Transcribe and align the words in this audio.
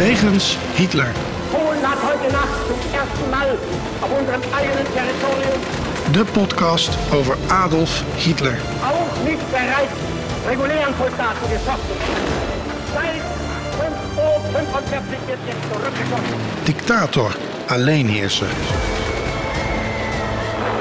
Wegens 0.00 0.56
Hitler. 0.76 1.12
Polen 1.52 1.82
hat 1.82 1.98
heute 2.02 2.32
Nacht 2.32 2.48
zum 2.66 2.78
ersten 2.94 3.30
Mal 3.30 3.50
auf 4.00 4.10
unserem 4.18 4.40
eigenen 4.54 4.86
Territorium 4.94 5.60
De 6.14 6.24
podcast 6.24 6.90
over 7.12 7.36
Adolf 7.50 8.02
Hitler. 8.16 8.56
auch 8.82 9.24
nicht 9.28 9.50
bereit, 9.50 9.90
regulären 10.48 10.94
Soldaten 10.98 11.46
geschossen. 11.50 11.96
Seit 12.94 13.20
5 13.78 13.92
Uhr 14.16 14.40
45 14.52 15.18
wird 15.26 15.38
jetzt 15.46 15.64
zurückgeschossen. 15.70 16.36
Dictator, 16.66 17.30
alleenheerser. 17.68 18.46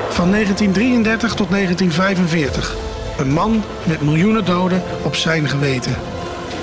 Van 0.10 0.32
1933 0.32 1.33
tot 1.33 1.50
1945. 1.51 2.75
Een 3.18 3.33
man 3.33 3.64
met 3.83 4.01
miljoenen 4.01 4.46
doden 4.46 4.82
op 5.04 5.15
zijn 5.15 5.50
geweten. 5.50 6.18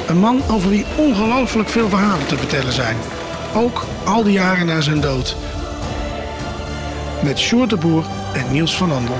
Een 0.06 0.19
man 0.19 0.42
over 0.51 0.70
wie 0.70 0.84
ongelooflijk 0.96 1.69
veel 1.69 1.88
verhalen 1.88 2.27
te 2.27 2.37
vertellen 2.37 2.73
zijn. 2.73 2.97
Ook 3.55 3.84
al 4.05 4.23
die 4.23 4.33
jaren 4.33 4.66
na 4.66 4.80
zijn 4.80 5.01
dood. 5.01 5.37
Met 7.23 7.38
Sjoerd 7.38 7.70
de 7.70 7.77
Boer 7.77 8.05
en 8.33 8.52
Niels 8.52 8.77
van 8.77 8.92
Andel. 8.92 9.16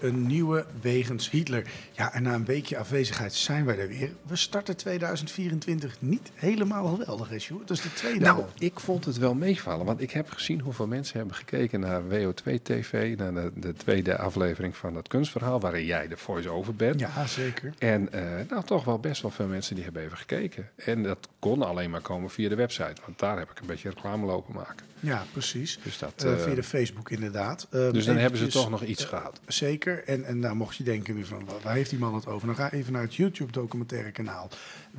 Week, 0.00 0.12
een 0.12 0.26
nieuwe 0.26 0.64
wegens 0.80 1.30
Hitler. 1.30 1.66
Ja, 1.92 2.12
en 2.12 2.22
na 2.22 2.34
een 2.34 2.44
weekje 2.44 2.78
afwezigheid 2.78 3.34
zijn 3.34 3.64
wij 3.64 3.78
er 3.78 3.88
weer. 3.88 4.10
We 4.26 4.36
starten 4.36 4.76
2024 4.76 5.96
niet 5.98 6.30
helemaal 6.34 6.86
geweldig, 6.86 7.28
hè, 7.28 7.38
Sjoerd? 7.38 7.68
Dat 7.68 7.76
is 7.76 7.82
de 7.82 7.92
tweede 7.92 8.20
Nou, 8.20 8.36
al. 8.36 8.48
ik 8.58 8.80
vond 8.80 9.04
het 9.04 9.18
wel 9.18 9.34
meevallen, 9.34 9.86
want 9.86 10.00
ik 10.00 10.10
heb 10.10 10.30
gezien 10.30 10.60
hoeveel 10.60 10.86
mensen 10.86 11.18
hebben 11.18 11.36
gekeken 11.36 11.80
naar 11.80 12.02
WO2 12.02 12.62
TV, 12.62 13.16
naar 13.18 13.34
de, 13.34 13.50
de 13.54 13.74
tweede 13.74 14.18
aflevering 14.18 14.76
van 14.76 14.96
het 14.96 15.08
kunstverhaal, 15.08 15.60
waarin 15.60 15.84
jij 15.84 16.08
de 16.08 16.16
voice-over 16.16 16.74
bent. 16.74 17.00
Ja, 17.00 17.26
zeker. 17.26 17.74
En 17.78 18.12
eh, 18.12 18.22
nou, 18.48 18.64
toch 18.64 18.84
wel 18.84 18.98
best 18.98 19.22
wel 19.22 19.30
veel 19.30 19.46
mensen 19.46 19.74
die 19.74 19.84
hebben 19.84 20.02
even 20.02 20.16
gekeken. 20.16 20.68
En 20.76 21.02
dat 21.02 21.28
kon 21.38 21.62
alleen 21.62 21.90
maar 21.90 22.00
komen 22.00 22.30
via 22.30 22.48
de 22.48 22.54
website, 22.54 23.00
want 23.06 23.18
daar 23.18 23.38
heb 23.38 23.50
ik 23.50 23.60
een 23.60 23.66
beetje 23.66 23.88
reclame 23.88 24.26
lopen 24.26 24.54
maken. 24.54 24.91
Ja, 25.02 25.24
precies. 25.32 25.78
Dus, 25.82 25.98
dat, 25.98 26.12
Eh, 26.24 26.32
eh, 26.32 26.38
via 26.38 26.54
de 26.54 26.62
Facebook 26.62 27.10
inderdaad. 27.10 27.66
Eh, 27.70 27.90
dus 27.92 28.04
dan 28.04 28.16
hebben 28.16 28.38
ze 28.38 28.46
toch 28.46 28.70
nog 28.70 28.84
iets 28.84 29.02
eh, 29.02 29.08
gehad. 29.08 29.40
Zeker. 29.46 30.04
En, 30.04 30.24
en 30.24 30.38
nou 30.38 30.54
mocht 30.56 30.76
je 30.76 30.84
denken 30.84 31.14
nu 31.14 31.24
van, 31.24 31.48
waar 31.62 31.74
heeft 31.74 31.90
die 31.90 31.98
man 31.98 32.14
het 32.14 32.26
over? 32.26 32.46
Dan 32.46 32.56
ga 32.56 32.72
even 32.72 32.92
naar 32.92 33.02
het 33.02 33.14
YouTube 33.14 33.52
documentaire 33.52 34.10
kanaal 34.10 34.48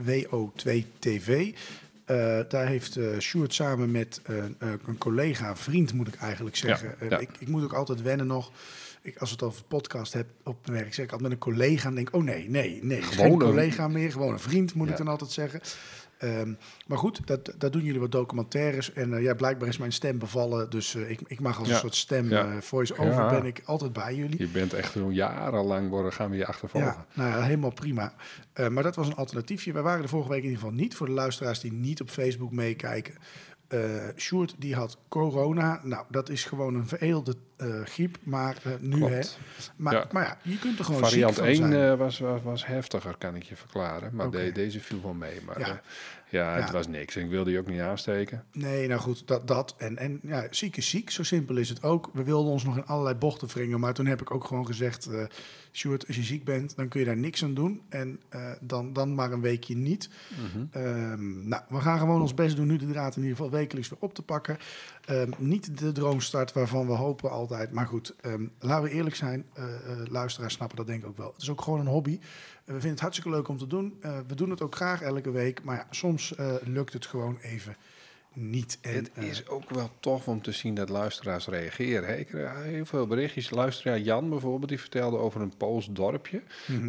WO2 0.08 0.84
TV. 1.00 1.52
Daar 2.50 2.68
heeft 2.68 2.98
eh 2.98 3.20
Sjoerd 3.20 3.54
samen 3.54 3.92
met 3.92 4.22
een 4.86 4.98
collega, 4.98 5.56
vriend 5.56 5.94
moet 5.94 6.08
ik 6.08 6.16
eigenlijk 6.16 6.56
zeggen. 6.56 6.96
Ja. 7.10 7.18
ik, 7.18 7.30
ik 7.40 7.48
moet 7.48 7.64
ook 7.64 7.74
altijd 7.74 8.02
wennen 8.02 8.28
nog. 8.28 8.52
Ik, 9.02 9.18
als 9.18 9.32
het 9.32 9.42
over 9.44 9.64
podcast 9.64 10.14
heb 10.14 10.28
op 10.44 10.58
mijn 10.68 10.78
werk, 10.80 10.94
zeg 10.94 11.06
ik 11.06 11.12
altijd 11.12 11.30
met 11.30 11.32
een 11.32 11.54
collega 11.54 11.88
en 11.88 11.96
denk, 11.96 12.16
oh 12.16 12.24
nee, 12.24 12.50
nee, 12.50 12.80
nee, 12.84 13.02
geen 13.02 13.14
Gewoon 13.14 13.32
een- 13.32 13.48
collega 13.48 13.88
meer, 13.88 14.12
gewoon 14.12 14.34
een 14.34 14.40
vriend 14.40 14.74
moet 14.74 14.90
ik 14.90 14.98
dan 14.98 15.08
altijd 15.08 15.32
zeggen. 15.32 15.62
Ehm, 16.24 16.54
maar 16.88 16.98
goed, 16.98 17.28
dat, 17.28 17.54
dat 17.58 17.74
doen 17.74 17.84
jullie 17.84 18.00
wat 18.00 18.12
documentaires. 18.12 18.94
En 18.94 19.14
eh, 19.14 19.22
ja, 19.22 19.34
blijkbaar 19.34 19.68
is 19.68 19.78
mijn 19.78 19.92
stem 19.92 20.20
bevallen. 20.20 20.70
Dus 20.70 20.96
eh, 20.96 21.10
ik, 21.10 21.20
ik 21.28 21.40
mag 21.40 21.60
als 21.60 21.70
een 21.70 21.76
soort 21.76 21.96
stem, 21.96 22.32
eh, 22.32 22.58
voice-over, 22.60 23.30
ben 23.30 23.46
ik 23.46 23.62
altijd 23.66 23.94
bij 23.94 24.16
jullie. 24.16 24.40
Je 24.40 24.48
bent 24.48 24.74
echt 24.74 24.92
zo 24.92 25.12
jarenlang 25.12 25.90
worden, 25.90 26.14
gaan 26.14 26.30
we 26.30 26.38
je 26.38 26.46
achtervolgen. 26.46 26.90
Ja, 26.90 27.06
nou 27.14 27.30
ja, 27.30 27.42
helemaal 27.42 27.74
prima. 27.74 28.14
Maar 28.70 28.84
dat 28.84 28.96
was 28.96 29.08
een 29.08 29.16
alternatiefje. 29.16 29.72
Wij 29.72 29.82
waren 29.82 30.04
er 30.04 30.10
vorige 30.10 30.30
week 30.30 30.44
in 30.44 30.50
ieder 30.50 30.60
geval 30.60 30.76
niet. 30.76 30.96
Voor 30.96 31.08
de 31.08 31.14
luisteraars 31.14 31.60
die 31.60 31.74
niet 31.74 32.02
op 32.02 32.10
Facebook 32.10 32.52
meekijken. 32.52 33.14
Eh 33.74 34.10
Sjoerd, 34.18 34.56
die 34.58 34.76
had 34.76 34.98
corona. 35.08 35.80
Nou, 35.84 36.06
dat 36.10 36.30
is 36.30 36.44
gewoon 36.44 36.76
een 36.76 36.88
veredelde 36.88 37.36
eh, 37.58 37.68
griep. 37.84 38.18
Maar 38.24 38.58
eh, 38.64 38.72
nu, 38.80 38.98
Klopt. 38.98 39.14
hè. 39.14 39.22
Maar 39.76 39.94
ja. 39.94 40.08
Maar 40.12 40.24
ja, 40.24 40.38
je 40.42 40.60
kunt 40.60 40.80
er 40.80 40.86
gewoon 40.86 41.02
Variant 41.02 41.30
ziek 41.36 41.40
van 41.44 41.48
1 41.54 41.56
zijn. 41.72 41.98
was, 41.98 42.20
was, 42.20 42.42
was 42.42 42.66
heftiger, 42.66 43.16
kan 43.18 43.36
ik 43.36 43.44
je 43.44 43.56
verklaren. 43.56 44.16
Maar 44.16 44.30
de- 44.30 44.52
deze 44.52 44.80
viel 44.80 45.02
wel 45.02 45.14
mee. 45.14 45.40
Maar 45.46 45.60
Ja. 45.60 45.82
Ja, 46.34 46.54
het 46.56 46.66
Ja. 46.66 46.72
was 46.72 46.88
niks. 46.88 47.16
En 47.16 47.24
ik 47.24 47.30
wilde 47.30 47.52
je 47.52 47.60
ook 47.60 47.68
niet 47.68 47.80
aansteken. 47.80 48.44
Nee, 48.52 48.88
nou 48.88 49.02
goed, 49.02 49.28
dat. 49.28 49.48
dat. 49.48 49.76
En, 49.78 49.98
en 49.98 50.20
ja, 50.24 50.48
ziek 50.50 50.78
is 50.78 50.90
ziek, 50.90 51.10
zo 51.10 51.24
simpel 51.24 51.56
is 51.58 51.70
het 51.70 51.84
ook. 51.84 52.10
We 52.14 52.24
wilden 52.24 52.52
ons 52.52 52.64
nog 52.64 52.78
in 52.78 52.86
allerlei 52.86 53.16
bochten 53.16 53.48
wringen, 53.48 53.80
maar 53.80 53.94
toen 53.94 54.06
heb 54.06 54.22
ik 54.22 54.32
ook 54.34 54.44
gewoon 54.46 54.66
gezegd... 54.66 55.06
eh 55.06 55.24
Sjoerd, 55.76 56.08
als 56.08 56.16
je 56.16 56.24
ziek 56.24 56.44
bent, 56.44 56.76
dan 56.76 56.88
kun 56.88 57.00
je 57.00 57.06
daar 57.06 57.18
niks 57.18 57.44
aan 57.44 57.54
doen. 57.54 57.82
En 57.90 58.20
eh, 58.30 58.52
dan, 58.62 58.94
dan 58.94 59.16
maar 59.16 59.32
een 59.32 59.42
weekje 59.42 59.76
niet. 59.76 60.10
Ehm, 60.72 61.48
nou, 61.48 61.62
we 61.70 61.80
gaan 61.80 62.00
gewoon 62.00 62.22
ons 62.22 62.34
best 62.34 62.56
doen 62.56 62.68
nu 62.68 62.78
de 62.78 62.88
draad 62.88 63.16
in 63.16 63.22
ieder 63.22 63.38
geval 63.38 63.52
wekelijks 63.52 63.90
weer 63.90 64.00
op 64.02 64.14
te 64.14 64.22
pakken. 64.22 64.58
Ehm, 65.06 65.30
niet 65.38 65.78
de 65.80 65.92
droomstart 65.92 66.54
waarvan 66.54 66.88
we 66.88 66.94
hopen 66.94 67.30
altijd. 67.32 67.72
Maar 67.72 67.86
goed, 67.88 68.16
ehm, 68.22 68.44
laten 68.60 68.84
we 68.84 68.96
eerlijk 68.96 69.16
zijn. 69.16 69.46
eh, 69.54 69.64
luisteraars 70.10 70.54
snappen 70.54 70.78
dat 70.78 70.88
denk 70.88 71.02
ik 71.04 71.08
ook 71.10 71.18
wel. 71.18 71.32
Het 71.34 71.42
is 71.42 71.50
ook 71.50 71.62
gewoon 71.62 71.80
een 71.80 71.88
hobby. 71.88 72.20
Eh, 72.66 72.74
we 72.74 72.74
vinden 72.74 72.90
het 72.90 73.00
hartstikke 73.00 73.32
leuk 73.32 73.48
om 73.48 73.58
te 73.58 73.68
doen. 73.68 73.98
Eh, 74.02 74.18
we 74.28 74.36
doen 74.36 74.50
het 74.50 74.62
ook 74.62 74.76
graag 74.76 75.02
elke 75.02 75.32
week. 75.32 75.64
Maar 75.64 75.76
ja, 75.76 75.88
soms 75.90 76.36
eh, 76.36 76.54
lukt 76.64 76.94
het 76.94 77.06
gewoon 77.06 77.38
even 77.42 77.76
niet. 78.34 78.78
En, 78.82 78.94
Het 78.94 79.10
is 79.18 79.48
ook 79.48 79.70
wel 79.70 79.90
tof 80.00 80.28
om 80.28 80.42
te 80.42 80.52
zien 80.52 80.76
dat 80.76 80.90
luisteraars 80.90 81.48
reageren. 81.48 82.08
hè. 82.08 82.16
Ik 82.16 82.28
krijg 82.28 82.64
heel 82.64 82.86
veel 82.86 83.08
berichtjes. 83.08 83.50
Luisteraar 83.50 84.00
Jan 84.00 84.30
bijvoorbeeld, 84.30 84.70
die 84.70 84.80
vertelde 84.80 85.18
over 85.18 85.42
een 85.42 85.58
Pools 85.58 85.88
dorpje. 85.92 86.42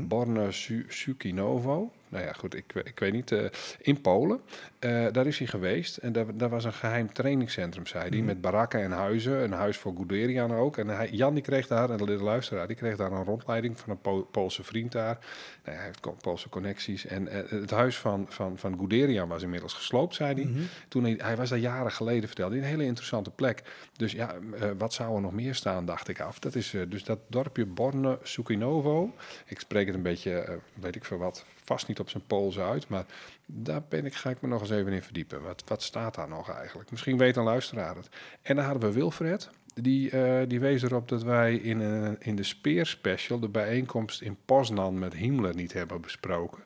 Borne 0.09 0.53
Su 0.53 0.85
Sukinovo. 0.89 1.93
Nou 2.15 2.27
ja, 2.27 2.33
goed, 2.33 2.55
ik, 2.55 2.73
ik 2.85 2.99
weet 2.99 3.13
niet. 3.13 3.33
eh, 3.33 3.45
in 3.81 4.01
Polen. 4.01 4.41
Eh, 4.79 5.07
daar 5.13 5.27
is 5.27 5.39
hij 5.39 5.47
geweest. 5.47 5.97
En 5.97 6.13
daar, 6.13 6.37
daar 6.37 6.49
was 6.49 6.65
een 6.65 6.73
geheim 6.73 7.13
trainingscentrum, 7.13 7.87
zei 7.87 8.09
hij. 8.09 8.19
Met 8.25 8.41
barakken 8.41 8.81
en 8.83 8.91
huizen. 8.91 9.43
Een 9.43 9.53
huis 9.53 9.77
voor 9.77 9.95
Guderian 9.97 10.53
ook. 10.55 10.77
En 10.77 10.89
hij, 10.89 11.09
Jan 11.11 11.35
die 11.35 11.43
kreeg 11.43 11.67
daar, 11.67 11.91
en 11.91 11.97
de 11.97 12.13
luisteraar, 12.13 12.67
die 12.67 12.77
kreeg 12.77 12.97
daar 12.97 13.13
een 13.13 13.25
rondleiding 13.25 13.79
van 13.81 13.91
een 13.91 14.01
Po- 14.01 14.23
Poolse 14.31 14.63
vriend 14.63 14.93
daar. 14.93 15.19
Nou, 15.65 15.77
hij 15.77 15.87
heeft 15.87 16.01
Poolse 16.21 16.49
connecties. 16.49 17.07
En 17.07 17.29
eh, 17.29 17.51
het 17.61 17.71
huis 17.71 17.99
van, 17.99 18.27
van, 18.29 18.59
van 18.59 18.79
Guderian 18.79 19.29
was 19.29 19.43
inmiddels 19.43 19.73
gesloopt, 19.75 20.15
zei 20.15 20.35
hij. 20.35 20.51
Toen 20.89 21.03
hij, 21.05 21.15
hij 21.19 21.37
was 21.37 21.49
daar 21.51 21.59
jaren 21.59 21.93
geleden, 21.93 22.27
vertelde 22.29 22.55
hij. 22.55 22.65
Een 22.65 22.71
hele 22.71 22.85
interessante 22.85 23.31
plek. 23.31 23.63
Dus 23.97 24.13
ja, 24.13 24.35
wat 24.79 24.93
zou 24.93 25.15
er 25.15 25.21
nog 25.21 25.33
meer 25.33 25.55
staan, 25.55 25.85
dacht 25.87 26.09
ik 26.09 26.21
af. 26.21 26.39
Dat 26.39 26.55
is 26.55 26.75
dus 26.89 27.05
dat 27.05 27.19
dorpje 27.29 27.67
Borne 27.67 28.19
Sukinovo. 28.23 29.15
Ik 29.47 29.61
spreek 29.61 29.87
het 29.87 29.95
een 29.95 30.03
beetje, 30.03 30.59
weet 30.81 30.97
ik 30.97 31.05
veel 31.05 31.19
wat, 31.19 31.45
vast 31.65 31.89
niet 31.89 32.01
op 32.01 32.11
zijn 32.11 32.27
Pools 32.27 32.59
uit. 32.59 32.89
Maar 32.89 33.05
daar 33.47 33.83
ben 33.89 34.05
ik, 34.05 34.15
ga 34.15 34.31
ik 34.31 34.41
me 34.41 34.49
nog 34.49 34.61
eens 34.61 34.71
even 34.71 34.93
in 34.93 35.03
verdiepen. 35.03 35.43
Wat, 35.43 35.63
wat 35.67 35.83
staat 35.83 36.15
daar 36.15 36.29
nog 36.29 36.51
eigenlijk? 36.51 36.91
Misschien 36.91 37.19
weet 37.19 37.37
een 37.37 37.45
luisteraar 37.45 37.97
het. 37.97 38.09
En 38.43 38.57
dan 38.57 38.65
hadden 38.65 38.89
we 38.89 38.95
Wilfred. 38.95 39.51
Die, 39.75 40.11
eh, 40.11 40.49
die 40.49 40.61
wees 40.61 40.83
erop 40.83 41.09
dat 41.09 41.23
wij 41.23 41.55
in, 41.55 41.81
een, 41.81 42.17
in 42.21 42.37
de 42.37 42.43
Speer 42.43 42.87
Special 42.87 43.39
de 43.39 43.49
bijeenkomst 43.49 44.21
in 44.21 44.37
Poznan 44.45 44.99
met 44.99 45.15
Himmler 45.15 45.55
niet 45.55 45.73
hebben 45.73 46.01
besproken. 46.01 46.65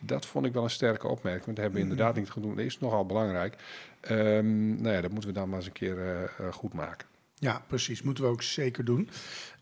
Dat 0.00 0.26
vond 0.26 0.46
ik 0.46 0.52
wel 0.52 0.62
een 0.62 0.70
sterke 0.70 1.08
opmerking. 1.08 1.44
Want 1.44 1.56
dat 1.56 1.64
hebben 1.64 1.84
we 1.84 1.90
inderdaad 1.90 2.16
niet 2.16 2.30
gedaan. 2.30 2.56
Dat 2.56 2.64
is 2.64 2.78
nogal 2.78 3.06
belangrijk. 3.06 3.56
Ehm 4.00 4.80
nou 4.82 4.94
ja, 4.94 5.00
dat 5.00 5.10
moeten 5.10 5.30
we 5.30 5.38
dan 5.38 5.48
maar 5.48 5.58
eens 5.58 5.66
een 5.66 5.72
keer 5.72 5.98
eh, 5.98 6.22
eh, 6.22 6.52
goed 6.52 6.72
maken. 6.72 7.06
Ja, 7.34 7.62
precies. 7.66 8.02
Moeten 8.02 8.24
we 8.24 8.30
ook 8.30 8.42
zeker 8.42 8.84
doen. 8.84 9.10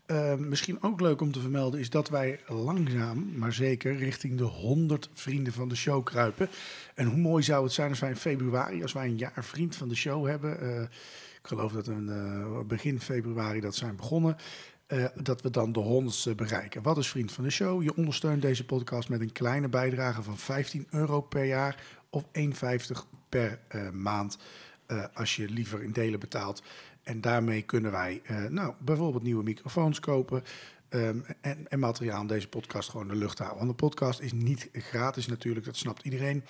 Eh, 0.06 0.34
misschien 0.34 0.82
ook 0.82 1.00
leuk 1.00 1.20
om 1.20 1.32
te 1.32 1.40
vermelden 1.40 1.80
is 1.80 1.90
dat 1.90 2.08
wij 2.08 2.40
langzaam, 2.46 3.38
maar 3.38 3.52
zeker 3.52 3.96
richting 3.96 4.38
de 4.38 4.44
100 4.44 5.08
vrienden 5.12 5.52
van 5.52 5.68
de 5.68 5.76
show 5.76 6.04
kruipen. 6.04 6.48
En 6.94 7.06
hoe 7.06 7.18
mooi 7.18 7.42
zou 7.42 7.64
het 7.64 7.72
zijn 7.72 7.90
als 7.90 8.00
wij 8.00 8.10
in 8.10 8.16
februari, 8.16 8.82
als 8.82 8.92
wij 8.92 9.06
een 9.06 9.16
jaar 9.16 9.44
vriend 9.44 9.76
van 9.76 9.88
de 9.88 9.94
show 9.94 10.26
hebben. 10.26 10.60
eh, 10.60 10.82
ik 11.42 11.52
geloof 11.52 11.72
dat 11.72 11.86
we 11.86 11.92
eh, 11.92 12.66
begin 12.66 13.00
februari 13.00 13.60
dat 13.60 13.74
zijn 13.74 13.96
begonnen. 13.96 14.36
dat 15.22 15.42
we 15.42 15.50
dan 15.50 15.72
de 15.72 15.80
honderdste 15.80 16.34
bereiken. 16.34 16.82
Wat 16.82 16.98
is 16.98 17.08
vriend 17.08 17.32
van 17.32 17.44
de 17.44 17.50
show? 17.50 17.82
Je 17.82 17.96
ondersteunt 17.96 18.42
deze 18.42 18.64
podcast 18.64 19.08
met 19.08 19.20
een 19.20 19.32
kleine 19.32 19.68
bijdrage 19.68 20.22
van 20.22 20.38
15 20.38 20.86
euro 20.90 21.20
per 21.20 21.44
jaar 21.44 21.84
of 22.10 22.24
1,50 22.32 23.06
per 23.28 23.58
maand. 23.92 24.38
als 25.14 25.36
je 25.36 25.48
liever 25.48 25.82
in 25.82 25.92
delen 25.92 26.20
betaalt. 26.20 26.62
En 27.06 27.20
daarmee 27.20 27.62
kunnen 27.62 27.90
wij 27.90 28.20
eh, 28.24 28.44
nou, 28.44 28.74
bijvoorbeeld 28.78 29.22
nieuwe 29.22 29.42
microfoons 29.42 30.00
kopen. 30.00 30.44
ehm, 30.88 31.18
en, 31.40 31.68
en 31.68 31.78
materiaal 31.78 32.20
om 32.20 32.26
deze 32.26 32.48
podcast 32.48 32.90
gewoon 32.90 33.08
de 33.08 33.16
lucht 33.16 33.36
te 33.36 33.42
houden. 33.42 33.66
Want 33.66 33.78
de 33.78 33.84
podcast 33.86 34.20
is 34.20 34.32
niet 34.32 34.68
gratis 34.72 35.26
natuurlijk, 35.26 35.66
dat 35.66 35.76
snapt 35.76 36.04
iedereen. 36.04 36.44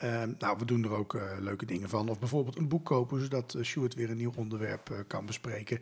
Ehm, 0.00 0.32
nou, 0.38 0.58
we 0.58 0.64
doen 0.64 0.84
er 0.84 0.90
ook 0.90 1.14
eh, 1.14 1.22
leuke 1.40 1.66
dingen 1.66 1.88
van. 1.88 2.08
Of 2.08 2.18
bijvoorbeeld 2.18 2.58
een 2.58 2.68
boek 2.68 2.84
kopen, 2.84 3.20
zodat 3.20 3.54
uh, 3.56 3.64
Stuart 3.64 3.94
weer 3.94 4.10
een 4.10 4.16
nieuw 4.16 4.32
onderwerp 4.36 4.90
eh, 4.90 4.96
kan 5.06 5.26
bespreken. 5.26 5.80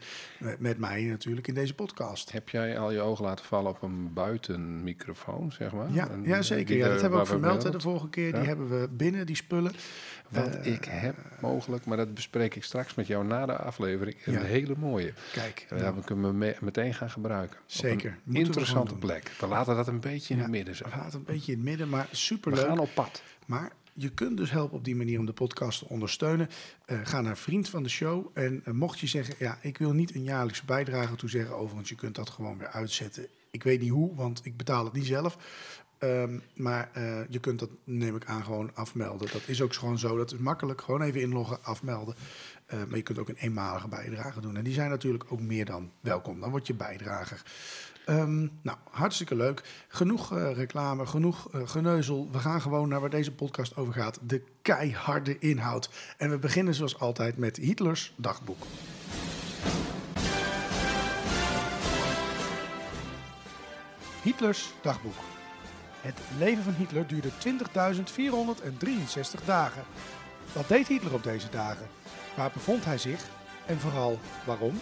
Met, 0.59 0.79
mij 0.79 1.03
natuurlijk 1.03 1.49
in 1.49 1.55
deze 1.55 1.75
podcast. 1.75 2.33
Heb 2.33 2.49
jij 2.49 2.79
al 2.79 2.91
je 2.91 3.01
ogen 3.01 3.25
laten 3.25 3.45
vallen 3.45 3.71
op 3.71 3.83
een 3.83 4.13
buitenmicrofoon, 4.13 5.53
zeg 5.53 5.73
maar? 5.73 5.93
Ja, 5.93 6.11
Een- 6.11 6.25
ja 6.25 6.43
zeker. 6.43 6.77
Ja, 6.77 6.85
dat 6.85 6.95
er- 6.95 7.01
hebben 7.01 7.19
we 7.19 7.25
ook 7.25 7.31
vermeld 7.31 7.73
de 7.73 7.81
vorige 7.81 8.09
keer. 8.09 8.33
Die 8.33 8.43
hebben 8.47 8.81
we 8.81 8.89
binnen, 8.89 9.27
die 9.27 9.37
spullen. 9.37 9.73
Want 10.29 10.55
Eh, 10.57 10.73
ik 10.73 10.85
heb 10.85 11.17
mogelijk, 11.41 11.85
maar 11.85 11.97
dat 11.97 12.15
bespreek 12.15 12.55
ik 12.55 12.65
straks 12.65 12.95
met 12.95 13.07
jou 13.07 13.25
na 13.27 13.47
de 13.47 13.57
aflevering, 13.57 14.17
een 14.25 14.33
Ja. 14.33 14.41
hele 14.43 14.75
mooie. 14.79 15.13
Kijk, 15.33 15.67
En 15.69 15.79
nou, 15.79 15.95
daar 15.95 16.05
kunnen 16.05 16.31
we 16.31 16.37
me- 16.37 16.57
meteen 16.61 16.95
gaan 16.95 17.11
gebruiken. 17.11 17.59
Zeker. 17.67 18.11
Een 18.27 18.33
we 18.33 18.39
interessante 18.39 18.95
plek. 18.95 19.33
We 19.41 19.47
laten 19.47 19.77
dat 19.77 19.89
een 19.89 20.01
beetje 20.01 20.35
in 20.35 20.41
het 20.41 20.51
midden 20.51 20.77
zo. 20.77 20.85
we 20.85 20.97
laten 20.97 21.19
een 21.19 21.25
beetje 21.25 21.53
in 21.53 21.59
het 21.59 21.67
midden, 21.69 21.89
maar 21.89 22.07
We 22.11 22.17
superleuk. 22.17 22.67
gaan 22.67 22.79
op 22.79 22.91
pad. 22.95 23.23
Maar 23.47 23.73
je 23.99 24.09
kunt 24.09 24.37
dus 24.37 24.51
helpen 24.51 24.77
op 24.77 24.85
die 24.85 24.97
manier 24.97 25.19
om 25.19 25.27
de 25.27 25.33
podcast 25.33 25.79
te 25.79 25.89
ondersteunen. 25.89 26.49
Eh, 26.85 26.99
ga 27.03 27.21
naar 27.21 27.37
Vriend 27.37 27.69
van 27.69 27.83
de 27.83 27.89
Show. 27.89 28.31
En 28.35 28.61
eh, 28.65 28.73
mocht 28.73 28.99
je 28.99 29.07
zeggen, 29.07 29.35
ja, 29.39 29.59
ik 29.63 29.79
wil 29.79 29.93
niet 29.93 30.15
een 30.15 30.23
jaarlijkse 30.23 30.65
bijdrage 30.65 31.17
toezeggen. 31.17 31.57
Overigens, 31.57 31.89
je 31.89 31.95
kunt 31.95 32.15
dat 32.15 32.31
gewoon 32.31 32.59
weer 32.59 32.69
uitzetten. 32.69 33.27
Ik 33.51 33.63
weet 33.63 33.81
niet 33.81 33.91
hoe, 33.91 34.15
want 34.15 34.41
ik 34.45 34.57
betaal 34.57 34.85
het 34.85 34.93
niet 34.93 35.07
zelf. 35.07 35.39
Ehm, 35.99 36.39
maar 36.55 36.91
eh, 36.93 37.21
je 37.29 37.39
kunt 37.39 37.59
dat, 37.59 37.71
neem 37.85 38.17
ik 38.17 38.25
aan, 38.25 38.45
gewoon 38.45 38.75
afmelden. 38.75 39.29
Dat 39.33 39.49
is 39.49 39.63
ook 39.63 39.75
gewoon 39.75 39.99
zo. 39.99 40.17
Dat 40.17 40.33
is 40.33 40.39
makkelijk. 40.39 40.81
Gewoon 40.81 41.03
even 41.03 41.21
inloggen, 41.21 41.65
afmelden. 41.65 42.15
Maar 42.69 42.97
je 42.97 43.03
kunt 43.03 43.19
ook 43.19 43.29
een 43.29 43.37
eenmalige 43.37 43.89
bijdrage 43.89 44.41
doen. 44.41 44.57
En 44.57 44.65
die 44.65 44.73
zijn 44.73 44.91
natuurlijk 44.91 45.25
ook 45.29 45.41
meer 45.41 45.65
dan 45.65 45.93
welkom. 46.01 46.41
Dan 46.41 46.51
word 46.51 46.67
je 46.67 46.75
bijdrager. 46.75 47.43
Ehm, 48.09 48.47
nou, 48.63 48.79
hartstikke 48.91 49.35
leuk. 49.35 49.63
Genoeg 49.89 50.33
eh, 50.33 50.53
reclame, 50.53 51.07
genoeg 51.07 51.49
eh, 51.53 51.61
geneuzel. 51.65 52.29
We 52.33 52.39
gaan 52.39 52.61
gewoon 52.61 52.89
naar 52.89 53.01
waar 53.01 53.11
deze 53.11 53.33
podcast 53.33 53.77
over 53.77 53.93
gaat. 53.93 54.19
De 54.23 54.43
keiharde 54.63 55.39
inhoud. 55.39 55.91
En 56.17 56.31
we 56.31 56.39
beginnen 56.39 56.75
zoals 56.75 56.99
altijd 56.99 57.37
met 57.37 57.57
Hitlers 57.57 58.13
dagboek. 58.17 58.63
Hitlers 64.23 64.73
dagboek. 64.83 65.17
Het 66.01 66.19
leven 66.39 66.63
van 66.63 66.75
Hitler 66.75 67.07
duurde 67.07 67.31
20.463 67.31 69.45
dagen. 69.45 69.83
Wat 70.53 70.69
deed 70.69 70.89
Hitler 70.89 71.15
op 71.15 71.23
deze 71.23 71.49
dagen? 71.51 71.87
Waar 72.37 72.51
bevond 72.53 72.85
hij 72.85 72.99
zich? 72.99 73.21
En 73.67 73.79
vooral 73.79 74.19
waarom? 74.45 74.75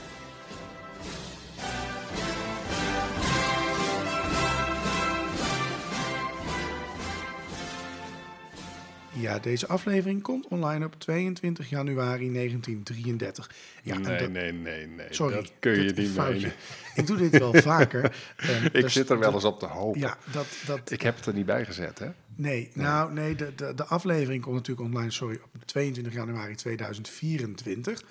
Ja, 9.18 9.38
deze 9.38 9.66
aflevering 9.66 10.22
komt 10.22 10.48
online 10.48 10.84
op 10.84 10.94
22 10.98 11.68
januari 11.70 12.32
1933. 12.32 13.50
Ja, 13.82 13.94
en 13.94 14.00
nee, 14.00 14.18
dat- 14.18 14.30
nee, 14.30 14.52
nee, 14.52 14.86
nee. 14.86 15.06
Sorry, 15.10 15.34
dat 15.34 15.52
kun 15.58 15.72
je 15.82 15.92
niet 15.92 16.16
menen. 16.16 16.52
Ik 16.94 17.06
doe 17.06 17.16
dit 17.16 17.38
wel 17.38 17.54
vaker. 17.72 18.16
Ehm, 18.36 18.64
Ik 18.64 18.72
dus 18.72 18.92
zit 18.92 19.10
er 19.10 19.18
wel 19.18 19.32
eens 19.32 19.44
op 19.44 19.58
te 19.58 19.66
hopen. 19.66 20.00
Ja, 20.00 20.16
dat, 20.32 20.46
dat, 20.66 20.90
Ik 20.90 21.02
heb 21.02 21.16
het 21.16 21.26
er 21.26 21.34
niet 21.34 21.46
bij 21.46 21.64
gezet, 21.64 21.98
hè? 21.98 22.08
Nee, 22.34 22.70
nou 22.74 23.12
nee, 23.12 23.34
de, 23.34 23.54
de, 23.54 23.74
de 23.74 23.84
aflevering 23.84 24.42
komt 24.42 24.54
natuurlijk 24.54 24.86
online, 24.88 25.10
sorry, 25.10 25.38
op 25.54 25.64
22 25.64 26.12
januari 26.12 26.54
2024. 26.54 28.02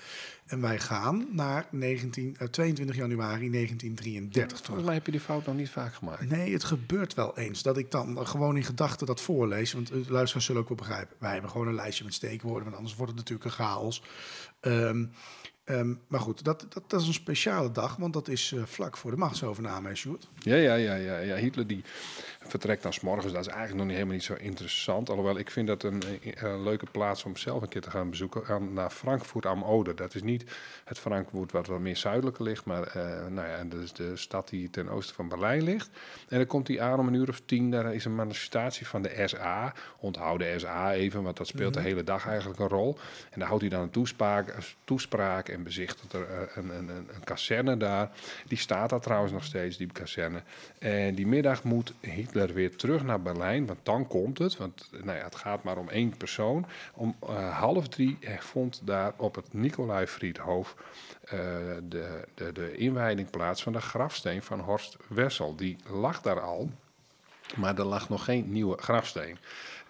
En 0.46 0.62
wij 0.62 0.80
gaan 0.80 1.28
naar 1.32 1.68
19, 1.72 2.36
eh, 2.40 2.48
22 2.48 2.96
januari 2.96 3.50
1933 3.50 4.48
terug. 4.48 4.66
Volgens 4.66 4.86
mij 4.86 4.96
heb 4.96 5.06
je 5.06 5.12
die 5.12 5.22
fout 5.22 5.46
nog 5.46 5.56
niet 5.56 5.70
vaak 5.70 5.94
gemaakt. 5.94 6.30
Nee, 6.30 6.54
het 6.54 6.64
gebeurt 6.64 7.14
wel 7.14 7.38
eens 7.38 7.62
dat 7.62 7.78
ik 7.78 7.92
dan 7.92 8.18
eh, 8.18 8.26
gewoon 8.26 8.58
in 8.58 8.64
gedachten 8.64 9.08
dat 9.08 9.22
voorlees. 9.22 9.74
Want 9.74 9.92
eh, 9.92 10.06
de 10.06 10.12
luisteraars 10.12 10.46
zullen 10.46 10.62
ook 10.62 10.68
wel 10.68 10.78
begrijpen. 10.78 11.16
Wij 11.20 11.32
hebben 11.32 11.50
gewoon 11.52 11.68
een 11.68 11.76
lijstje 11.76 12.04
met 12.04 12.14
steekwoorden, 12.14 12.64
want 12.64 12.76
anders 12.76 12.96
wordt 12.96 13.12
het 13.12 13.20
natuurlijk 13.20 13.46
een 13.50 13.66
chaos. 13.66 14.04
Ehm, 14.60 15.06
ehm, 15.64 15.94
maar 16.08 16.20
goed, 16.20 16.44
dat, 16.44 16.66
dat, 16.70 16.90
dat 16.90 17.02
is 17.02 17.08
een 17.08 17.14
speciale 17.14 17.72
dag, 17.72 17.96
want 17.96 18.14
dat 18.14 18.28
is 18.28 18.52
eh, 18.52 18.64
vlak 18.66 18.98
voor 18.98 19.12
de 19.12 19.18
machtsovername, 19.18 19.88
hè, 19.88 19.96
Sjoerd? 19.96 20.30
Ja, 20.40 20.56
ja, 20.56 20.74
ja, 20.74 20.96
ja, 20.96 21.18
ja. 21.18 21.36
Hitler 21.36 21.68
die 21.68 21.84
vertrekt 22.48 22.84
dan 22.84 22.94
's 22.94 23.00
morgens. 23.00 23.34
Dat 23.34 23.42
is 23.42 23.48
eigenlijk 23.48 23.78
nog 23.78 23.86
niet, 23.86 23.96
helemaal 23.96 24.16
niet 24.16 24.24
zo 24.24 24.34
interessant. 24.34 25.10
Alhoewel, 25.10 25.38
ik 25.38 25.52
vind 25.52 25.68
dat 25.68 25.84
een, 25.84 26.02
eh, 26.22 26.42
een 26.42 26.64
leuke 26.64 26.86
plaats 26.92 27.24
om 27.24 27.38
zelf 27.38 27.62
een 27.62 27.68
keer 27.68 27.82
te 27.82 27.90
gaan 27.90 28.10
bezoeken. 28.10 28.46
Aan, 28.48 28.74
naar 28.74 28.90
Frankfurt 28.90 29.46
am 29.46 29.64
Oder. 29.64 29.96
Dat 29.96 30.16
is 30.16 30.24
niet 30.24 30.44
het 30.84 31.00
Frankfurt 31.00 31.52
wat 31.52 31.68
wat 31.68 31.80
meer 31.80 31.98
zuidelijker 31.98 32.44
ligt. 32.44 32.66
Maar 32.66 32.84
eh, 32.88 33.28
nou 33.28 33.48
ja, 33.48 33.64
dat 33.64 33.80
is 33.80 33.94
de 33.94 34.18
stad 34.18 34.50
die 34.50 34.70
ten 34.70 34.90
oosten 34.90 35.16
van 35.16 35.28
Berlijn 35.28 35.64
ligt. 35.64 35.90
En 36.30 36.38
dan 36.38 36.48
komt 36.48 36.68
hij 36.68 36.82
aan 36.82 37.00
om 37.00 37.08
een 37.08 37.14
uur 37.14 37.30
of 37.30 37.42
tien. 37.46 37.72
Daar 37.72 37.94
is 37.94 38.06
een 38.06 38.16
manifestatie 38.16 38.88
van 38.88 39.02
de 39.02 39.24
SA. 39.26 39.74
Onthoud 40.00 40.40
de 40.40 40.54
SA 40.58 40.94
even, 40.94 41.24
want 41.24 41.38
dat 41.38 41.48
speelt 41.48 41.74
de 41.74 41.82
hele 41.82 42.04
dag 42.04 42.28
eigenlijk 42.28 42.60
een 42.60 42.68
rol. 42.68 42.98
En 43.30 43.40
daar 43.40 43.48
houdt 43.48 43.62
hij 43.62 43.72
dan 43.72 43.82
een 43.82 43.90
toespraak, 43.90 44.48
een 44.48 44.64
toespraak 44.84 45.50
en 45.50 45.64
bezichtigt 45.64 46.14
er 46.14 46.30
eh, 46.30 46.56
een, 46.56 46.70
een, 46.70 46.90
een, 46.90 47.10
een 47.14 47.24
kazerne 47.24 47.78
daar. 47.78 48.10
Die 48.48 48.58
staat 48.58 48.90
daar 48.90 49.00
trouwens 49.00 49.32
nog 49.32 49.44
steeds, 49.44 49.78
die 49.78 49.92
kazerne. 49.92 50.42
En 50.80 51.16
die 51.16 51.28
middag 51.28 51.64
moet 51.64 51.94
Hitler 52.00 52.35
weer 52.36 52.76
terug 52.76 53.04
naar 53.04 53.22
Berlijn, 53.22 53.66
want 53.66 53.80
dan 53.84 54.08
komt 54.08 54.38
het. 54.38 54.58
Want 54.58 54.90
nou 54.92 55.18
ja, 55.18 55.24
het 55.24 55.36
gaat 55.36 55.64
maar 55.64 55.78
om 55.78 55.90
één 55.90 56.18
persoon. 56.18 56.66
Om 56.94 57.16
eh, 57.28 57.60
half 57.60 57.88
drie 57.88 58.18
eh, 58.22 58.40
vond 58.40 58.82
daar 58.84 59.14
op 59.18 59.36
het 59.36 59.54
Nicolai-friedhof 59.54 60.76
eh, 61.24 61.40
de, 61.84 62.28
de, 62.34 62.52
de 62.52 62.78
inwijding 62.78 63.30
plaats 63.30 63.64
van 63.64 63.74
de 63.74 63.82
grafsteen 63.82 64.42
van 64.42 64.60
Horst 64.60 64.98
Wessel. 65.08 65.56
Die 65.56 65.78
lag 65.90 66.22
daar 66.22 66.42
al, 66.42 66.70
maar 67.56 67.78
er 67.78 67.86
lag 67.86 68.10
nog 68.10 68.24
geen 68.24 68.52
nieuwe 68.52 68.78
grafsteen. 68.78 69.38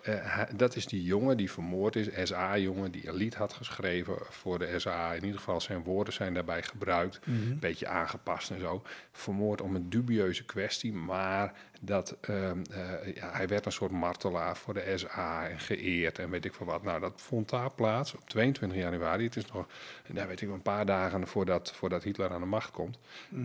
Eh, 0.06 0.42
dat 0.56 0.76
is 0.76 0.86
die 0.86 1.04
jongen 1.04 1.38
die 1.38 1.52
vermoord 1.52 1.96
is, 1.96 2.08
SA-jongen, 2.30 2.92
die 2.92 3.08
een 3.08 3.14
lied 3.16 3.36
had 3.36 3.54
geschreven 3.54 4.16
voor 4.30 4.60
de 4.60 4.80
SA. 4.80 5.14
In 5.14 5.24
ieder 5.24 5.40
geval 5.40 5.62
zijn 5.62 5.84
woorden 5.84 6.14
zijn 6.14 6.34
daarbij 6.34 6.64
gebruikt, 6.64 7.20
een 7.26 7.60
beetje 7.60 7.88
aangepast 7.88 8.52
en 8.52 8.60
zo. 8.60 8.84
Vermoord 9.12 9.62
om 9.62 9.76
een 9.76 9.90
dubieuze 9.90 10.46
kwestie, 10.46 10.94
maar 10.94 11.54
dat, 11.82 12.18
ehm, 12.22 12.60
eh, 12.72 13.16
ja, 13.16 13.32
hij 13.32 13.48
werd 13.48 13.66
een 13.66 13.72
soort 13.72 13.92
martelaar 13.92 14.58
voor 14.58 14.74
de 14.74 14.94
SA 14.96 15.48
en 15.50 15.60
geëerd 15.60 16.20
en 16.20 16.30
weet 16.30 16.46
ik 16.46 16.54
veel 16.54 16.66
wat. 16.66 16.84
Nou, 16.84 17.00
dat 17.00 17.22
vond 17.22 17.50
daar 17.50 17.72
plaats 17.72 18.14
op 18.14 18.30
22 18.30 18.78
januari. 18.78 19.24
Het 19.24 19.36
is 19.36 19.46
nog, 19.52 19.68
nou, 20.08 20.28
weet 20.28 20.42
ik, 20.42 20.50
een 20.50 20.62
paar 20.62 20.86
dagen 20.86 21.28
voordat, 21.28 21.72
voordat 21.76 22.04
Hitler 22.04 22.32
aan 22.32 22.40
de 22.42 22.46
macht 22.48 22.72
komt. 22.72 22.98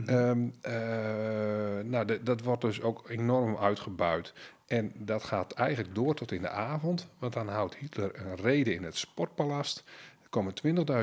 Ehm, 0.06 0.48
eh, 0.60 1.84
nou, 1.84 2.04
de- 2.04 2.22
dat 2.22 2.42
wordt 2.42 2.62
dus 2.62 2.82
ook 2.82 3.08
enorm 3.10 3.56
uitgebuit. 3.56 4.32
En 4.70 4.92
dat 4.96 5.22
gaat 5.24 5.52
eigenlijk 5.52 5.94
door 5.94 6.14
tot 6.14 6.32
in 6.32 6.42
de 6.42 6.48
avond, 6.48 7.08
want 7.18 7.32
dan 7.32 7.48
houdt 7.48 7.76
Hitler 7.76 8.20
een 8.20 8.36
reden 8.36 8.74
in 8.74 8.84
het 8.84 8.96
Sportpalast. 8.96 9.84
Er 10.22 10.28
komen 10.28 10.54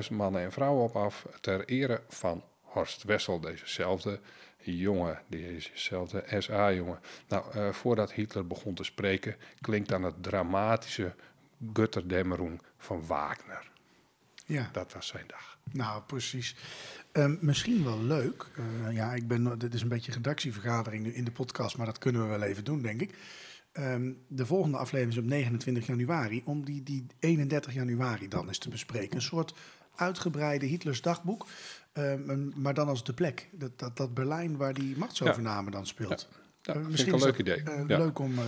20.000 0.10 0.12
mannen 0.12 0.42
en 0.42 0.52
vrouwen 0.52 0.84
op 0.84 0.96
af 0.96 1.26
ter 1.42 1.66
ere 1.66 2.02
van 2.08 2.44
Horst 2.62 3.04
Wessel, 3.04 3.40
dezezelfde 3.40 4.20
jongen, 4.58 5.22
dezezelfde 5.28 6.24
SA-jongen. 6.40 7.00
Nou, 7.28 7.52
eh, 7.52 7.70
voordat 7.70 8.12
Hitler 8.12 8.48
begon 8.48 8.74
te 8.74 8.84
spreken, 8.84 9.36
klinkt 9.62 9.90
dan 9.90 10.04
het 10.04 10.24
dramatische 10.24 11.14
Götterdämmerung 11.74 12.62
van 12.78 13.06
Wagner. 13.06 13.72
Ja. 14.46 14.70
Dat 14.72 14.94
was 14.94 15.08
zijn 15.08 15.26
dag. 15.28 15.58
Nou, 15.72 16.02
precies. 16.02 16.56
Ehm, 17.12 17.36
misschien 17.40 17.84
wel 17.84 18.02
leuk. 18.02 18.46
eh, 18.56 18.94
ja, 18.96 19.14
ik 19.14 19.28
ben, 19.28 19.60
dit 19.60 19.74
is 19.74 19.82
een 19.82 19.88
beetje 19.88 20.12
een 20.12 20.18
redactievergadering 20.18 21.04
nu 21.04 21.14
in 21.14 21.24
de 21.24 21.32
podcast, 21.32 21.78
maar 21.78 21.86
dat 21.86 21.98
kunnen 21.98 22.22
we 22.22 22.28
wel 22.28 22.44
even 22.44 22.64
doen, 22.64 22.82
denk 22.82 23.02
ik. 23.02 23.16
Ehm, 23.78 24.12
de 24.28 24.46
volgende 24.46 24.78
aflevering 24.78 25.18
is 25.18 25.24
op 25.24 25.30
29 25.30 25.88
januari, 25.88 26.42
om 26.46 26.66
die, 26.66 26.84
die 26.84 27.06
31 27.20 27.74
januari 27.74 28.28
dan 28.28 28.48
eens 28.48 28.58
te 28.58 28.70
bespreken. 28.70 29.16
Een 29.16 29.22
soort 29.22 29.54
uitgebreide 29.96 30.66
Hitlers 30.66 31.02
dagboek, 31.02 31.48
ehm, 31.94 32.62
maar 32.62 32.74
dan 32.74 32.88
als 32.88 33.04
de 33.04 33.14
plek. 33.14 33.50
Dat, 33.52 33.80
dat, 33.80 33.98
dat 33.98 34.14
Berlijn 34.14 34.58
waar 34.58 34.74
die 34.74 34.98
machtsovername 34.98 35.72
dan 35.72 35.86
speelt. 35.88 36.28
Ja, 36.62 36.74
Eh, 36.74 36.82
vind 36.86 37.00
ik 37.00 37.14
een 37.14 37.20
leuk 37.20 37.38
idee. 37.38 37.64
eh, 37.64 37.84
Ja. 37.88 37.98
Leuk 37.98 38.20
om 38.20 38.38
eh, 38.38 38.44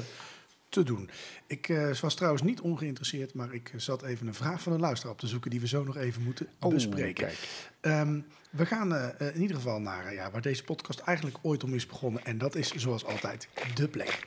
te 0.69 0.83
doen. 0.83 1.09
Ik 1.47 1.69
eh, 1.69 1.93
was 1.95 2.15
trouwens 2.15 2.43
niet 2.43 2.61
ongeïnteresseerd, 2.61 3.33
maar 3.33 3.53
ik 3.53 3.73
zat 3.75 4.03
even 4.03 4.27
een 4.27 4.33
vraag 4.33 4.61
van 4.61 4.73
een 4.73 4.79
luisteraar 4.79 5.13
op 5.13 5.19
te 5.19 5.27
zoeken 5.27 5.49
die 5.51 5.59
we 5.59 5.67
zo 5.67 5.83
nog 5.83 5.97
even 5.97 6.21
moeten 6.23 6.47
Oh, 6.59 6.73
bespreken. 6.73 7.25
kijk. 7.25 7.37
Ehm, 7.81 8.19
we 8.51 8.65
gaan 8.65 8.93
eh, 8.95 9.27
eh, 9.27 9.35
in 9.35 9.41
ieder 9.41 9.55
geval 9.55 9.79
naar 9.81 10.05
eh, 10.05 10.13
ja, 10.13 10.31
waar 10.31 10.41
deze 10.41 10.63
podcast 10.63 10.99
eigenlijk 10.99 11.37
ooit 11.41 11.63
om 11.63 11.73
is 11.73 11.85
begonnen. 11.85 12.25
En 12.25 12.37
dat 12.37 12.55
is 12.55 12.71
zoals 12.75 13.05
altijd 13.05 13.47
de 13.75 13.87
plek. 13.87 14.25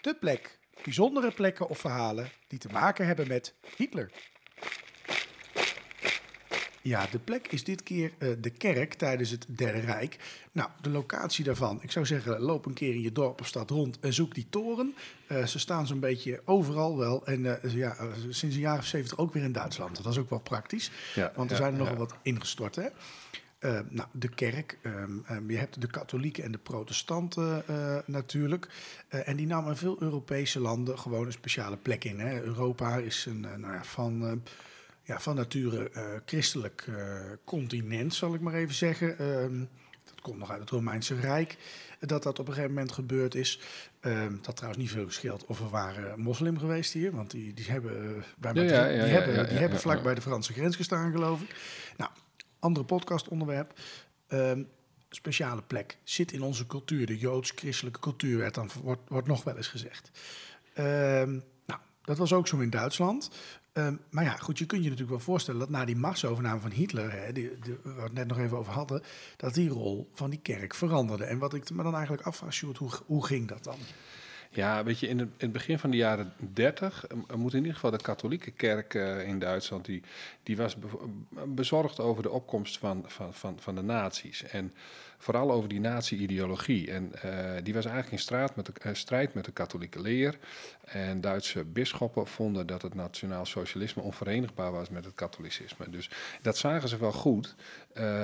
De 0.00 0.14
plek. 0.20 0.58
Bijzondere 0.84 1.30
plekken 1.30 1.68
of 1.68 1.78
verhalen 1.78 2.30
die 2.48 2.58
te 2.58 2.68
maken 2.72 3.06
hebben 3.06 3.28
met 3.28 3.54
Hitler. 3.76 4.10
Ja, 6.82 7.06
de 7.10 7.18
plek 7.18 7.46
is 7.52 7.64
dit 7.64 7.82
keer 7.82 8.12
eh, 8.18 8.28
de 8.38 8.50
kerk 8.50 8.94
tijdens 8.94 9.30
het 9.30 9.46
Derde 9.48 9.80
Rijk. 9.80 10.16
Nou, 10.52 10.70
de 10.80 10.90
locatie 10.90 11.44
daarvan. 11.44 11.82
Ik 11.82 11.90
zou 11.90 12.06
zeggen, 12.06 12.40
loop 12.40 12.66
een 12.66 12.74
keer 12.74 12.94
in 12.94 13.00
je 13.00 13.12
dorp 13.12 13.40
of 13.40 13.46
stad 13.46 13.70
rond 13.70 13.98
en 14.00 14.12
zoek 14.12 14.34
die 14.34 14.46
toren. 14.50 14.94
Eh, 15.26 15.46
ze 15.46 15.58
staan 15.58 15.86
zo'n 15.86 16.00
beetje 16.00 16.42
overal 16.44 16.98
wel. 16.98 17.26
En 17.26 17.62
eh, 17.62 17.74
ja, 17.74 17.96
sinds 18.28 18.56
een 18.56 18.62
jaar 18.62 18.78
of 18.78 18.86
zeventig 18.86 19.18
ook 19.18 19.32
weer 19.32 19.42
in 19.42 19.52
Duitsland. 19.52 20.02
Dat 20.02 20.12
is 20.12 20.18
ook 20.18 20.30
wel 20.30 20.40
praktisch. 20.40 20.90
Ja, 21.14 21.32
want 21.34 21.50
er 21.50 21.56
ja, 21.56 21.62
zijn 21.62 21.74
er 21.74 21.78
ja. 21.78 21.84
nogal 21.84 22.06
wat 22.06 22.14
ingestort, 22.22 22.76
hè? 22.76 22.88
Eh, 23.60 23.78
nou, 23.88 24.08
de 24.12 24.28
kerk. 24.28 24.78
ehm, 24.82 25.18
ehm, 25.26 25.50
je 25.50 25.56
hebt 25.56 25.80
de 25.80 25.86
katholieken 25.86 26.44
en 26.44 26.52
de 26.52 26.58
protestanten 26.58 27.62
eh, 27.66 27.98
natuurlijk. 28.06 28.68
Eh, 29.08 29.28
en 29.28 29.36
die 29.36 29.46
namen 29.46 29.70
in 29.70 29.76
veel 29.76 29.96
Europese 30.00 30.60
landen 30.60 30.98
gewoon 30.98 31.26
een 31.26 31.32
speciale 31.32 31.76
plek 31.76 32.04
in. 32.04 32.20
Hè. 32.20 32.42
Europa 32.42 32.96
is 32.96 33.26
een, 33.26 33.40
nou 33.40 33.72
ja, 33.72 33.84
van, 33.84 34.42
ja, 35.02 35.20
van 35.20 35.34
nature 35.34 35.90
christelijk 36.24 36.88
continent, 37.44 38.14
zal 38.14 38.34
ik 38.34 38.40
maar 38.40 38.54
even 38.54 38.74
zeggen. 38.74 39.18
Ehm, 39.18 39.58
dat 40.04 40.20
komt 40.20 40.38
nog 40.38 40.50
uit 40.50 40.60
het 40.60 40.70
Romeinse 40.70 41.20
Rijk. 41.20 41.56
Dat 41.98 42.22
dat 42.22 42.38
op 42.38 42.46
een 42.48 42.54
gegeven 42.54 42.74
moment 42.74 42.92
gebeurd 42.92 43.34
is. 43.34 43.60
Dat 44.42 44.56
trouwens 44.56 44.82
niet 44.82 44.90
veel 44.90 45.06
gescheeld 45.06 45.44
of 45.44 45.58
we 45.58 45.68
waren 45.68 46.20
moslim 46.20 46.58
geweest 46.58 46.92
hier. 46.92 47.12
Want 47.12 47.30
die, 47.30 47.54
die 47.54 47.70
hebben, 47.70 48.24
bij 48.38 48.52
die 48.52 48.62
hebben, 48.62 49.48
die 49.48 49.58
hebben 49.58 49.80
vlak 49.80 50.02
bij 50.02 50.14
de 50.14 50.20
Franse 50.20 50.52
grens 50.52 50.76
gestaan, 50.76 51.12
geloof 51.12 51.40
ik. 51.40 51.54
Nou, 51.96 52.10
andere 52.60 52.84
podcastonderwerp. 52.84 53.80
Ehm 54.28 54.62
speciale 55.10 55.62
plek. 55.62 55.98
Zit 56.02 56.32
in 56.32 56.42
onze 56.42 56.66
cultuur. 56.66 57.06
De 57.06 57.18
joods-christelijke 57.18 58.00
cultuur 58.00 58.38
werd 58.38 58.54
dan, 58.54 58.70
wordt, 58.82 59.08
wordt 59.08 59.28
nog 59.28 59.44
wel 59.44 59.56
eens 59.56 59.68
gezegd. 59.68 60.10
Ehm, 60.74 61.38
nou, 61.66 61.80
dat 62.02 62.18
was 62.18 62.32
ook 62.32 62.48
zo 62.48 62.58
in 62.58 62.70
Duitsland. 62.70 63.30
Ehm, 63.72 63.94
maar 64.10 64.24
ja, 64.24 64.36
goed, 64.36 64.58
je 64.58 64.66
kunt 64.66 64.82
je 64.82 64.88
natuurlijk 64.88 65.16
wel 65.16 65.26
voorstellen 65.26 65.60
dat 65.60 65.68
na 65.68 65.84
die 65.84 65.96
machtsovername 65.96 66.60
van 66.60 66.70
Hitler, 66.70 67.12
hè, 67.12 67.32
die, 67.32 67.58
die, 67.58 67.76
waar 67.82 67.94
we 67.94 68.02
het 68.02 68.12
net 68.12 68.26
nog 68.26 68.38
even 68.38 68.58
over 68.58 68.72
hadden, 68.72 69.02
dat 69.36 69.54
die 69.54 69.68
rol 69.68 70.10
van 70.14 70.30
die 70.30 70.40
kerk 70.40 70.74
veranderde. 70.74 71.24
En 71.24 71.38
wat 71.38 71.54
ik 71.54 71.70
me 71.70 71.82
dan 71.82 71.94
eigenlijk 71.94 72.26
afvraag, 72.26 72.60
hoe, 72.60 72.90
hoe 73.06 73.26
ging 73.26 73.48
dat 73.48 73.64
dan? 73.64 73.78
Ja, 74.52 74.84
weet 74.84 74.98
je, 74.98 75.08
in 75.08 75.18
het, 75.18 75.28
in 75.28 75.34
het 75.38 75.52
begin 75.52 75.78
van 75.78 75.90
de 75.90 75.96
jaren 75.96 76.32
30 76.38 77.06
uh, 77.10 77.36
moet 77.36 77.52
in 77.52 77.58
ieder 77.58 77.74
geval 77.74 77.90
de 77.90 77.96
katholieke 77.96 78.50
kerk 78.50 78.94
uh, 78.94 79.28
in 79.28 79.38
Duitsland, 79.38 79.84
die, 79.84 80.02
die 80.42 80.56
was 80.56 80.76
bezorgd 81.46 82.00
over 82.00 82.22
de 82.22 82.30
opkomst 82.30 82.78
van, 82.78 83.04
van, 83.06 83.34
van, 83.34 83.58
van 83.60 83.74
de 83.74 83.82
nazi's. 83.82 84.42
En 84.42 84.74
vooral 85.18 85.52
over 85.52 85.68
die 85.68 85.80
nazi-ideologie. 85.80 86.90
En 86.90 87.12
uh, 87.24 87.50
die 87.62 87.74
was 87.74 87.84
eigenlijk 87.84 88.12
in 88.12 88.18
strijd 88.18 88.56
met, 88.56 88.66
de, 88.66 88.94
strijd 88.94 89.34
met 89.34 89.44
de 89.44 89.52
katholieke 89.52 90.00
leer. 90.00 90.38
En 90.84 91.20
Duitse 91.20 91.64
bisschoppen 91.64 92.26
vonden 92.26 92.66
dat 92.66 92.82
het 92.82 92.94
nationaal 92.94 93.46
socialisme 93.46 94.02
onverenigbaar 94.02 94.72
was 94.72 94.88
met 94.88 95.04
het 95.04 95.14
katholicisme. 95.14 95.90
Dus 95.90 96.10
dat 96.42 96.56
zagen 96.56 96.88
ze 96.88 96.98
wel 96.98 97.12
goed, 97.12 97.54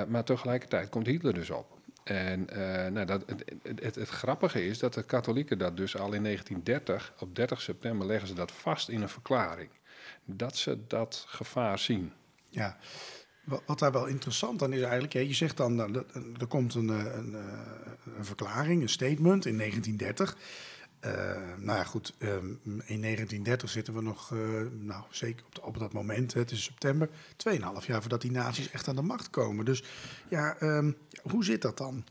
maar 0.07 0.23
tegelijkertijd 0.23 0.89
komt 0.89 1.07
Hitler 1.07 1.33
dus 1.33 1.49
op. 1.49 1.76
En 2.07 2.47
uh, 2.51 2.57
nou, 2.87 3.05
dat, 3.05 3.23
het, 3.25 3.43
het, 3.81 3.95
het, 3.95 4.09
grappige 4.09 4.65
is 4.65 4.79
dat 4.79 4.93
de 4.93 5.03
katholieken 5.03 5.57
dat 5.57 5.77
dus 5.77 5.97
al 5.97 6.13
in 6.13 6.23
1930, 6.23 7.13
op 7.19 7.35
30 7.35 7.61
september 7.61 8.07
leggen 8.07 8.27
ze 8.27 8.33
dat 8.33 8.51
vast 8.51 8.89
in 8.89 9.01
een 9.01 9.09
verklaring. 9.09 9.69
Dat 10.25 10.57
ze 10.57 10.77
dat 10.87 11.25
gevaar 11.27 11.79
zien. 11.79 12.13
Ja, 12.49 12.77
wat 13.65 13.79
daar 13.79 13.91
wel 13.91 14.05
interessant 14.05 14.63
aan 14.63 14.73
is 14.73 14.81
eigenlijk, 14.81 15.13
je 15.13 15.33
zegt 15.33 15.57
dan, 15.57 15.75
nou, 15.75 16.03
er 16.39 16.47
komt 16.47 16.73
een, 16.73 16.87
een, 16.87 17.33
een 18.17 18.25
verklaring, 18.25 18.81
een 18.81 18.89
statement 18.89 19.45
in 19.45 19.57
1930. 19.57 20.37
Uh, 21.07 21.13
nou 21.57 21.77
ja, 21.77 21.83
goed, 21.83 22.13
um, 22.19 22.59
in 22.63 23.01
1930 23.01 23.69
zitten 23.69 23.93
we 23.93 24.01
nog, 24.01 24.31
uh, 24.31 24.39
nou 24.79 25.03
zeker 25.09 25.45
op, 25.45 25.65
op, 25.65 25.79
dat 25.79 25.93
moment, 25.93 26.33
het 26.33 26.51
is 26.51 26.63
september, 26.63 27.09
2,5 27.09 27.85
jaar 27.85 28.01
voordat 28.01 28.21
die 28.21 28.31
naties 28.31 28.71
echt 28.71 28.87
aan 28.87 28.95
de 28.95 29.01
macht 29.01 29.29
komen. 29.29 29.65
Dus 29.65 29.83
ja, 30.29 30.61
um, 30.61 30.97
hoe 31.21 31.43
zit 31.43 31.61
dat 31.61 31.77
dan? 31.77 32.05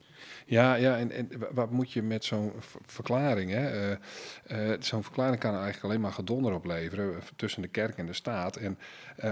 Ja, 0.48 0.74
ja 0.74 0.98
en, 0.98 1.28
wat 1.50 1.70
moet 1.70 1.92
je 1.92 2.02
met 2.02 2.24
zo'n 2.24 2.52
verklaring? 2.86 3.50
Uh, 3.52 4.72
zo'n 4.80 5.02
verklaring 5.02 5.38
kan 5.38 5.54
eigenlijk 5.54 5.84
alleen 5.84 6.00
maar 6.00 6.12
gedonder 6.12 6.52
opleveren 6.52 7.22
tussen 7.36 7.62
de 7.62 7.68
kerk 7.68 7.98
en 7.98 8.06
de 8.06 8.12
staat. 8.12 8.56
En 8.56 8.78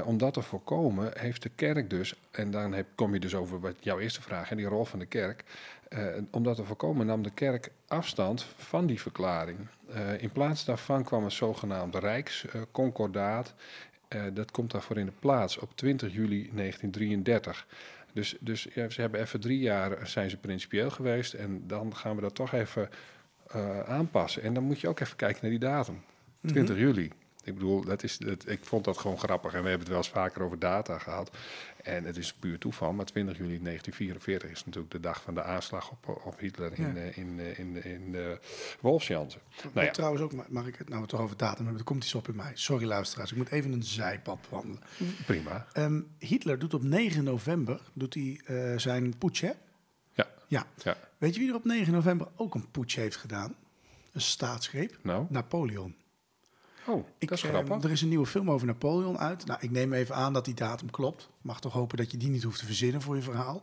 om 0.05 0.19
dat 0.19 0.35
te 0.35 0.43
voorkomen, 0.43 1.11
heeft 1.19 1.43
de 1.43 1.51
kerk 1.55 1.91
dus, 1.91 2.15
en 2.31 2.51
dan 2.51 2.73
heb, 2.73 2.87
kom 2.95 3.13
je 3.13 3.21
dus 3.21 3.35
over 3.35 3.61
wat 3.61 3.75
jouw 3.81 3.99
eerste 3.99 4.23
vraag, 4.23 4.51
en 4.51 4.57
die 4.57 4.67
rol 4.67 4.85
van 4.85 4.99
de 4.99 5.07
kerk. 5.07 5.45
Om 6.31 6.43
dat 6.43 6.57
te 6.57 6.65
voorkomen 6.65 7.07
nam 7.07 7.23
de 7.23 7.31
kerk 7.31 7.71
afstand 7.89 8.47
van 8.57 8.87
die 8.87 9.01
verklaring. 9.01 9.59
In 10.19 10.31
plaats 10.31 10.65
daarvan 10.65 11.05
kwam 11.05 11.25
een 11.25 11.31
zogenaamd 11.31 11.95
Rijksconcordaat. 11.95 13.55
Dat 14.33 14.51
komt 14.51 14.71
daarvoor 14.71 14.99
in 14.99 15.07
de 15.07 15.13
plaats 15.19 15.59
op 15.59 15.77
20 15.77 16.13
juli 16.13 16.51
1933. 16.55 17.67
Dus, 18.15 18.37
dus 18.41 18.67
ja, 18.75 18.89
ze 18.89 19.01
hebben 19.01 19.21
even 19.21 19.41
drie 19.41 19.59
jaar 19.59 20.07
zijn 20.09 20.31
ze 20.31 20.37
principieel 20.37 20.91
geweest 20.91 21.35
en 21.35 21.67
dan 21.67 21.97
gaan 21.97 22.17
we 22.17 22.23
dat 22.23 22.35
toch 22.35 22.53
even 22.53 22.89
aanpassen. 23.87 24.43
En 24.43 24.55
dan 24.55 24.63
moet 24.63 24.81
je 24.81 24.89
ook 24.89 25.01
even 25.01 25.17
kijken 25.17 25.39
naar 25.43 25.51
die 25.51 25.61
datum. 25.61 26.03
20 26.41 26.77
mm 26.77 26.83
-hmm. 26.83 26.89
juli. 26.89 27.11
Ik 27.45 27.55
bedoel, 27.55 27.85
dat 27.85 28.03
is, 28.03 28.19
dat, 28.19 28.49
ik 28.49 28.65
vond 28.65 28.85
dat 28.85 28.99
gewoon 28.99 29.19
grappig. 29.19 29.55
En 29.55 29.63
we 29.63 29.69
hebben 29.69 29.87
het 29.87 29.89
wel 29.89 29.97
eens 29.97 30.09
vaker 30.09 30.43
over 30.43 30.59
data 30.59 30.99
gehad. 30.99 31.31
En 31.83 32.05
het 32.05 32.17
is 32.17 32.33
puur 32.33 32.59
toeval, 32.59 32.93
maar 32.93 33.05
20 33.05 33.37
juli 33.37 33.63
1944 33.63 34.51
is 34.51 34.65
natuurlijk 34.65 34.93
de 34.93 35.01
dag 35.01 35.23
van 35.23 35.35
de 35.35 35.43
aanslag 35.43 35.91
op, 35.91 36.21
op 36.25 36.39
Hitler 36.39 36.79
in, 36.79 36.95
ja. 36.95 37.01
in, 37.01 37.39
in, 37.39 37.57
in, 37.57 37.85
in 37.85 38.13
de 38.13 38.39
Wolfsjansen. 38.81 39.41
Nou 39.73 39.87
ja. 39.87 39.93
Trouwens 39.93 40.23
ook, 40.23 40.49
mag 40.49 40.67
ik 40.67 40.77
het 40.77 40.89
nou 40.89 41.07
toch 41.07 41.21
over 41.21 41.37
datum 41.37 41.63
hebben? 41.63 41.79
Er 41.79 41.87
komt 41.87 42.05
iets 42.05 42.15
op 42.15 42.29
in 42.29 42.37
mij. 42.37 42.53
Sorry 42.55 42.87
luisteraars, 42.87 43.31
ik 43.31 43.37
moet 43.37 43.51
even 43.51 43.73
een 43.73 43.83
zijpad 43.83 44.39
wandelen. 44.49 44.83
Prima. 45.27 45.67
Um, 45.77 46.09
Hitler 46.19 46.59
doet 46.59 46.75
op 46.75 46.83
9 46.83 47.25
november 47.25 47.81
doet 47.93 48.15
hij, 48.15 48.41
uh, 48.47 48.79
zijn 48.79 49.19
putsch, 49.19 49.43
hè? 49.43 49.53
Ja. 50.13 50.27
ja. 50.47 50.67
ja. 50.83 50.97
Weet 51.19 51.35
je 51.35 51.41
wie 51.41 51.49
er 51.49 51.55
op 51.55 51.65
9 51.65 51.93
november 51.93 52.29
ook 52.37 52.55
een 52.55 52.71
putsch 52.71 52.97
heeft 52.97 53.17
gedaan? 53.17 53.55
Een 54.13 54.21
staatsgreep? 54.21 54.99
Nou? 55.03 55.27
Napoleon. 55.29 55.95
Oh, 56.87 57.07
ik, 57.19 57.29
dat 57.29 57.39
is 57.39 57.45
grappig. 57.45 57.77
Uh, 57.77 57.85
er 57.85 57.91
is 57.91 58.03
een 58.03 58.09
nieuwe 58.09 58.27
film 58.27 58.51
over 58.51 58.67
Napoleon 58.67 59.19
uit. 59.19 59.47
Nou, 59.47 59.59
ik 59.63 59.71
neem 59.71 59.93
even 59.93 60.15
aan 60.15 60.33
dat 60.33 60.45
die 60.45 60.55
datum 60.55 60.91
klopt. 60.91 61.29
Mag 61.41 61.61
toch 61.61 61.73
hopen 61.73 61.97
dat 61.97 62.11
je 62.11 62.17
die 62.17 62.29
niet 62.29 62.43
hoeft 62.43 62.59
te 62.59 62.67
verzinnen 62.67 63.03
voor 63.03 63.17
je 63.17 63.23
verhaal. 63.23 63.63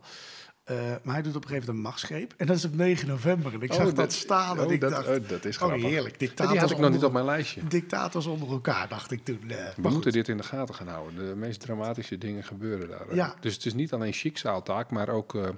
Uh, 0.70 0.76
maar 1.02 1.14
hij 1.14 1.22
doet 1.22 1.36
op 1.36 1.42
een 1.42 1.48
gegeven 1.48 1.66
moment 1.66 1.68
een 1.68 1.90
machtsgreep. 1.90 2.34
En 2.36 2.46
dat 2.46 2.56
is 2.56 2.64
op 2.64 2.74
9 2.74 3.08
november. 3.08 3.54
En 3.54 3.60
ik 3.60 3.70
oh, 3.70 3.76
zag 3.76 3.86
dat, 3.86 3.96
dat 3.96 4.12
staan. 4.12 4.58
En 4.58 4.66
oh, 4.66 4.72
ik 4.72 4.80
dat, 4.80 4.90
dacht, 4.90 5.08
oh, 5.08 5.28
dat 5.28 5.44
is 5.44 5.56
grappig. 5.56 5.82
Oh, 5.82 5.90
heerlijk. 5.90 6.18
Dictators 6.18 6.50
die 6.50 6.60
had 6.60 6.70
ik 6.70 6.76
nog 6.76 6.86
onder, 6.86 7.00
niet 7.00 7.06
op 7.06 7.12
mijn 7.12 7.24
lijstje. 7.24 7.66
Dictators 7.68 8.26
onder 8.26 8.50
elkaar, 8.50 8.88
dacht 8.88 9.10
ik 9.10 9.24
toen. 9.24 9.40
Uh, 9.46 9.56
We 9.76 9.88
moeten 9.88 10.12
dit 10.12 10.28
in 10.28 10.36
de 10.36 10.42
gaten 10.42 10.74
gaan 10.74 10.88
houden. 10.88 11.26
De 11.26 11.36
meest 11.36 11.60
dramatische 11.60 12.18
dingen 12.18 12.44
gebeuren 12.44 12.88
daar. 12.88 13.14
Ja. 13.14 13.34
Dus 13.40 13.54
het 13.54 13.66
is 13.66 13.74
niet 13.74 13.92
alleen 13.92 14.12
chic 14.12 14.38
zaaltaak, 14.38 14.90
maar 14.90 15.08
ook... 15.08 15.34
Uh, 15.34 15.48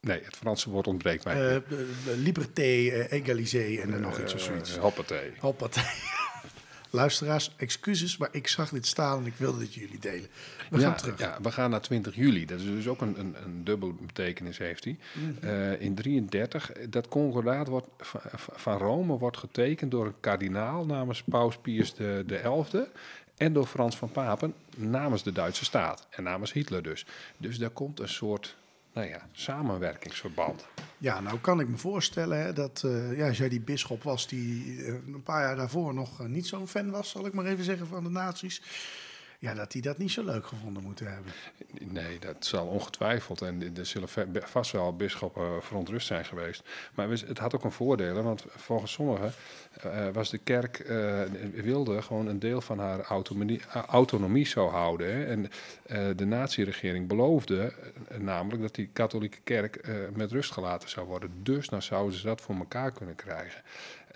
Nee, 0.00 0.20
het 0.24 0.36
Franse 0.36 0.70
woord 0.70 0.86
ontbreekt 0.86 1.24
mij. 1.24 1.62
Liberté, 2.16 2.62
égalisé 3.08 3.76
en 3.80 4.00
nog 4.00 4.20
iets 4.20 4.34
of 4.34 4.40
zoiets. 4.40 4.76
Hoppatee. 4.76 5.32
Hoppatee. 5.38 5.84
Luisteraars, 6.94 7.54
excuses, 7.56 8.16
maar 8.16 8.28
ik 8.32 8.48
zag 8.48 8.70
dit 8.70 8.86
staan 8.86 9.18
en 9.18 9.26
ik 9.26 9.34
wilde 9.36 9.58
dit 9.58 9.74
jullie 9.74 9.98
delen. 9.98 10.28
We 10.70 10.78
ja, 10.78 10.88
gaan 10.88 10.96
terug. 10.96 11.18
Ja, 11.18 11.38
we 11.42 11.52
gaan 11.52 11.70
naar 11.70 11.80
20 11.80 12.14
juli. 12.14 12.46
Dat 12.46 12.58
is 12.58 12.64
dus 12.64 12.88
ook 12.88 13.00
een, 13.00 13.18
een, 13.18 13.36
een 13.44 13.64
dubbele 13.64 13.92
betekenis 13.92 14.58
heeft 14.58 14.84
hij. 14.84 14.98
Mm 15.12 15.36
-hmm. 15.40 15.50
uh, 15.50 15.80
in 15.80 15.94
33, 15.94 16.72
dat 16.88 17.08
concordaat 17.08 17.68
wordt, 17.68 17.86
van 18.54 18.78
Rome 18.78 19.18
wordt 19.18 19.36
getekend 19.36 19.90
door 19.90 20.06
een 20.06 20.20
kardinaal 20.20 20.86
namens 20.86 21.22
Paus 21.22 21.56
Pius 21.56 21.94
de, 21.94 22.24
de 22.26 22.62
XI 22.68 22.84
en 23.36 23.52
door 23.52 23.66
Frans 23.66 23.96
van 23.96 24.10
Papen 24.10 24.54
namens 24.76 25.22
de 25.22 25.32
Duitse 25.32 25.64
staat 25.64 26.06
en 26.10 26.22
namens 26.22 26.52
Hitler 26.52 26.82
dus. 26.82 27.06
Dus 27.36 27.58
daar 27.58 27.70
komt 27.70 28.00
een 28.00 28.08
soort 28.08 28.56
nou 28.92 29.08
ja, 29.08 29.28
samenwerkingsverband. 29.32 30.66
Ja, 30.98 31.20
nou 31.20 31.38
kan 31.38 31.60
ik 31.60 31.68
me 31.68 31.76
voorstellen 31.76 32.38
hè, 32.38 32.52
dat 32.52 32.82
uh, 32.86 33.16
ja, 33.16 33.28
als 33.28 33.38
jij 33.38 33.48
die 33.48 33.60
bisschop 33.60 34.02
was 34.02 34.26
die 34.28 34.76
uh, 34.76 34.86
een 34.88 35.22
paar 35.22 35.42
jaar 35.42 35.56
daarvoor 35.56 35.94
nog 35.94 36.20
uh, 36.20 36.26
niet 36.26 36.46
zo'n 36.46 36.68
fan 36.68 36.90
was, 36.90 37.10
zal 37.10 37.26
ik 37.26 37.32
maar 37.32 37.44
even 37.44 37.64
zeggen, 37.64 37.86
van 37.86 38.04
de 38.04 38.10
nazi's. 38.10 38.62
Ja, 39.42 39.54
dat 39.54 39.72
die 39.72 39.82
dat 39.82 39.98
niet 39.98 40.10
zo 40.10 40.24
leuk 40.24 40.46
gevonden 40.46 40.82
moeten 40.82 41.12
hebben. 41.12 41.32
Nee, 41.80 42.18
dat 42.18 42.46
zal 42.46 42.66
ongetwijfeld. 42.66 43.42
En 43.42 43.76
er 43.76 43.86
zullen 43.86 44.08
vast 44.32 44.72
wel 44.72 44.96
bisschoppen 44.96 45.62
verontrust 45.62 46.06
zijn 46.06 46.24
geweest. 46.24 46.62
Maar 46.94 47.08
het 47.08 47.38
had 47.38 47.54
ook 47.54 47.64
een 47.64 47.72
voordeel, 47.72 48.22
want 48.22 48.44
volgens 48.48 48.92
sommigen 48.92 49.32
uh, 49.84 50.08
was 50.12 50.30
de 50.30 50.38
kerk 50.38 50.78
uh, 50.78 51.22
wilde 51.54 52.02
gewoon 52.02 52.26
een 52.26 52.38
deel 52.38 52.60
van 52.60 52.78
haar 52.78 53.00
autonomie, 53.00 53.60
autonomie 53.86 54.52
houden. 54.54 55.26
En 55.26 55.40
uh, 55.40 56.16
de 56.16 56.24
nazi-regering 56.24 57.08
beloofde 57.08 57.72
namelijk 58.18 58.62
dat 58.62 58.74
die 58.74 58.88
katholieke 58.92 59.40
kerk 59.44 59.88
met 60.14 60.32
rust 60.32 60.52
gelaten 60.52 60.88
zou 60.88 61.06
worden. 61.06 61.30
Dus 61.42 61.68
nou 61.68 61.82
zouden 61.82 62.18
ze 62.18 62.26
dat 62.26 62.40
voor 62.40 62.54
elkaar 62.54 62.92
kunnen 62.92 63.14
krijgen. 63.14 63.62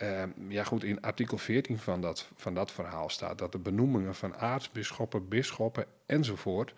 Uh, 0.02 0.22
ja 0.48 0.64
goed, 0.64 0.84
in 0.84 1.00
artikel 1.00 1.38
14 1.38 1.78
van 1.78 2.00
dat, 2.00 2.28
van 2.34 2.54
dat 2.54 2.72
verhaal 2.72 3.08
staat 3.08 3.38
dat 3.38 3.52
de 3.52 3.58
benoemingen 3.58 4.14
van 4.14 4.36
aartsbisschoppen, 4.36 5.28
bisschoppen 5.28 5.86
enzovoort 6.06 6.72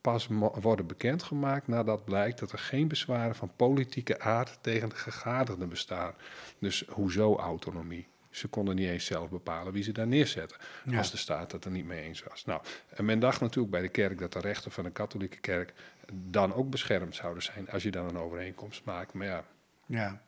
pas 0.00 0.28
worden 0.60 0.86
bekendgemaakt 0.86 1.68
nadat 1.68 2.04
blijkt 2.04 2.38
dat 2.38 2.52
er 2.52 2.58
geen 2.58 2.88
bezwaren 2.88 3.34
van 3.34 3.52
politieke 3.56 4.20
aard 4.20 4.58
tegen 4.60 4.88
de 4.88 4.96
gegadigden 4.96 5.68
bestaan. 5.68 6.14
Dus 6.58 6.84
hoezo 6.88 7.36
autonomie? 7.36 8.06
Ze 8.30 8.48
konden 8.48 8.76
niet 8.76 8.88
eens 8.88 9.04
zelf 9.04 9.30
bepalen 9.30 9.72
wie 9.72 9.82
ze 9.82 9.92
daar 9.92 10.06
neerzetten. 10.06 10.58
Ja. 10.84 10.98
Als 10.98 11.10
de 11.10 11.16
staat 11.16 11.52
het 11.52 11.64
er 11.64 11.70
niet 11.70 11.84
mee 11.84 12.02
eens 12.02 12.22
was. 12.22 12.44
Nou, 12.44 12.60
en 12.88 13.04
men 13.04 13.18
dacht 13.18 13.40
natuurlijk 13.40 13.70
bij 13.70 13.80
de 13.80 13.88
kerk 13.88 14.18
dat 14.18 14.32
de 14.32 14.40
rechten 14.40 14.70
van 14.70 14.84
de 14.84 14.90
katholieke 14.90 15.38
kerk 15.38 15.72
dan 16.12 16.54
ook 16.54 16.70
beschermd 16.70 17.14
zouden 17.14 17.42
zijn. 17.42 17.70
als 17.70 17.82
je 17.82 17.90
dan 17.90 18.08
een 18.08 18.18
overeenkomst 18.18 18.84
maakt. 18.84 19.12
Maar 19.12 19.26
ja. 19.26 19.44
Ja. 19.86 20.22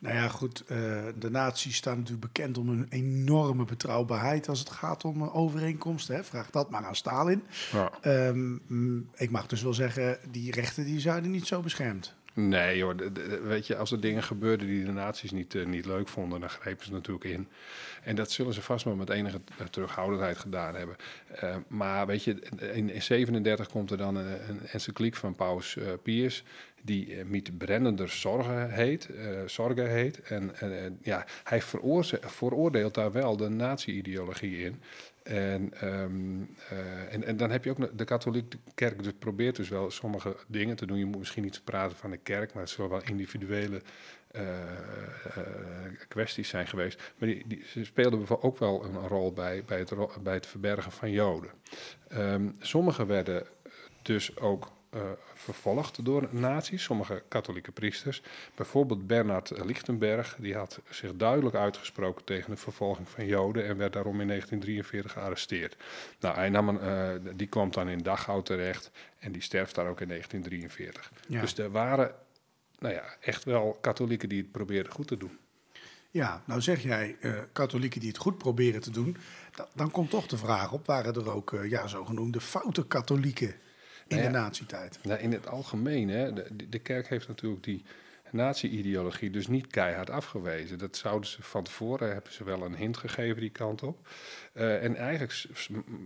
Nou 0.00 0.14
ja, 0.14 0.28
goed. 0.28 0.64
Uh, 0.68 0.78
de 1.18 1.30
naties 1.30 1.76
staan 1.76 1.96
natuurlijk 1.96 2.32
bekend 2.32 2.58
om 2.58 2.68
een 2.68 2.86
enorme 2.88 3.64
betrouwbaarheid 3.64 4.48
als 4.48 4.58
het 4.58 4.70
gaat 4.70 5.04
om 5.04 5.22
uh, 5.22 5.36
overeenkomsten. 5.36 6.14
Hè. 6.14 6.24
Vraag 6.24 6.50
dat 6.50 6.70
maar 6.70 6.84
aan 6.84 6.96
Stalin. 6.96 7.42
Ja. 7.72 7.92
Um, 8.28 9.10
ik 9.14 9.30
mag 9.30 9.46
dus 9.46 9.62
wel 9.62 9.74
zeggen, 9.74 10.18
die 10.30 10.52
rechten 10.52 10.84
die 10.84 11.00
zijn 11.00 11.30
niet 11.30 11.46
zo 11.46 11.60
beschermd. 11.60 12.14
Nee 12.38 12.76
joh, 12.76 12.94
weet 13.42 13.66
je, 13.66 13.76
als 13.76 13.92
er 13.92 14.00
dingen 14.00 14.22
gebeurden 14.22 14.66
die 14.66 14.84
de 14.84 14.92
naties 14.92 15.30
niet, 15.30 15.54
uh, 15.54 15.66
niet 15.66 15.86
leuk 15.86 16.08
vonden, 16.08 16.40
dan 16.40 16.48
grepen 16.50 16.84
ze 16.84 16.92
natuurlijk 16.92 17.24
in. 17.24 17.48
En 18.02 18.16
dat 18.16 18.30
zullen 18.30 18.54
ze 18.54 18.62
vast 18.62 18.84
wel 18.84 18.94
met 18.94 19.10
enige 19.10 19.40
terughoudendheid 19.70 20.38
gedaan 20.38 20.74
hebben. 20.74 20.96
Uh, 21.44 21.56
maar 21.68 22.06
weet 22.06 22.24
je, 22.24 22.38
in 22.72 23.02
37 23.02 23.68
komt 23.68 23.90
er 23.90 23.96
dan 23.96 24.16
een, 24.16 24.60
encycliek 24.72 25.14
van 25.14 25.34
Paus 25.34 25.74
uh, 25.74 25.88
Pius. 26.02 26.44
die 26.82 27.24
met 27.24 27.58
brennender 27.58 28.08
zorgen 28.08 28.70
heet, 28.70 29.08
zorgen 29.46 29.90
heet. 29.90 30.20
En 30.20 30.52
uh, 30.62 30.70
ja, 31.02 31.26
hij 31.44 31.62
veroordeelt 32.20 32.94
daar 32.94 33.12
wel 33.12 33.36
de 33.36 33.48
nazi-ideologie 33.48 34.64
in. 34.64 34.80
En, 35.26 35.72
um, 35.84 36.56
en, 37.10 37.24
en, 37.24 37.36
dan 37.36 37.50
heb 37.50 37.64
je 37.64 37.70
ook 37.70 37.98
de 37.98 38.04
katholieke 38.04 38.56
kerk 38.74 39.02
dus 39.02 39.12
probeert 39.18 39.56
dus 39.56 39.68
wel 39.68 39.90
sommige 39.90 40.36
dingen 40.46 40.76
te 40.76 40.86
doen. 40.86 40.98
Je 40.98 41.04
moet 41.04 41.18
misschien 41.18 41.42
niet 41.42 41.60
praten 41.64 41.96
van 41.96 42.10
de 42.10 42.16
kerk, 42.16 42.52
maar 42.52 42.62
het 42.62 42.72
zullen 42.72 42.90
wel 42.90 43.02
individuele 43.04 43.82
kwesties 46.08 46.48
zijn 46.48 46.66
geweest. 46.66 47.12
Maar 47.18 47.28
die, 47.28 47.44
die, 47.46 47.62
ze 47.66 47.84
speelden 47.84 48.42
ook 48.42 48.58
wel 48.58 48.84
een 48.84 49.08
rol 49.08 49.32
bij, 49.32 49.62
bij, 49.66 49.78
het, 49.78 49.92
bij 50.22 50.34
het 50.34 50.46
verbergen 50.46 50.92
van 50.92 51.10
Joden. 51.10 51.50
Um, 52.12 52.54
sommige 52.58 53.06
werden 53.06 53.46
dus 54.02 54.38
ook 54.38 54.70
uh, 54.96 55.02
vervolgd 55.34 56.04
door 56.04 56.28
nazi's, 56.30 56.82
sommige 56.82 57.22
katholieke 57.28 57.72
priesters. 57.72 58.22
Bijvoorbeeld 58.54 59.06
Bernard 59.06 59.64
Lichtenberg, 59.64 60.36
die 60.38 60.54
had 60.54 60.80
zich 60.90 61.16
duidelijk 61.16 61.56
uitgesproken 61.56 62.24
tegen 62.24 62.50
de 62.50 62.56
vervolging 62.56 63.08
van 63.08 63.26
Joden 63.26 63.66
en 63.66 63.76
werd 63.76 63.92
daarom 63.92 64.20
in 64.20 64.26
1943 64.26 65.12
gearresteerd. 65.12 65.76
Nou, 66.20 66.34
hij 66.34 66.48
nam 66.48 66.68
een, 66.68 67.20
uh, 67.24 67.32
die 67.36 67.46
kwam 67.46 67.70
dan 67.70 67.88
in 67.88 68.02
Dachau 68.02 68.42
terecht 68.42 68.90
en 69.18 69.32
die 69.32 69.42
sterft 69.42 69.74
daar 69.74 69.88
ook 69.88 70.00
in 70.00 70.08
1943. 70.08 71.12
Ja. 71.28 71.40
Dus 71.40 71.58
er 71.58 71.70
waren 71.70 72.14
nou 72.78 72.94
ja, 72.94 73.04
echt 73.20 73.44
wel 73.44 73.78
katholieken 73.80 74.28
die 74.28 74.42
het 74.42 74.50
probeerden 74.50 74.92
goed 74.92 75.06
te 75.06 75.16
doen. 75.16 75.38
Ja, 76.10 76.42
nou 76.46 76.60
zeg 76.60 76.82
jij 76.82 77.16
uh, 77.20 77.38
katholieken 77.52 78.00
die 78.00 78.08
het 78.08 78.18
goed 78.18 78.38
proberen 78.38 78.80
te 78.80 78.90
doen. 78.90 79.16
Dan, 79.54 79.66
dan 79.74 79.90
komt 79.90 80.10
toch 80.10 80.26
de 80.26 80.36
vraag 80.36 80.72
op, 80.72 80.86
waren 80.86 81.14
er 81.14 81.32
ook 81.32 81.52
uh, 81.52 81.70
ja, 81.70 81.86
zogenoemde 81.86 82.40
foute 82.40 82.86
katholieken 82.86 83.54
in 84.06 84.16
nou 84.16 84.28
de 84.28 84.38
nazi-tijd? 84.38 84.98
Nou, 85.02 85.20
in 85.20 85.32
het 85.32 85.48
algemeen, 85.48 86.08
hè, 86.08 86.32
de, 86.32 86.68
de 86.68 86.78
kerk 86.78 87.08
heeft 87.08 87.28
natuurlijk 87.28 87.64
die 87.64 87.84
nazi-ideologie 88.30 89.30
dus 89.30 89.46
niet 89.46 89.66
keihard 89.66 90.10
afgewezen. 90.10 90.78
Dat 90.78 90.96
zouden 90.96 91.28
ze 91.28 91.42
van 91.42 91.64
tevoren, 91.64 92.12
hebben 92.12 92.32
ze 92.32 92.44
wel 92.44 92.62
een 92.62 92.76
hint 92.76 92.96
gegeven 92.96 93.40
die 93.40 93.50
kant 93.50 93.82
op. 93.82 94.08
Uh, 94.52 94.84
en 94.84 94.96
eigenlijk, 94.96 95.46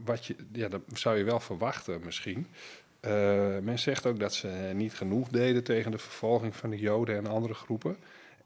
wat 0.05 0.27
je, 0.27 0.37
ja, 0.53 0.69
dat 0.69 0.83
zou 0.93 1.19
je 1.19 1.25
wel 1.25 1.41
verwachten 1.41 2.01
misschien. 2.05 2.47
Uh, 3.01 3.11
men 3.59 3.79
zegt 3.79 4.07
ook 4.07 4.19
dat 4.19 4.35
ze 4.35 4.71
niet 4.75 4.95
genoeg 4.95 5.29
deden 5.29 5.65
tegen 5.65 5.91
de 5.91 5.99
vervolging 5.99 6.57
van 6.57 6.71
de 6.71 6.79
Joden 6.79 7.17
en 7.17 7.27
andere 7.27 7.55
groepen. 7.55 7.97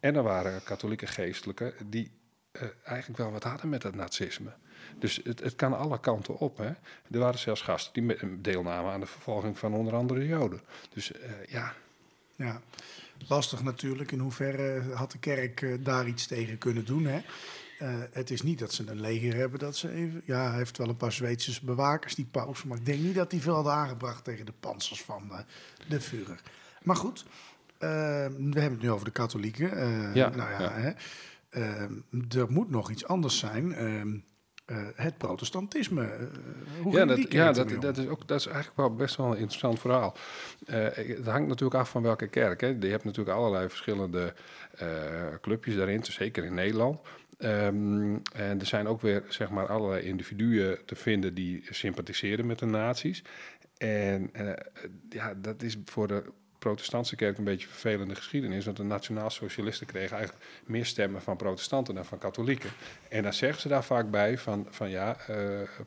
En 0.00 0.16
er 0.16 0.23
waren 0.23 0.62
katholieke 0.64 1.06
geestelijken 1.06 1.73
die 1.87 2.11
uh, 2.52 2.62
eigenlijk 2.84 3.18
wel 3.18 3.30
wat 3.30 3.42
hadden 3.42 3.68
met 3.68 3.82
het 3.82 3.94
nazisme. 3.94 4.52
Dus 4.98 5.20
het, 5.24 5.40
het 5.40 5.56
kan 5.56 5.78
alle 5.78 6.00
kanten 6.00 6.38
op. 6.38 6.58
Hè. 6.58 6.70
Er 7.10 7.18
waren 7.18 7.38
zelfs 7.38 7.60
gasten 7.60 7.92
die 7.92 8.40
deelnamen 8.40 8.92
aan 8.92 9.00
de 9.00 9.06
vervolging 9.06 9.58
van 9.58 9.74
onder 9.74 9.94
andere 9.94 10.26
Joden. 10.26 10.60
Dus 10.92 11.12
uh, 11.12 11.18
ja. 11.48 11.74
Ja, 12.36 12.60
lastig 13.28 13.62
natuurlijk. 13.62 14.12
In 14.12 14.18
hoeverre 14.18 14.94
had 14.94 15.12
de 15.12 15.18
kerk 15.18 15.60
uh, 15.60 15.84
daar 15.84 16.06
iets 16.06 16.26
tegen 16.26 16.58
kunnen 16.58 16.84
doen? 16.84 17.04
Hè? 17.04 17.20
Uh, 17.80 17.94
het 18.12 18.30
is 18.30 18.42
niet 18.42 18.58
dat 18.58 18.72
ze 18.72 18.84
een 18.86 19.00
leger 19.00 19.34
hebben 19.34 19.58
dat 19.58 19.76
ze 19.76 19.90
even. 19.90 20.22
Ja, 20.24 20.48
hij 20.48 20.56
heeft 20.56 20.78
wel 20.78 20.88
een 20.88 20.96
paar 20.96 21.12
Zweedse 21.12 21.64
bewakers, 21.64 22.14
die 22.14 22.28
paus. 22.30 22.62
Maar 22.62 22.78
ik 22.78 22.86
denk 22.86 23.00
niet 23.00 23.14
dat 23.14 23.30
hij 23.30 23.40
veel 23.40 23.54
had 23.54 23.66
aangebracht 23.66 24.24
tegen 24.24 24.46
de 24.46 24.52
panzers 24.60 25.02
van 25.02 25.28
uh, 25.30 25.38
de 25.88 26.00
Führer. 26.00 26.40
Maar 26.82 26.96
goed, 26.96 27.24
uh, 27.24 27.28
we 27.78 28.60
hebben 28.60 28.70
het 28.70 28.82
nu 28.82 28.90
over 28.90 29.04
de 29.04 29.10
katholieken. 29.10 29.68
ja, 30.14 30.28
nou 30.28 30.50
ja, 30.50 30.60
ja. 30.60 30.72
Hè, 30.72 30.92
er 32.38 32.50
moet 32.50 32.70
nog 32.70 32.90
iets 32.90 33.06
anders 33.06 33.38
zijn. 33.38 33.74
Uh, 34.66 34.78
het 34.94 35.18
protestantisme. 35.18 36.02
Uh, 36.02 36.83
hoe 36.83 36.92
ja, 36.92 37.04
dat, 37.04 37.33
ja 37.33 37.52
dat, 37.52 37.80
dat, 37.80 37.99
is 37.99 38.06
ook, 38.06 38.28
dat 38.28 38.40
is 38.40 38.47
eigenlijk 38.47 38.76
wel 38.76 38.94
best 38.94 39.16
wel 39.16 39.26
een 39.26 39.38
interessant 39.38 39.80
verhaal. 39.80 40.16
Uh, 40.66 40.76
het 40.92 41.26
hangt 41.26 41.49
natuurlijk 41.49 41.80
af 41.80 41.90
van 41.90 42.02
welke 42.02 42.28
kerk. 42.28 42.61
Hè. 42.61 42.66
Je 42.66 42.87
hebt 42.87 43.04
natuurlijk 43.04 43.37
allerlei 43.37 43.68
verschillende 43.68 44.35
clubjes 45.40 45.76
daarin, 45.76 46.04
zeker 46.04 46.44
in 46.44 46.54
Nederland. 46.54 47.00
Um, 47.38 48.23
en 48.35 48.61
er 48.61 48.66
zijn 48.66 48.87
ook 48.87 49.00
weer 49.00 49.23
zeg 49.28 49.50
maar, 49.50 49.66
allerlei 49.66 50.02
individuen 50.02 50.78
te 50.85 50.94
vinden 50.94 51.35
die 51.35 51.66
sympathiseren 51.71 52.47
met 52.47 52.59
de 52.59 52.66
nazi's. 52.66 53.23
En 53.76 54.30
ja, 55.09 55.35
dat 55.35 55.62
is 55.62 55.76
voor 55.85 56.09
de 56.09 56.25
protestantse 56.64 57.16
kerk 57.16 57.38
een 57.38 57.44
beetje 57.44 57.68
vervelende 57.68 58.14
geschiedenis. 58.14 58.64
Want 58.64 58.76
de 58.76 58.83
nationaal-socialisten 58.83 59.87
kregen 59.87 60.16
eigenlijk 60.16 60.47
meer 60.64 60.87
stemmen 60.87 61.23
van 61.23 61.37
protestanten 61.37 61.94
dan 61.94 62.04
van 62.04 62.18
katholieken. 62.18 62.71
En 63.09 63.23
dan 63.23 63.33
zeggen 63.33 63.61
ze 63.61 63.68
daar 63.68 63.85
vaak 63.85 64.11
bij 64.11 64.38
van, 64.38 64.66
van 64.71 64.90
ja, 64.90 65.16
uh, 65.30 65.37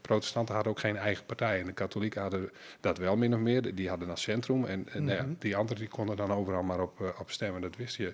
protestanten 0.01 0.55
hadden 0.55 0.73
ook 0.73 0.79
geen 0.79 0.97
eigen 0.97 1.25
partij. 1.25 1.59
En 1.59 1.65
de 1.65 1.73
katholieken 1.73 2.21
hadden 2.21 2.51
dat 2.79 2.97
wel 2.97 3.15
min 3.17 3.33
of 3.33 3.39
meer. 3.39 3.75
Die 3.75 3.89
hadden 3.89 4.07
dat 4.07 4.19
centrum. 4.19 4.65
En, 4.65 4.71
en 4.71 4.79
mm 4.79 4.87
-hmm. 4.91 5.03
nou 5.05 5.17
ja, 5.17 5.23
mhm. 5.23 5.33
die 5.39 5.55
anderen 5.55 5.79
die 5.79 5.91
konden 5.91 6.15
dan 6.15 6.31
overal 6.31 6.63
maar 6.63 6.81
op, 6.81 6.99
uh, 7.01 7.07
op 7.19 7.31
stemmen. 7.31 7.61
Dat 7.61 7.75
wist 7.75 7.95
je. 7.95 8.13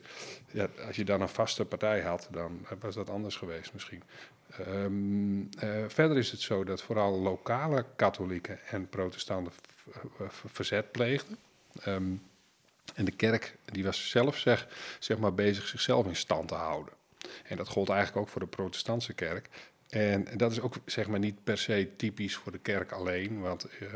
Ja, 0.52 0.68
als 0.88 0.96
je 0.96 1.06
dan 1.06 1.22
een 1.22 1.30
vaste 1.30 1.66
partij 1.66 2.02
had, 2.02 2.28
dan 2.32 2.66
was 2.80 2.96
dat 2.96 3.10
anders 3.10 3.36
geweest 3.36 3.74
misschien. 3.74 4.04
Um, 4.68 5.50
uh, 5.64 5.70
verder 5.88 6.18
is 6.18 6.32
het 6.32 6.42
zo 6.42 6.64
dat 6.64 6.82
vooral 6.82 7.20
lokale 7.20 7.86
katholieken 7.96 8.60
en 8.66 8.90
protestanten 8.90 9.54
verzet 10.28 10.92
pleegden. 10.92 11.38
Um, 11.88 12.22
en 12.94 13.06
de 13.06 13.12
kerk 13.12 13.56
die 13.66 13.84
was 13.84 14.10
zelf 14.10 14.38
zeg, 14.38 14.68
zeg 15.00 15.18
maar 15.18 15.34
bezig 15.34 15.68
zichzelf 15.68 16.06
in 16.06 16.16
stand 16.16 16.48
te 16.48 16.56
houden. 16.56 16.94
En 17.44 17.58
dat 17.58 17.68
gold 17.68 17.90
eigenlijk 17.90 18.20
ook 18.22 18.30
voor 18.30 18.42
de 18.42 18.48
protestantse 18.48 19.14
kerk. 19.14 19.50
En 19.90 20.28
dat 20.36 20.52
is 20.52 20.62
ook 20.62 20.76
zeg 20.86 21.08
maar 21.08 21.20
niet 21.20 21.44
per 21.44 21.58
se 21.58 21.90
typisch 21.96 22.36
voor 22.36 22.52
de 22.52 22.58
kerk 22.58 22.92
alleen, 22.92 23.42
want 23.42 23.68
uh, 23.82 23.90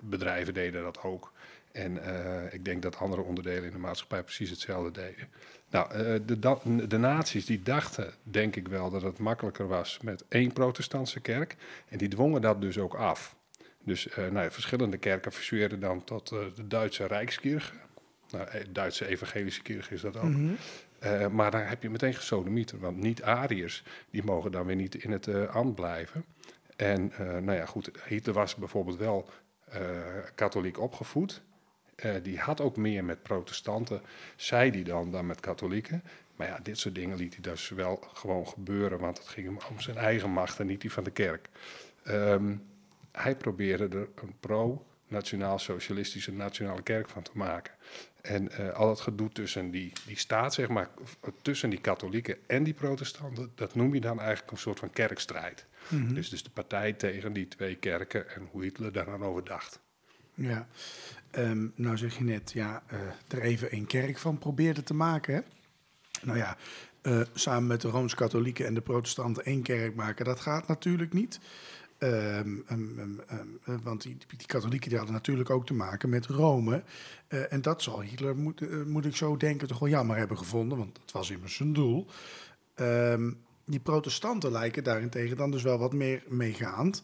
bedrijven 0.00 0.54
deden 0.54 0.82
dat 0.82 1.02
ook. 1.02 1.32
En 1.72 1.96
uh, 1.96 2.52
ik 2.52 2.64
denk 2.64 2.82
dat 2.82 2.96
andere 2.96 3.22
onderdelen 3.22 3.64
in 3.64 3.70
de 3.70 3.78
maatschappij 3.78 4.22
precies 4.22 4.50
hetzelfde 4.50 4.90
deden. 4.90 5.28
Nou, 5.70 5.92
uh, 5.92 6.20
de, 6.26 6.86
de 6.86 6.98
naties 6.98 7.46
die 7.46 7.62
dachten, 7.62 8.14
denk 8.22 8.56
ik 8.56 8.68
wel, 8.68 8.90
dat 8.90 9.02
het 9.02 9.18
makkelijker 9.18 9.68
was 9.68 9.98
met 10.02 10.24
één 10.28 10.52
protestantse 10.52 11.20
kerk. 11.20 11.56
En 11.88 11.98
die 11.98 12.08
dwongen 12.08 12.40
dat 12.40 12.60
dus 12.60 12.78
ook 12.78 12.94
af. 12.94 13.36
Dus 13.84 14.08
nou, 14.30 14.50
verschillende 14.50 14.96
kerken 14.96 15.32
fuseerden 15.32 15.80
dan 15.80 16.04
tot 16.04 16.28
de 16.28 16.66
Duitse 16.66 17.06
Rijkskirche. 17.06 17.72
Nou, 18.30 18.48
eh, 18.48 18.64
Duitse 18.70 19.06
evangelische 19.06 19.62
kerk 19.62 19.90
is 19.90 20.00
dat 20.00 20.16
ook. 20.16 20.22
Mm 20.22 20.34
-hmm. 20.34 20.56
uh, 21.04 21.28
maar 21.28 21.50
daar 21.50 21.68
heb 21.68 21.82
je 21.82 21.90
meteen 21.90 22.14
gesodemieter, 22.14 22.78
want 22.78 22.96
niet-Ariërs, 22.96 23.82
die 24.10 24.24
mogen 24.24 24.52
dan 24.52 24.66
weer 24.66 24.76
niet 24.76 24.94
in 24.94 25.10
het 25.10 25.26
uh, 25.26 25.54
ambt 25.54 25.74
blijven. 25.74 26.24
En 26.76 27.12
uh, 27.12 27.18
nou 27.18 27.52
ja, 27.52 27.66
goed, 27.66 27.90
Hitler 28.08 28.34
was 28.34 28.54
bijvoorbeeld 28.54 28.98
wel 28.98 29.28
katholiek 30.34 30.78
opgevoed. 30.78 31.42
die 32.22 32.38
had 32.38 32.60
ook 32.60 32.76
meer 32.76 33.04
met 33.04 33.22
protestanten, 33.22 34.00
zei 34.36 34.70
hij 34.70 34.82
dan, 34.82 35.10
dan 35.10 35.26
met 35.26 35.40
katholieken. 35.40 36.02
Maar 36.36 36.46
ja, 36.46 36.58
dit 36.62 36.78
soort 36.78 36.94
dingen 36.94 37.16
liet 37.16 37.32
hij 37.32 37.42
dus 37.42 37.68
wel 37.68 38.04
gewoon 38.12 38.46
gebeuren, 38.46 38.98
want 38.98 39.18
het 39.18 39.28
ging 39.28 39.46
hem 39.46 39.58
om 39.70 39.80
zijn 39.80 39.96
eigen 39.96 40.30
macht 40.30 40.60
en 40.60 40.66
niet 40.66 40.80
die 40.80 40.92
van 40.92 41.04
de 41.04 41.10
kerk. 41.10 41.48
Um, 42.08 42.62
hij 43.12 43.36
probeerde 43.36 43.88
er 43.98 44.08
een 44.14 44.34
pro 44.40 44.86
nationaal-socialistische 45.08 46.32
nationale 46.32 46.82
kerk 46.82 47.08
van 47.08 47.22
te 47.22 47.30
maken. 47.34 47.72
En 48.26 48.50
uh, 48.60 48.72
al 48.72 48.86
dat 48.86 49.00
gedoe 49.00 49.28
tussen 49.28 49.70
die, 49.70 49.92
die 50.06 50.18
staat, 50.18 50.54
zeg 50.54 50.68
maar, 50.68 50.88
tussen 51.42 51.70
die 51.70 51.80
katholieken 51.80 52.36
en 52.46 52.64
die 52.64 52.74
protestanten, 52.74 53.52
dat 53.54 53.74
noem 53.74 53.94
je 53.94 54.00
dan 54.00 54.20
eigenlijk 54.20 54.50
een 54.50 54.58
soort 54.58 54.78
van 54.78 54.90
kerkstrijd. 54.90 55.66
Mm 55.88 56.06
-hmm. 56.06 56.14
dus, 56.14 56.28
dus 56.28 56.42
de 56.42 56.50
partij 56.50 56.92
tegen 56.92 57.32
die 57.32 57.48
twee 57.48 57.74
kerken 57.74 58.34
en 58.34 58.48
hoe 58.50 58.62
Hitler 58.62 58.92
daaraan 58.92 59.24
over 59.24 59.44
dacht. 59.44 59.80
Ja, 60.34 60.66
um, 61.38 61.72
nou 61.74 61.96
zeg 61.96 62.18
je 62.18 62.24
net, 62.24 62.52
ja, 62.52 62.82
uh, 62.92 62.98
er 63.28 63.42
even 63.42 63.74
een 63.74 63.86
kerk 63.86 64.18
van 64.18 64.38
probeerde 64.38 64.82
te 64.82 64.94
maken. 64.94 65.34
Hè? 65.34 65.40
Nou 66.22 66.38
ja, 66.38 66.56
uh, 67.02 67.20
samen 67.34 67.66
met 67.66 67.80
de 67.80 67.88
Rooms-Katholieken 67.88 68.66
en 68.66 68.74
de 68.74 68.80
protestanten 68.80 69.44
één 69.44 69.62
kerk 69.62 69.94
maken, 69.94 70.24
dat 70.24 70.40
gaat 70.40 70.68
natuurlijk 70.68 71.12
niet. 71.12 71.38
Um, 71.98 72.64
um, 72.70 73.20
um, 73.32 73.60
want 73.82 74.02
die, 74.02 74.16
die, 74.36 74.46
katholieken 74.46 74.88
die 74.88 74.98
hadden 74.98 75.16
natuurlijk 75.16 75.50
ook 75.50 75.66
te 75.66 75.74
maken 75.74 76.08
met 76.08 76.26
Rome. 76.26 76.82
Uh, 77.28 77.52
en 77.52 77.62
dat 77.62 77.82
zal 77.82 78.00
Hitler, 78.00 78.36
moet, 78.36 78.60
uh, 78.60 78.84
moet 78.84 79.04
ik 79.04 79.16
zo 79.16 79.36
denken, 79.36 79.68
toch 79.68 79.78
wel 79.78 79.88
jammer 79.88 80.16
hebben 80.16 80.38
gevonden, 80.38 80.78
want 80.78 80.94
dat 80.94 81.12
was 81.12 81.30
immers 81.30 81.54
zijn 81.54 81.72
doel. 81.72 82.06
die 83.64 83.80
protestanten 83.80 84.52
lijken 84.52 84.84
daarentegen 84.84 85.36
dan 85.36 85.50
dus 85.50 85.62
wel 85.62 85.78
wat 85.78 85.92
meer 85.92 86.22
meegaand. 86.28 87.02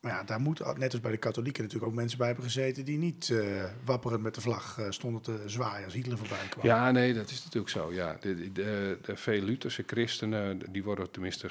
Maar 0.00 0.12
ja, 0.12 0.22
daar 0.22 0.40
moet, 0.40 0.76
net 0.76 0.92
als 0.92 1.00
bij 1.00 1.10
de 1.10 1.16
katholieken, 1.16 1.62
natuurlijk 1.62 1.90
ook 1.90 1.98
mensen 1.98 2.18
bij 2.18 2.26
hebben 2.26 2.44
gezeten 2.44 2.84
die 2.84 2.98
niet 2.98 3.28
uh, 3.28 3.64
wapperend 3.84 4.22
met 4.22 4.34
de 4.34 4.40
vlag 4.40 4.78
stonden 4.88 5.22
te 5.22 5.42
zwaaien 5.46 5.84
als 5.84 5.94
Hitler 5.94 6.18
voorbij 6.18 6.46
kwam. 6.48 6.66
Ja, 6.66 6.90
nee, 6.90 7.14
dat 7.14 7.30
is 7.30 7.44
natuurlijk 7.44 7.72
zo. 7.72 7.92
Ja. 7.92 8.16
De, 8.20 8.52
de, 8.52 8.98
de 9.02 9.16
veel 9.16 9.42
Lutherse 9.42 9.82
christenen, 9.86 10.60
die 10.70 10.84
worden 10.84 11.10
tenminste 11.10 11.48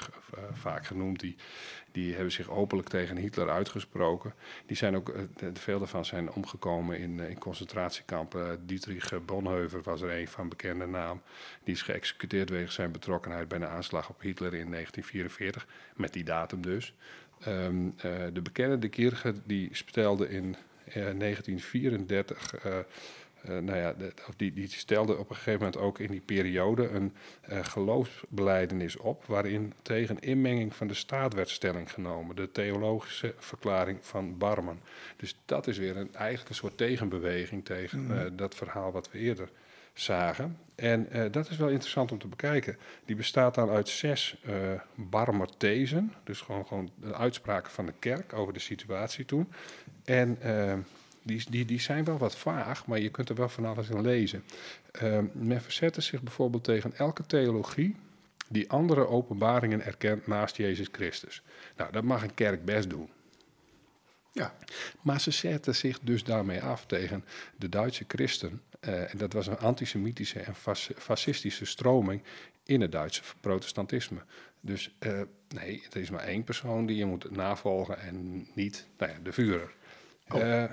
vaak 0.52 0.86
genoemd, 0.86 1.20
die, 1.20 1.36
die 1.92 2.14
hebben 2.14 2.32
zich 2.32 2.50
openlijk 2.50 2.88
tegen 2.88 3.16
Hitler 3.16 3.50
uitgesproken. 3.50 4.34
Die 4.66 4.76
zijn 4.76 4.96
ook, 4.96 5.14
veel 5.52 5.78
daarvan 5.78 6.04
zijn 6.04 6.32
omgekomen 6.32 6.98
in, 6.98 7.20
in 7.20 7.38
concentratiekampen. 7.38 8.66
Dietrich 8.66 9.24
Bonhoeffer 9.24 9.82
was 9.82 10.00
er 10.00 10.18
een 10.18 10.28
van 10.28 10.48
bekende 10.48 10.86
naam. 10.86 11.22
Die 11.64 11.74
is 11.74 11.82
geëxecuteerd 11.82 12.50
wegens 12.50 12.74
zijn 12.74 12.92
betrokkenheid 12.92 13.48
bij 13.48 13.58
een 13.58 13.66
aanslag 13.66 14.08
op 14.08 14.20
Hitler 14.20 14.54
in 14.54 14.70
1944, 14.70 15.66
met 15.96 16.12
die 16.12 16.24
datum 16.24 16.62
dus. 16.62 16.94
Uh, 17.40 17.46
de 18.32 18.40
bekende 18.42 18.88
Kirche 18.88 19.34
die 19.44 19.68
stelde 19.72 20.28
in 20.28 20.56
uh, 20.88 20.94
1934 20.94 22.64
uh, 22.66 22.78
eh, 23.42 23.58
nou 23.58 23.78
ja, 23.78 23.92
de- 23.92 24.12
of 24.28 24.34
die, 24.36 24.52
die 24.52 24.68
stelde 24.68 25.16
op 25.18 25.30
een 25.30 25.36
gegeven 25.36 25.58
moment 25.58 25.76
ook 25.76 25.98
in 25.98 26.10
die 26.10 26.20
periode 26.20 26.88
een 26.88 27.12
eh 27.40 27.64
geloofsbeleidenis 27.64 28.96
op, 28.96 29.24
waarin 29.26 29.72
tegen 29.82 30.20
inmenging 30.20 30.74
van 30.74 30.86
de 30.86 30.94
staat 30.94 31.34
werd 31.34 31.48
stelling 31.48 31.92
genomen, 31.92 32.36
de 32.36 32.52
theologische 32.52 33.34
verklaring 33.38 33.98
van 34.00 34.38
Barman. 34.38 34.80
Dus 35.16 35.36
dat 35.44 35.66
is 35.66 35.78
weer 35.78 35.96
een, 35.96 36.14
eigenlijk 36.14 36.48
een 36.48 36.54
soort 36.54 36.76
tegenbeweging 36.76 37.64
tegen 37.64 38.18
eh, 38.18 38.30
dat 38.32 38.54
verhaal 38.54 38.92
wat 38.92 39.10
we 39.10 39.18
eerder 39.18 39.48
zagen. 39.92 40.58
En 40.74 41.08
dat 41.30 41.50
is 41.50 41.56
wel 41.56 41.68
interessant 41.68 42.12
om 42.12 42.18
te 42.18 42.26
bekijken. 42.26 42.76
Die 43.04 43.16
bestaat 43.16 43.54
dan 43.54 43.70
uit 43.70 43.88
zes 43.88 44.36
Barmer-thesen, 44.94 46.12
dus 46.24 46.40
gewoon, 46.40 46.66
gewoon 46.66 46.90
de 47.00 47.14
uitspraken 47.14 47.70
van 47.72 47.86
de 47.86 47.92
kerk 47.98 48.32
over 48.32 48.52
de 48.52 48.58
situatie 48.58 49.24
toen. 49.24 49.52
En 50.04 50.38
die, 51.22 51.44
die, 51.50 51.64
die 51.64 51.80
zijn 51.80 52.04
wel 52.04 52.18
wat 52.18 52.36
vaag, 52.36 52.86
maar 52.86 53.00
je 53.00 53.08
kunt 53.10 53.28
er 53.28 53.34
wel 53.34 53.48
van 53.48 53.64
alles 53.64 53.88
in 53.88 54.00
lezen. 54.00 54.44
Eh, 54.92 55.18
men 55.32 55.62
verzette 55.62 56.00
zich 56.00 56.22
bijvoorbeeld 56.22 56.64
tegen 56.64 56.96
elke 56.96 57.26
theologie 57.26 57.96
die 58.48 58.70
andere 58.70 59.06
openbaringen 59.06 59.84
erkent 59.84 60.26
naast 60.26 60.56
Jezus 60.56 60.88
Christus. 60.92 61.42
Nou, 61.76 61.92
dat 61.92 62.04
mag 62.04 62.22
een 62.22 62.34
kerk 62.34 62.64
best 62.64 62.90
doen. 62.90 63.08
Ja, 64.32 64.54
Maar 65.02 65.20
ze 65.20 65.30
zetten 65.30 65.74
zich 65.74 65.98
dus 66.00 66.24
daarmee 66.24 66.62
af 66.62 66.86
tegen 66.86 67.24
de 67.56 67.68
Duitse 67.68 68.04
christen. 68.08 68.62
Eh, 68.80 69.12
en 69.12 69.18
dat 69.18 69.32
was 69.32 69.46
een 69.46 69.58
antisemitische 69.58 70.40
en 70.40 70.54
fas- 70.54 70.90
fascistische 70.96 71.64
stroming 71.64 72.22
in 72.64 72.80
het 72.80 72.92
Duitse 72.92 73.22
protestantisme. 73.40 74.20
Dus 74.60 74.94
eh, 74.98 75.20
nee, 75.48 75.86
er 75.92 76.00
is 76.00 76.10
maar 76.10 76.24
één 76.24 76.44
persoon 76.44 76.86
die 76.86 76.96
je 76.96 77.04
moet 77.04 77.30
navolgen 77.30 77.98
en 78.00 78.46
niet 78.54 78.86
nou 78.98 79.12
ja, 79.12 79.18
de 79.22 79.32
Führer. 79.32 79.72
Oh. 80.28 80.40
Eh, 80.40 80.70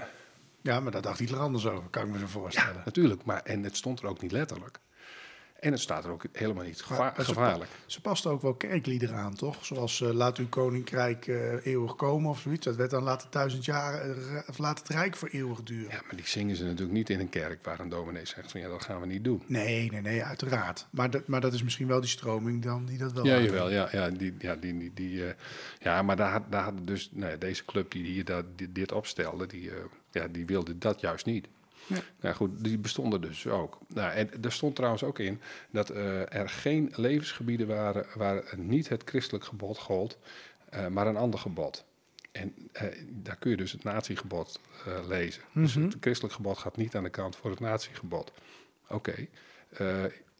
ja 0.61 0.79
maar 0.79 0.91
daar 0.91 1.01
dacht 1.01 1.19
Hitler 1.19 1.39
anders 1.39 1.65
over, 1.65 1.89
kan 1.89 2.05
ik 2.05 2.11
me 2.11 2.19
zo 2.19 2.27
voorstellen. 2.27 2.81
natuurlijk, 2.85 3.23
maar 3.23 3.41
en 3.41 3.63
het 3.63 3.77
stond 3.77 3.99
er 3.99 4.07
ook 4.07 4.21
niet 4.21 4.31
letterlijk. 4.31 4.79
En 5.59 5.71
het 5.71 5.81
staat 5.81 6.05
er 6.05 6.11
ook 6.11 6.23
helemaal 6.31 6.63
niet 6.63 6.77
ze, 6.77 6.83
gevaarlijk. 6.83 7.69
ze 7.85 8.01
paste 8.01 8.29
ook 8.29 8.41
wel 8.41 8.53
kerkliederen 8.53 9.15
aan, 9.15 9.35
toch? 9.35 9.65
Zoals 9.65 10.01
eh, 10.01 10.09
Laat 10.13 10.37
uw 10.37 10.49
koninkrijk 10.49 11.27
eh, 11.27 11.65
eeuwig 11.65 11.95
komen 11.95 12.29
of 12.29 12.39
zoiets. 12.39 12.65
Dat 12.65 12.75
werd 12.75 12.89
dan 12.89 13.03
laat 13.03 13.23
het 13.23 13.31
duizend 13.31 13.65
jaar, 13.65 14.01
eh, 14.01 14.15
of 14.47 14.57
laat 14.57 14.79
het 14.79 14.87
rijk 14.87 15.15
voor 15.15 15.27
eeuwig 15.31 15.63
duren. 15.63 15.91
Ja, 15.91 16.01
maar 16.05 16.15
die 16.15 16.27
zingen 16.27 16.55
ze 16.55 16.63
natuurlijk 16.63 16.91
niet 16.91 17.09
in 17.09 17.19
een 17.19 17.29
kerk 17.29 17.63
waar 17.63 17.79
een 17.79 17.89
dominee 17.89 18.25
zegt 18.25 18.51
van 18.51 18.59
ja, 18.61 18.67
dat 18.67 18.83
gaan 18.83 18.99
we 18.99 19.05
niet 19.07 19.23
doen. 19.23 19.43
Nee, 19.45 19.91
nee, 19.91 20.01
nee, 20.01 20.23
uiteraard. 20.23 20.87
Maar, 20.89 21.09
dat, 21.09 21.27
maar 21.27 21.41
dat 21.41 21.53
is 21.53 21.63
misschien 21.63 21.87
wel 21.87 21.99
die 21.99 22.09
stroming 22.09 22.63
dan 22.63 22.85
die 22.85 22.97
dat 22.97 23.11
wel 23.13 23.25
Ja, 23.25 23.39
jawel. 23.39 23.69
Ja, 23.71 23.87
ja, 23.91 24.09
die, 24.09 24.35
ja, 24.39 24.55
die, 24.55 24.77
die, 24.77 24.91
die, 24.93 25.23
ja 25.79 26.01
maar 26.01 26.15
daar, 26.15 26.31
had- 26.31 26.51
daar 26.51 26.63
hadden 26.63 26.85
dus 26.85 27.09
nou 27.13 27.37
deze 27.37 27.65
club 27.65 27.91
die 27.91 28.03
hier 28.05 28.25
dat, 28.25 28.45
dit, 28.69 28.91
opstelde, 28.91 29.47
die, 29.47 29.71
ja, 30.11 30.27
die 30.27 30.45
wilde 30.45 30.77
dat 30.77 31.01
juist 31.01 31.25
niet. 31.25 31.47
Nee. 31.89 32.01
Nou 32.19 32.35
goed, 32.35 32.63
die 32.63 32.77
bestonden 32.77 33.21
dus 33.21 33.47
ook. 33.47 33.77
Nou, 33.87 34.11
en 34.11 34.43
er 34.43 34.51
stond 34.51 34.75
trouwens 34.75 35.03
ook 35.03 35.19
in 35.19 35.41
dat 35.71 35.89
eh, 35.89 36.33
er 36.35 36.49
geen 36.49 36.93
levensgebieden 36.95 37.67
waren 37.67 38.05
waar 38.15 38.43
niet 38.57 38.89
het 38.89 39.03
christelijk 39.05 39.43
gebod 39.45 39.77
gold, 39.77 40.17
eh, 40.69 40.87
maar 40.87 41.07
een 41.07 41.17
ander 41.17 41.39
gebod. 41.39 41.85
En 42.31 42.53
eh, 42.71 42.83
daar 43.09 43.35
kun 43.35 43.51
je 43.51 43.57
dus 43.57 43.71
het 43.71 43.83
natiegebod 43.83 44.59
lezen. 45.07 45.41
Dus 45.53 45.75
Mhm. 45.75 45.85
het 45.85 45.97
christelijk 46.01 46.35
gebod 46.35 46.57
gaat 46.57 46.77
niet 46.77 46.95
aan 46.95 47.03
de 47.03 47.09
kant 47.09 47.35
voor 47.35 47.49
het 47.49 47.59
natiegebod. 47.59 48.31
Oké. 48.87 49.27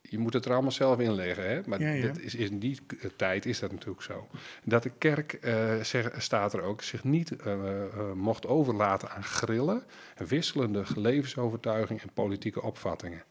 Je 0.02 0.18
moet 0.20 0.34
het 0.34 0.46
er 0.46 0.52
allemaal 0.54 0.72
zelf 0.72 1.00
inleggen, 1.00 1.50
hè? 1.50 1.62
maar 1.66 1.82
Ja, 1.82 1.90
ja. 1.92 2.02
Dit 2.02 2.20
is, 2.20 2.36
is 2.36 2.50
in 2.50 2.60
die 2.60 2.80
k- 2.88 3.10
tijd 3.16 3.46
is 3.46 3.60
dat 3.60 3.72
natuurlijk 3.72 4.02
zo. 4.02 4.28
Dat 4.64 4.84
de 4.84 4.92
kerk, 4.98 5.34
eh, 5.34 5.80
zeg, 5.82 6.12
staat 6.18 6.54
er 6.54 6.62
ook, 6.62 6.82
zich 6.82 7.04
niet 7.04 7.36
eh, 7.36 7.54
eh, 7.84 8.12
mocht 8.14 8.46
overlaten 8.48 9.10
aan 9.12 9.24
grillen, 9.24 9.84
wisselende 10.18 10.84
levensovertuiging 10.96 12.02
en 12.02 12.14
politieke 12.14 12.62
opvattingen. 12.62 13.24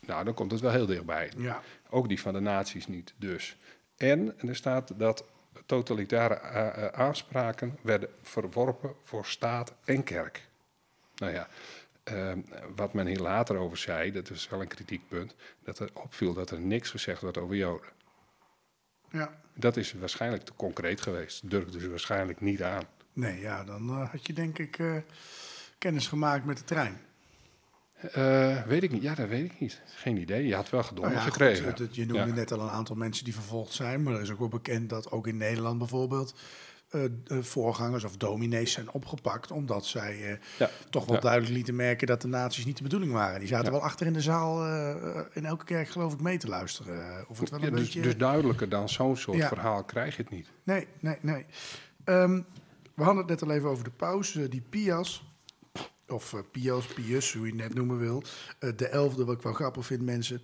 Nou, 0.00 0.24
dan 0.24 0.34
komt 0.34 0.50
het 0.52 0.60
wel 0.60 0.70
heel 0.70 0.86
dichtbij. 0.86 1.30
Ja, 1.36 1.62
Ook 1.90 2.08
die 2.08 2.20
van 2.20 2.32
de 2.32 2.40
naties 2.40 2.86
niet, 2.86 3.14
dus. 3.16 3.56
En 3.96 4.34
er 4.48 4.56
staat 4.56 4.92
dat 4.98 5.24
totalitaire 5.66 6.34
eh, 6.34 6.66
eh, 6.66 6.86
aanspraken 6.92 7.78
werden 7.82 8.08
verworpen 8.22 8.94
voor 9.02 9.26
staat 9.26 9.74
en 9.84 10.02
kerk. 10.04 10.48
Nou 11.16 11.32
ja, 11.32 11.48
eh, 12.06 12.32
wat 12.76 12.92
men 12.92 13.06
hier 13.06 13.18
later 13.20 13.56
over 13.56 13.76
zei, 13.76 14.12
dat 14.12 14.30
is 14.30 14.48
wel 14.48 14.60
een 14.60 14.68
kritiekpunt, 14.68 15.34
dat 15.64 15.78
er 15.78 15.90
opviel 15.92 16.32
dat 16.34 16.50
er 16.50 16.60
niks 16.60 16.90
gezegd 16.90 17.22
werd 17.22 17.38
over 17.38 17.56
Joden. 17.56 17.88
ja. 19.10 19.44
Dat 19.58 19.76
is 19.76 19.92
waarschijnlijk 19.92 20.42
te 20.42 20.52
concreet 20.56 21.00
geweest. 21.00 21.50
Durfde 21.50 21.80
ze 21.80 21.90
waarschijnlijk 21.90 22.40
niet 22.40 22.62
aan. 22.62 22.82
Nee, 23.12 23.40
ja, 23.40 23.64
dan 23.64 23.88
eh, 23.88 24.10
had 24.10 24.26
je 24.26 24.32
denk 24.32 24.58
ik 24.58 24.78
eh, 24.78 24.96
kennis 25.78 26.06
gemaakt 26.08 26.44
met 26.44 26.56
de 26.56 26.64
trein. 26.64 27.00
Eh, 28.12 28.62
weet 28.62 28.82
ik 28.82 28.90
niet. 28.92 29.02
Ja, 29.02 29.14
dat 29.14 29.28
weet 29.28 29.44
ik 29.52 29.60
niet. 29.60 29.82
Geen 29.86 30.16
idee. 30.16 30.46
Je 30.46 30.54
had 30.54 30.70
wel 30.70 30.82
gedwongen 30.82 31.12
Nou 31.12 31.24
ja, 31.24 31.30
gekregen. 31.30 31.88
je 31.90 32.06
noemde 32.06 32.26
Ja. 32.28 32.34
net 32.34 32.52
al 32.52 32.60
een 32.60 32.68
aantal 32.70 32.96
mensen 32.96 33.24
die 33.24 33.34
vervolgd 33.34 33.72
zijn, 33.72 34.02
maar 34.02 34.14
er 34.14 34.20
is 34.20 34.30
ook 34.30 34.38
wel 34.38 34.48
bekend 34.48 34.88
dat 34.90 35.10
ook 35.10 35.26
in 35.26 35.36
Nederland 35.36 35.78
bijvoorbeeld 35.78 36.34
voorgangers 37.28 38.04
of 38.04 38.16
dominees 38.16 38.72
zijn 38.72 38.90
opgepakt, 38.90 39.50
omdat 39.50 39.86
zij 39.86 40.30
eh, 40.32 40.38
Ja. 40.58 40.70
toch 40.90 41.04
wel 41.04 41.14
Ja. 41.14 41.20
duidelijk 41.20 41.52
lieten 41.52 41.76
merken 41.76 42.06
dat 42.06 42.20
de 42.22 42.28
nazi's 42.28 42.64
niet 42.64 42.76
de 42.76 42.82
bedoeling 42.82 43.12
waren. 43.12 43.38
Die 43.38 43.48
zaten 43.48 43.64
Ja. 43.64 43.70
wel 43.70 43.80
achter 43.82 44.06
in 44.06 44.12
de 44.12 44.20
zaal 44.20 44.64
eh, 44.64 45.20
in 45.32 45.44
elke 45.44 45.64
kerk 45.64 45.88
geloof 45.88 46.12
ik 46.12 46.20
mee 46.20 46.38
te 46.38 46.48
luisteren. 46.48 47.18
eh, 47.18 47.30
Of 47.30 47.40
het 47.40 47.50
wel 47.50 47.62
een 47.62 47.70
dus, 47.70 47.80
beetje... 47.80 48.00
dus 48.00 48.16
duidelijker 48.16 48.68
dan 48.68 48.88
zo'n 48.88 49.16
soort 49.16 49.44
verhaal 49.44 49.84
krijg 49.84 50.16
je 50.16 50.22
het 50.22 50.30
niet. 50.30 50.48
Nee, 50.62 50.86
nee, 51.00 51.16
nee. 51.20 51.44
Ehm, 52.04 52.40
we 52.94 53.02
hadden 53.02 53.22
het 53.26 53.28
net 53.40 53.42
al 53.42 53.50
even 53.56 53.68
over 53.68 53.84
de 53.84 53.90
paus, 53.90 54.36
eh, 54.36 54.50
die 54.50 54.62
Pias. 54.68 55.24
Of 56.08 56.32
eh, 56.34 56.40
Pius, 56.52 56.86
Pius, 56.86 57.32
hoe 57.32 57.46
je 57.46 57.52
het 57.52 57.60
net 57.62 57.74
noemen 57.74 57.98
wil. 57.98 58.22
Eh, 58.58 58.70
de 58.76 58.88
elfde, 58.88 59.24
wat 59.24 59.34
ik 59.36 59.42
wel 59.42 59.52
grappig 59.52 59.86
vind, 59.86 60.02
mensen. 60.02 60.40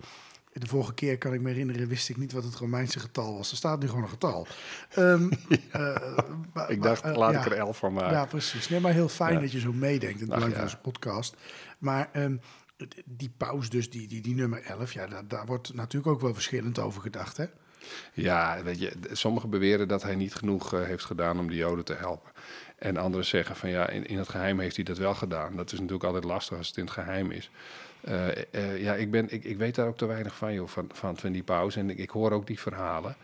De 0.53 0.67
vorige 0.67 0.93
keer, 0.93 1.17
kan 1.17 1.33
ik 1.33 1.41
me 1.41 1.49
herinneren, 1.49 1.87
wist 1.87 2.09
ik 2.09 2.17
niet 2.17 2.31
wat 2.31 2.43
het 2.43 2.55
Romeinse 2.55 2.99
getal 2.99 3.37
was. 3.37 3.51
Er 3.51 3.57
staat 3.57 3.79
nu 3.79 3.87
gewoon 3.87 4.03
een 4.03 4.09
getal. 4.09 4.47
Ehm, 4.89 5.31
eh, 5.71 5.81
maar- 6.53 6.71
Ik 6.71 6.79
maar, 6.79 6.87
dacht, 6.87 7.03
eh, 7.03 7.15
laat 7.15 7.33
ja. 7.33 7.39
ik 7.39 7.45
er 7.45 7.57
elf 7.57 7.77
van 7.77 7.93
maken. 7.93 8.11
Ja, 8.11 8.25
precies. 8.25 8.69
Nee, 8.69 8.79
maar 8.79 8.93
heel 8.93 9.09
fijn 9.09 9.33
Ja. 9.33 9.39
dat 9.39 9.51
je 9.51 9.59
zo 9.59 9.73
meedenkt. 9.73 10.19
Het 10.19 10.29
Ach, 10.29 10.35
belang 10.35 10.51
van 10.51 10.59
ja. 10.61 10.65
onze 10.67 10.77
podcast. 10.77 11.35
Maar 11.77 12.09
ehm, 12.11 12.35
die 13.05 13.31
paus 13.37 13.69
dus, 13.69 13.89
die, 13.89 14.07
die, 14.07 14.21
die 14.21 14.35
nummer 14.35 14.61
11, 14.63 14.93
ja, 14.93 15.07
daar, 15.07 15.27
daar 15.27 15.45
wordt 15.45 15.73
natuurlijk 15.73 16.13
ook 16.13 16.21
wel 16.21 16.33
verschillend 16.33 16.79
over 16.79 17.01
gedacht, 17.01 17.37
hè? 17.37 17.45
Ja, 18.13 18.63
weet 18.63 18.79
je, 18.79 18.91
sommigen 19.11 19.49
beweren 19.49 19.87
dat 19.87 20.03
hij 20.03 20.15
niet 20.15 20.35
genoeg 20.35 20.73
eh, 20.73 20.83
heeft 20.83 21.05
gedaan 21.05 21.39
om 21.39 21.47
de 21.47 21.55
Joden 21.55 21.85
te 21.85 21.93
helpen. 21.93 22.31
En 22.77 22.97
anderen 22.97 23.25
zeggen 23.25 23.55
van 23.55 23.69
ja, 23.69 23.89
in, 23.89 24.05
in 24.05 24.17
het 24.17 24.29
geheim 24.29 24.59
heeft 24.59 24.75
hij 24.75 24.85
dat 24.85 24.97
wel 24.97 25.15
gedaan. 25.15 25.55
Dat 25.55 25.71
is 25.71 25.77
natuurlijk 25.79 26.03
altijd 26.03 26.23
lastig 26.23 26.57
als 26.57 26.67
het 26.67 26.77
in 26.77 26.83
het 26.83 26.93
geheim 26.93 27.31
is. 27.31 27.49
Eh, 28.03 28.27
eh, 28.53 28.81
ja, 28.81 28.95
ik, 28.95 29.11
ben, 29.11 29.31
ik, 29.33 29.43
ik 29.43 29.57
weet 29.57 29.75
daar 29.75 29.87
ook 29.87 29.97
te 29.97 30.05
weinig 30.05 30.35
van, 30.35 30.53
joh, 30.53 30.67
van, 30.67 30.89
van, 30.93 31.43
pauze. 31.45 31.79
En 31.79 31.89
ik, 31.89 31.97
ik 31.97 32.09
hoor 32.09 32.31
ook 32.31 32.47
die 32.47 32.59
verhalen. 32.59 33.15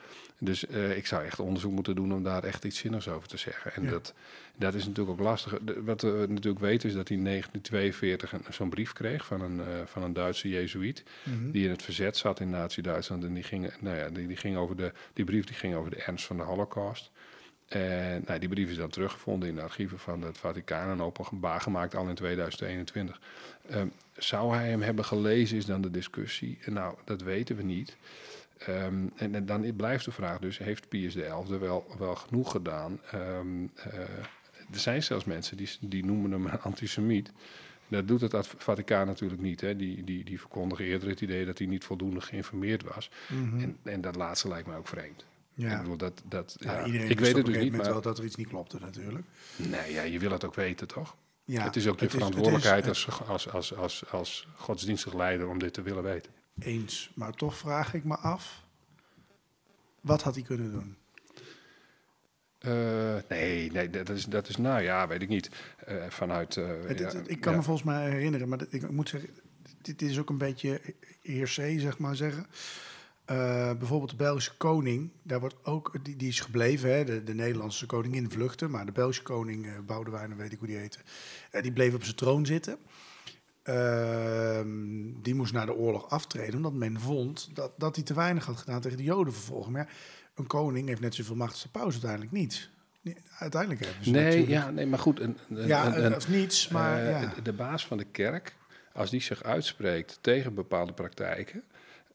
Dus 0.41 0.65
eh, 0.67 0.97
ik 0.97 1.05
zou 1.07 1.25
echt 1.25 1.39
onderzoek 1.39 1.71
moeten 1.71 1.95
doen 1.95 2.13
om 2.13 2.23
daar 2.23 2.43
echt 2.43 2.63
iets 2.65 2.77
zinnigs 2.77 3.07
over 3.07 3.27
te 3.27 3.37
zeggen. 3.37 3.73
En 3.73 3.83
Ja. 3.83 3.89
dat, 3.89 4.13
dat 4.55 4.73
is 4.73 4.85
natuurlijk 4.85 5.19
ook 5.19 5.25
lastig. 5.25 5.59
De- 5.61 5.83
wat 5.83 6.01
we 6.01 6.25
natuurlijk 6.29 6.59
weten 6.63 6.89
is 6.89 6.95
dat 6.95 7.07
hij 7.07 7.17
in 7.17 7.23
1942 7.23 8.31
een- 8.33 8.53
zo'n 8.53 8.69
brief 8.69 8.93
kreeg 8.93 9.25
van 9.25 9.41
een, 9.41 9.61
van 9.85 10.03
een 10.03 10.13
Duitse 10.13 10.49
jezuïet. 10.49 11.03
Die 11.51 11.63
in 11.63 11.69
het 11.69 11.81
verzet 11.83 12.17
zat 12.17 12.39
in 12.39 12.49
Nazi-Duitsland. 12.49 13.23
En 13.23 13.33
die 13.33 13.43
ging, 13.43 13.71
nou 13.79 13.97
ja, 13.97 14.09
die, 14.09 14.27
die, 14.27 14.37
ging 14.37 14.57
over 14.57 14.75
de, 14.75 14.91
die 15.13 15.25
brief 15.25 15.45
die 15.45 15.55
ging 15.55 15.75
over 15.75 15.91
de 15.91 15.97
ernst 16.03 16.25
van 16.25 16.37
de 16.37 16.43
holocaust. 16.43 17.11
En 17.67 18.23
nou, 18.27 18.39
die 18.39 18.49
brief 18.49 18.69
is 18.69 18.77
dan 18.77 18.89
teruggevonden 18.89 19.49
in 19.49 19.55
de 19.55 19.61
archieven 19.61 19.99
van 19.99 20.21
het 20.21 20.37
Vaticaan 20.37 20.89
en 20.89 21.01
openbaar 21.01 21.61
gemaakt 21.61 21.95
al 21.95 22.07
in 22.07 22.15
2021. 22.15 23.19
Ehm, 23.69 23.87
zou 24.19 24.55
hij 24.55 24.69
hem 24.69 24.81
hebben 24.81 25.05
gelezen, 25.05 25.57
is 25.57 25.65
dan 25.65 25.81
de 25.81 25.91
discussie. 25.91 26.57
En 26.61 26.73
Nou, 26.73 26.95
dat 27.05 27.21
weten 27.21 27.55
we 27.55 27.63
niet. 27.63 27.97
Ehm, 28.57 29.07
en, 29.15 29.35
en 29.35 29.45
dan 29.45 29.75
blijft 29.75 30.05
de 30.05 30.11
vraag 30.11 30.39
dus, 30.39 30.57
heeft 30.57 30.89
Pius 30.89 31.13
XI 31.13 31.57
wel, 31.57 31.95
wel 31.97 32.15
genoeg 32.15 32.51
gedaan? 32.51 32.99
Ehm, 33.11 33.65
eh, 33.75 33.99
er 34.71 34.79
zijn 34.79 35.03
zelfs 35.03 35.25
mensen 35.25 35.57
die, 35.57 35.69
die 35.79 36.05
noemen 36.05 36.31
hem 36.31 36.45
een 36.45 36.61
antisemiet. 36.71 37.31
Dat 37.87 38.07
doet 38.07 38.21
het 38.21 38.47
Vaticaan 38.57 39.07
natuurlijk 39.07 39.41
niet. 39.41 39.61
Hè. 39.61 39.75
Die, 39.75 40.03
die, 40.03 40.23
die 40.23 40.39
verkondigen 40.39 40.85
eerder 40.85 41.09
het 41.09 41.21
idee 41.21 41.45
dat 41.45 41.57
hij 41.57 41.67
niet 41.67 41.83
voldoende 41.83 42.21
geïnformeerd 42.21 42.83
was. 42.83 43.09
En, 43.29 43.77
en 43.83 44.01
dat 44.01 44.15
laatste 44.15 44.47
lijkt 44.47 44.67
me 44.67 44.75
ook 44.75 44.87
vreemd. 44.87 45.25
Ja. 45.53 45.71
Ik 45.71 45.81
bedoel, 45.81 45.97
dat, 45.97 46.21
dat, 46.25 46.55
Ja, 46.59 46.79
ik 46.79 47.19
weet 47.19 47.35
het 47.35 47.45
dus 47.45 47.57
niet, 47.57 47.71
maar 47.71 47.85
wel 47.85 48.01
dat 48.01 48.17
er 48.17 48.23
iets 48.23 48.35
niet 48.35 48.47
klopte 48.47 48.79
natuurlijk. 48.79 49.25
nee, 49.55 49.93
ja, 49.93 50.01
je 50.01 50.19
wil 50.19 50.31
het 50.31 50.45
ook 50.45 50.55
weten, 50.55 50.87
toch? 50.87 51.15
Ja, 51.51 51.63
het 51.63 51.75
is 51.75 51.87
ook 51.87 51.99
je 51.99 52.05
het 52.05 52.13
is- 52.13 52.17
verantwoordelijkheid 52.19 52.87
als, 52.87 53.07
als, 53.27 53.49
als, 53.49 53.75
als, 53.75 54.03
als 54.11 54.47
godsdienstig 54.55 55.13
leider 55.13 55.47
om 55.47 55.59
dit 55.59 55.73
te 55.73 55.81
willen 55.81 56.03
weten. 56.03 56.31
Eens, 56.59 57.11
maar 57.15 57.31
toch 57.33 57.57
vraag 57.57 57.93
ik 57.93 58.03
me 58.03 58.17
af, 58.17 58.63
wat 60.01 60.21
had 60.21 60.35
hij 60.35 60.43
kunnen 60.43 60.71
doen? 60.71 60.97
Eh, 62.59 63.15
nee, 63.29 63.71
nee 63.71 63.89
dat, 63.89 64.09
is, 64.09 64.25
dat 64.25 64.49
is, 64.49 64.57
nou 64.57 64.81
ja, 64.81 65.07
weet 65.07 65.21
ik 65.21 65.27
niet. 65.29 65.49
Eh, 65.85 65.95
vanuit. 66.09 66.57
eh, 66.57 66.67
Het- 66.67 66.99
het- 66.99 67.11
ja, 67.11 67.21
ik 67.25 67.41
kan 67.41 67.51
ja. 67.51 67.57
me 67.57 67.63
volgens 67.63 67.85
mij 67.85 68.09
herinneren, 68.09 68.49
maar 68.49 68.57
dat- 68.57 68.73
ik 68.73 68.89
moet 68.91 69.09
zeggen, 69.09 69.29
dit 69.81 70.01
is 70.01 70.19
ook 70.19 70.29
een 70.29 70.37
beetje 70.37 70.81
heersee, 71.21 71.79
zeg 71.79 71.97
maar 71.97 72.15
zeggen. 72.15 72.45
Eh, 73.29 73.71
bijvoorbeeld 73.77 74.09
de 74.09 74.15
Belgische 74.15 74.57
koning, 74.57 75.09
daar 75.23 75.39
wordt 75.39 75.55
ook, 75.63 75.93
die, 76.03 76.15
die 76.15 76.27
is 76.27 76.39
gebleven, 76.39 76.93
hè, 76.93 77.03
de, 77.03 77.23
de 77.23 77.33
Nederlandse 77.33 77.85
koningin 77.85 78.31
vluchtte, 78.31 78.67
maar 78.67 78.85
de 78.85 78.91
Belgische 78.91 79.23
koning, 79.23 79.65
eh 79.65 79.71
Boudewijn, 79.85 80.35
weet 80.35 80.51
ik 80.51 80.57
hoe 80.59 80.67
die 80.67 80.77
heette, 80.77 80.99
eh, 81.51 81.61
die 81.61 81.71
bleef 81.71 81.93
op 81.93 82.03
zijn 82.03 82.15
troon 82.15 82.45
zitten. 82.45 82.77
Ehm, 83.63 84.67
die 85.21 85.35
moest 85.35 85.53
na 85.53 85.65
de 85.65 85.75
oorlog 85.75 86.09
aftreden 86.09 86.55
omdat 86.55 86.73
men 86.73 86.99
vond 86.99 87.49
dat, 87.53 87.71
dat 87.77 87.95
hij 87.95 88.03
te 88.05 88.13
weinig 88.13 88.45
had 88.45 88.57
gedaan 88.57 88.81
tegen 88.81 88.97
de 88.97 89.03
Jodenvervolging. 89.03 89.73
Maar 89.75 89.85
ja, 89.85 89.93
een 90.35 90.47
koning 90.47 90.87
heeft 90.87 91.01
net 91.01 91.15
zoveel 91.15 91.35
macht 91.35 91.51
als 91.51 91.61
de 91.63 91.69
paus 91.69 91.91
uiteindelijk 91.91 92.31
niet. 92.31 92.69
Nee, 93.01 93.17
uiteindelijk 93.39 93.85
hebben 93.85 94.03
ze 94.03 94.11
Nee, 94.11 94.23
natuurlijk- 94.23 94.51
ja, 94.51 94.69
nee, 94.69 94.85
maar 94.85 94.99
goed. 94.99 95.19
Een, 95.19 95.37
een, 95.49 95.67
ja, 95.67 95.97
een- 95.97 96.15
of 96.15 96.27
niets, 96.29 96.67
maar 96.67 97.03
ja. 97.03 97.19
de, 97.35 97.41
de 97.41 97.53
baas 97.53 97.85
van 97.87 97.97
de 97.97 98.05
kerk, 98.11 98.55
als 98.93 99.09
die 99.09 99.21
zich 99.21 99.43
uitspreekt 99.43 100.17
tegen 100.21 100.53
bepaalde 100.53 100.93
praktijken, 100.93 101.63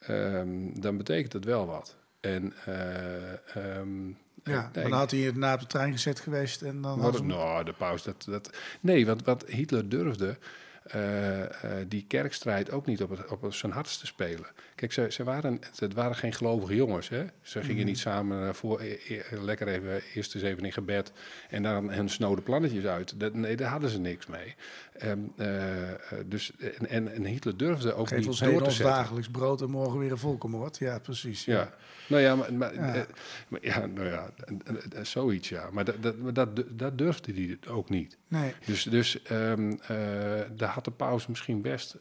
ehm, 0.06 0.80
dan 0.80 0.96
betekent 0.96 1.32
dat 1.32 1.44
wel 1.44 1.66
wat. 1.66 1.96
En 2.20 2.52
eh, 2.64 3.32
ehm, 3.78 4.08
ja, 4.44 4.70
dan 4.72 4.92
had 4.92 5.10
hij 5.10 5.20
inderdaad 5.20 5.54
op 5.54 5.60
de 5.60 5.66
trein 5.66 5.92
gezet 5.92 6.20
geweest 6.20 6.62
en 6.62 6.80
dan 6.82 7.00
had 7.00 7.16
ze- 7.16 7.24
nou, 7.24 7.64
de 7.64 7.72
paus, 7.72 8.02
dat, 8.02 8.24
dat... 8.28 8.50
Nee, 8.80 9.06
want 9.06 9.24
wat 9.24 9.44
Hitler 9.46 9.88
durfde, 9.88 10.36
eh, 10.84 11.42
eh, 11.44 11.86
die 11.88 12.04
kerkstrijd 12.08 12.70
ook 12.70 12.86
niet 12.86 13.02
op, 13.02 13.10
het, 13.10 13.26
op 13.40 13.54
zijn 13.54 13.72
hardst 13.72 14.00
te 14.00 14.06
spelen. 14.06 14.46
Kijk, 14.74 14.92
ze, 14.92 15.06
ze 15.10 15.24
waren, 15.24 15.60
het 15.78 15.94
waren 15.94 16.16
geen 16.16 16.32
gelovige 16.32 16.74
jongens, 16.74 17.08
hè. 17.08 17.24
Ze 17.42 17.60
gingen 17.60 17.76
Mhm. 17.76 17.86
niet 17.86 17.98
samen 17.98 18.54
voor, 18.54 18.80
e- 18.80 18.98
e- 19.08 19.22
lekker 19.40 19.68
even 19.68 20.02
eerst 20.14 20.34
eens 20.34 20.44
even 20.44 20.64
in 20.64 20.72
gebed 20.72 21.12
en 21.50 21.62
dan 21.62 21.90
hun 21.92 22.08
snode 22.08 22.42
plannetjes 22.42 22.84
uit. 22.84 23.20
Dat, 23.20 23.34
nee, 23.34 23.56
daar 23.56 23.70
hadden 23.70 23.90
ze 23.90 23.98
niks 24.00 24.26
mee. 24.26 24.54
Ehm, 24.94 25.18
eh, 25.36 25.48
dus, 26.26 26.56
en, 26.56 26.86
en, 26.88 27.12
en 27.12 27.24
Hitler 27.24 27.56
durfde 27.56 27.94
ook 27.94 28.08
Geef 28.08 28.18
niet 28.18 28.26
ons 28.26 28.38
door 28.38 28.62
te 28.62 28.70
zetten. 28.70 28.94
dagelijks 28.94 29.28
brood 29.28 29.60
en 29.62 29.70
morgen 29.70 29.98
weer 29.98 30.10
een 30.10 30.18
volkenmoord. 30.18 30.78
Ja, 30.78 30.98
precies. 30.98 31.44
Ja, 31.44 31.74
nou 32.08 32.22
ja, 32.22 32.36
maar, 32.36 32.54
maar, 32.54 32.74
Ja. 32.74 32.94
eh, 32.94 33.02
maar 33.48 33.60
ja, 33.62 33.86
nou 33.86 34.06
ja, 34.08 34.30
zoiets 35.04 35.48
ja. 35.48 35.70
Maar 35.70 35.84
dat, 35.84 36.02
dat, 36.02 36.34
dat, 36.34 36.64
dat 36.78 36.98
durfde 36.98 37.32
hij 37.32 37.58
ook 37.68 37.88
niet. 37.90 38.18
Nee, 38.28 38.54
Dus, 38.64 38.82
dus 38.82 39.22
ehm, 39.22 39.72
eh, 39.86 39.96
daar 40.52 40.68
had 40.68 40.84
de 40.84 40.90
paus 40.90 41.26
misschien 41.26 41.62
best 41.62 41.96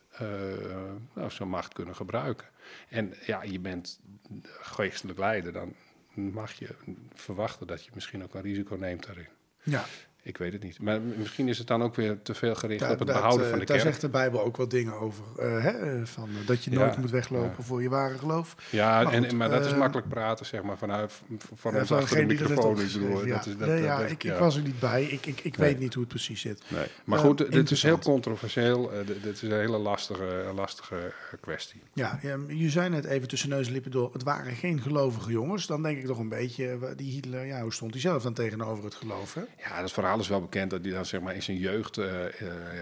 nou, 1.15 1.29
zijn 1.31 1.49
macht 1.49 1.73
kunnen 1.73 1.95
gebruiken. 1.95 2.47
En 2.89 3.13
ja, 3.25 3.43
je 3.43 3.59
bent 3.59 3.99
geestelijk 4.43 5.19
leider, 5.19 5.51
dan 5.53 5.73
mag 6.13 6.51
je 6.53 6.67
verwachten 7.13 7.67
dat 7.67 7.85
je 7.85 7.91
misschien 7.93 8.23
ook 8.23 8.33
een 8.35 8.41
risico 8.41 8.75
neemt 8.75 9.05
daarin. 9.05 9.27
ja. 9.63 9.85
Ik 10.25 10.37
weet 10.37 10.53
het 10.53 10.63
niet. 10.63 10.79
Maar 10.81 11.01
misschien 11.01 11.47
is 11.47 11.57
het 11.57 11.67
dan 11.67 11.83
ook 11.83 11.95
weer 11.95 12.21
te 12.21 12.33
veel 12.33 12.55
gericht 12.55 12.89
op 12.91 12.99
het 12.99 13.07
behouden 13.07 13.39
dat, 13.39 13.49
van 13.49 13.57
de 13.59 13.63
eh, 13.63 13.67
Daar 13.67 13.77
kerk. 13.77 13.89
zegt 13.89 14.01
de 14.01 14.09
Bijbel 14.09 14.43
ook 14.43 14.57
wat 14.57 14.69
dingen 14.71 14.93
over. 14.99 15.23
eh, 15.37 15.63
hè, 15.63 15.69
eh, 15.69 16.05
van, 16.05 16.29
eh, 16.41 16.47
dat 16.47 16.63
je 16.63 16.71
Ja, 16.71 16.79
nooit 16.79 16.97
moet 16.97 17.09
weglopen 17.11 17.53
ja. 17.57 17.63
voor 17.63 17.81
je 17.81 17.89
ware 17.89 18.17
geloof. 18.17 18.55
Ja, 18.69 19.03
Maar 19.03 19.13
en, 19.13 19.37
maar 19.37 19.49
dat 19.49 19.65
is 19.65 19.71
eh, 19.71 19.77
makkelijk 19.77 20.07
praten, 20.09 20.45
zeg 20.45 20.61
maar, 20.63 20.77
vanuit 20.77 21.13
van 21.53 21.75
ons 21.75 21.87
van 21.87 21.97
achter 21.97 22.15
de 22.27 22.35
dat 22.35 22.47
microfoon. 22.49 22.75
Bedoel, 22.75 23.25
ja. 23.25 23.35
dat 23.35 23.45
is, 23.45 23.57
dat, 23.57 23.67
nee, 23.67 23.81
ja, 23.81 24.01
dat- 24.01 24.11
ik, 24.11 24.23
ik 24.23 24.33
was 24.33 24.55
er 24.55 24.61
niet 24.61 24.79
bij. 24.79 25.03
Ik, 25.03 25.25
ik, 25.25 25.39
ik 25.43 25.57
Nee. 25.57 25.69
weet 25.69 25.79
niet 25.79 25.93
hoe 25.93 26.03
het 26.03 26.11
precies 26.13 26.41
zit. 26.41 26.61
Nee. 26.67 26.85
Maar 27.03 27.19
Eh, 27.19 27.25
goed, 27.25 27.51
dit 27.51 27.71
is 27.71 27.83
heel 27.83 27.99
controversieel. 27.99 28.91
Eh, 28.93 28.97
dit- 29.07 29.25
is 29.35 29.41
een 29.41 29.51
hele 29.51 29.77
lastige, 29.77 30.51
lastige 30.55 30.95
eh, 30.95 31.39
kwestie. 31.41 31.81
Ja, 31.93 32.19
je 32.47 32.69
zei 32.69 32.89
net 32.89 33.05
even 33.05 33.27
tussen 33.27 33.49
neus 33.49 33.67
en 33.67 33.73
lippen 33.73 33.91
door, 33.91 34.13
het 34.13 34.23
waren 34.23 34.53
geen 34.55 34.81
gelovige 34.81 35.31
jongens. 35.31 35.67
Dan 35.67 35.83
denk 35.83 35.97
ik 35.97 36.05
toch 36.05 36.19
een 36.19 36.29
beetje, 36.29 36.67
eh, 36.69 36.77
die 36.95 37.11
Hitler, 37.11 37.45
ja, 37.45 37.61
hoe 37.61 37.73
stond 37.73 37.91
hij 37.91 38.01
zelf 38.01 38.23
dan 38.23 38.33
tegenover 38.33 38.83
het 38.83 38.95
geloof? 38.95 39.33
Hè? 39.33 39.41
Ja, 39.69 39.81
dat 39.81 39.91
verhaal 39.91 40.12
is 40.19 40.27
wel 40.27 40.41
bekend 40.41 40.69
dat 40.69 40.83
hij 40.83 40.93
dan 40.93 41.05
zeg 41.05 41.21
maar 41.21 41.35
in 41.35 41.43
zijn 41.43 41.57
jeugd 41.57 41.97
eh, 41.97 42.25
eh, 42.25 42.33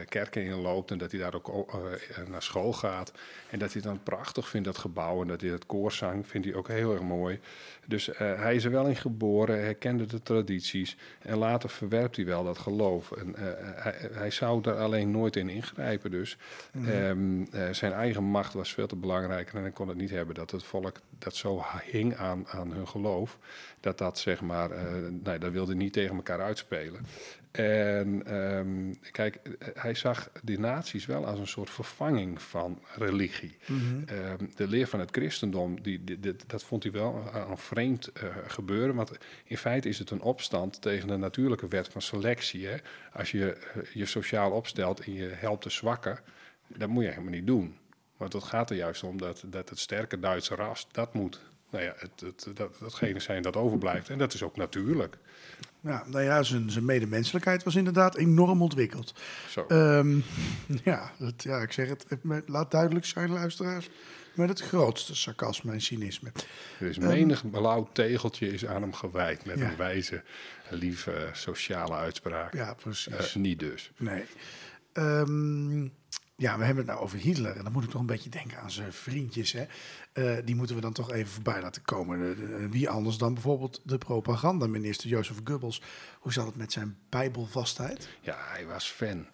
kerken 0.10 0.44
inloopt 0.44 0.92
en 0.92 0.98
dat 0.98 1.12
hij 1.12 1.20
daar 1.20 1.34
ook 1.34 1.48
eh, 1.48 2.28
naar 2.28 2.44
school 2.44 2.74
gaat. 2.74 3.12
En 3.50 3.60
dat 3.60 3.74
hij 3.74 3.82
dan 3.82 4.04
prachtig 4.04 4.50
vindt, 4.50 4.66
dat 4.66 4.78
gebouw. 4.78 5.22
En 5.22 5.28
dat 5.28 5.42
hij 5.42 5.50
het 5.50 5.66
koorzang 5.66 6.28
vindt 6.28 6.48
hij 6.48 6.56
ook 6.56 6.68
heel 6.68 6.92
erg 6.92 7.02
mooi. 7.02 7.40
Dus 7.86 8.10
hij 8.16 8.56
is 8.56 8.64
er 8.64 8.72
wel 8.72 8.86
in 8.86 8.96
geboren, 8.96 9.60
hij 9.60 9.76
kende 9.76 10.06
de 10.06 10.22
tradities. 10.22 10.98
En 11.20 11.38
later 11.38 11.70
verwerpt 11.70 12.16
hij 12.16 12.26
wel 12.26 12.44
dat 12.44 12.58
geloof. 12.58 13.12
En, 13.12 13.34
hij, 13.76 14.10
hij 14.12 14.32
zou 14.32 14.62
daar 14.62 14.78
alleen 14.78 15.12
nooit 15.12 15.36
in 15.36 15.50
ingrijpen 15.50 16.12
dus. 16.12 16.38
Ehm, 16.86 17.44
eh, 17.52 17.70
zijn 17.72 17.94
eigen 17.94 18.24
macht 18.24 18.54
was 18.54 18.74
veel 18.74 18.88
te 18.88 18.96
belangrijk. 18.96 19.54
En 19.54 19.62
hij 19.62 19.72
kon 19.72 19.88
het 19.88 19.98
niet 19.98 20.10
hebben 20.10 20.36
dat 20.36 20.52
het 20.52 20.64
volk 20.64 21.00
dat 21.20 21.36
zo 21.36 21.64
hing 21.92 22.16
aan, 22.16 22.48
aan 22.48 22.72
hun 22.72 22.88
geloof. 22.88 23.38
Dat 23.82 23.98
dat 23.98 24.20
zeg 24.20 24.42
maar, 24.42 24.72
eh 24.72 24.94
nee, 25.24 25.38
dat 25.40 25.52
wilde 25.52 25.76
niet 25.76 25.94
tegen 25.94 26.16
elkaar 26.16 26.42
uitspelen. 26.42 27.06
En 27.52 28.26
ehm, 28.26 28.94
kijk, 29.12 29.40
hij 29.74 29.94
zag 29.94 30.30
die 30.44 30.60
naties 30.60 31.06
wel 31.06 31.26
als 31.26 31.40
een 31.40 31.48
soort 31.48 31.70
vervanging 31.70 32.42
van 32.42 32.82
religie. 32.96 33.58
Ehm, 34.06 34.46
de 34.56 34.68
leer 34.68 34.88
van 34.88 35.00
het 35.00 35.12
christendom, 35.12 35.82
die, 35.82 36.20
dat 36.48 36.64
vond 36.64 36.84
hij 36.84 36.92
wel 36.92 37.32
een, 37.34 37.50
een 37.50 37.58
vreemd 37.58 38.08
eh, 38.08 38.24
gebeuren. 38.48 38.96
Want 38.96 39.12
in 39.44 39.58
feite 39.58 39.90
is 39.90 40.00
het 40.00 40.10
een 40.10 40.22
opstand 40.22 40.82
tegen 40.82 41.08
de 41.08 41.18
natuurlijke 41.18 41.68
wet 41.68 41.88
van 41.88 42.02
selectie. 42.02 42.68
Hè? 42.68 42.76
Als 43.14 43.32
je 43.32 43.54
eh, 43.54 43.82
je 43.94 44.06
sociaal 44.06 44.52
opstelt 44.52 45.00
en 45.00 45.14
je 45.14 45.30
helpt 45.36 45.64
de 45.64 45.70
zwakken, 45.70 46.20
dat 46.68 46.90
moet 46.90 47.04
je 47.04 47.10
helemaal 47.10 47.32
niet 47.32 47.48
doen. 47.48 47.78
Want 48.18 48.34
het 48.34 48.44
gaat 48.44 48.70
er 48.70 48.76
juist 48.76 49.04
om 49.04 49.18
dat, 49.18 49.44
dat 49.46 49.70
het 49.70 49.80
sterke 49.80 50.20
Duitse 50.20 50.56
ras, 50.56 50.88
dat 50.92 51.14
moet. 51.14 51.42
Nou 51.72 51.84
ja, 51.84 51.94
het, 51.98 52.20
het, 52.20 52.56
dat, 52.58 52.76
datgene 52.80 53.20
zijn 53.20 53.42
dat 53.42 53.56
overblijft. 53.56 54.10
En 54.10 54.18
dat 54.18 54.34
is 54.34 54.44
ook 54.44 54.56
natuurlijk. 54.56 55.18
Ja, 55.82 56.04
nou 56.08 56.24
ja, 56.24 56.44
zijn, 56.44 56.72
zijn 56.72 56.86
medemenselijkheid 56.86 57.64
was 57.64 57.76
inderdaad 57.76 58.16
enorm 58.16 58.62
ontwikkeld. 58.62 59.14
Zo. 59.50 59.66
Ehm, 59.68 60.20
ja, 60.84 61.12
dat, 61.20 61.44
ja, 61.44 61.58
ik 61.62 61.72
zeg 61.72 61.88
het, 61.90 62.06
laat 62.46 62.72
duidelijk 62.72 63.06
zijn, 63.06 63.30
luisteraars. 63.32 63.90
Met 64.34 64.50
het 64.50 64.62
grootste 64.62 65.16
sarcasme 65.16 65.72
en 65.72 65.82
cynisme. 65.82 66.32
Er 66.80 66.88
is 66.88 66.98
menig 66.98 67.50
blauw 67.50 67.90
tegeltje 67.94 68.48
is 68.54 68.66
aan 68.66 68.82
hem 68.82 68.94
gewijd 68.94 69.46
met 69.46 69.60
Ja. 69.60 69.70
een 69.70 69.78
wijze, 69.78 70.24
lieve, 70.70 71.30
sociale 71.34 71.96
uitspraak. 71.96 72.54
Ja, 72.54 72.74
precies. 72.74 73.34
Eh, 73.34 73.36
niet 73.36 73.60
dus. 73.60 73.92
Nee. 73.98 74.24
Ehm, 74.94 75.88
ja, 76.42 76.58
we 76.58 76.64
hebben 76.66 76.84
het 76.86 76.94
nou 76.94 77.04
over 77.06 77.18
Hitler. 77.20 77.58
En 77.58 77.64
dan 77.64 77.72
moet 77.72 77.84
ik 77.84 77.90
toch 77.90 78.02
een 78.02 78.06
beetje 78.08 78.30
denken 78.30 78.60
aan 78.60 78.72
zijn 78.72 78.94
vriendjes. 78.94 79.52
Hè? 79.52 79.64
Eh, 80.14 80.46
die 80.46 80.56
moeten 80.56 80.76
we 80.76 80.82
dan 80.82 80.94
toch 80.94 81.12
even 81.12 81.32
voorbij 81.32 81.62
laten 81.62 81.82
komen. 81.82 82.20
De- 82.20 82.36
de- 82.36 82.68
wie 82.70 82.90
anders 82.90 83.18
dan 83.18 83.34
bijvoorbeeld 83.34 83.82
de 83.84 83.98
propagandaminister 83.98 85.10
Jozef 85.10 85.38
Goebbels. 85.44 85.82
Hoe 86.20 86.34
zat 86.34 86.46
het 86.46 86.56
met 86.56 86.72
zijn 86.72 86.98
bijbelvastheid? 87.10 88.08
Ja, 88.22 88.38
hij 88.40 88.66
was 88.66 88.86
fan. 88.90 89.26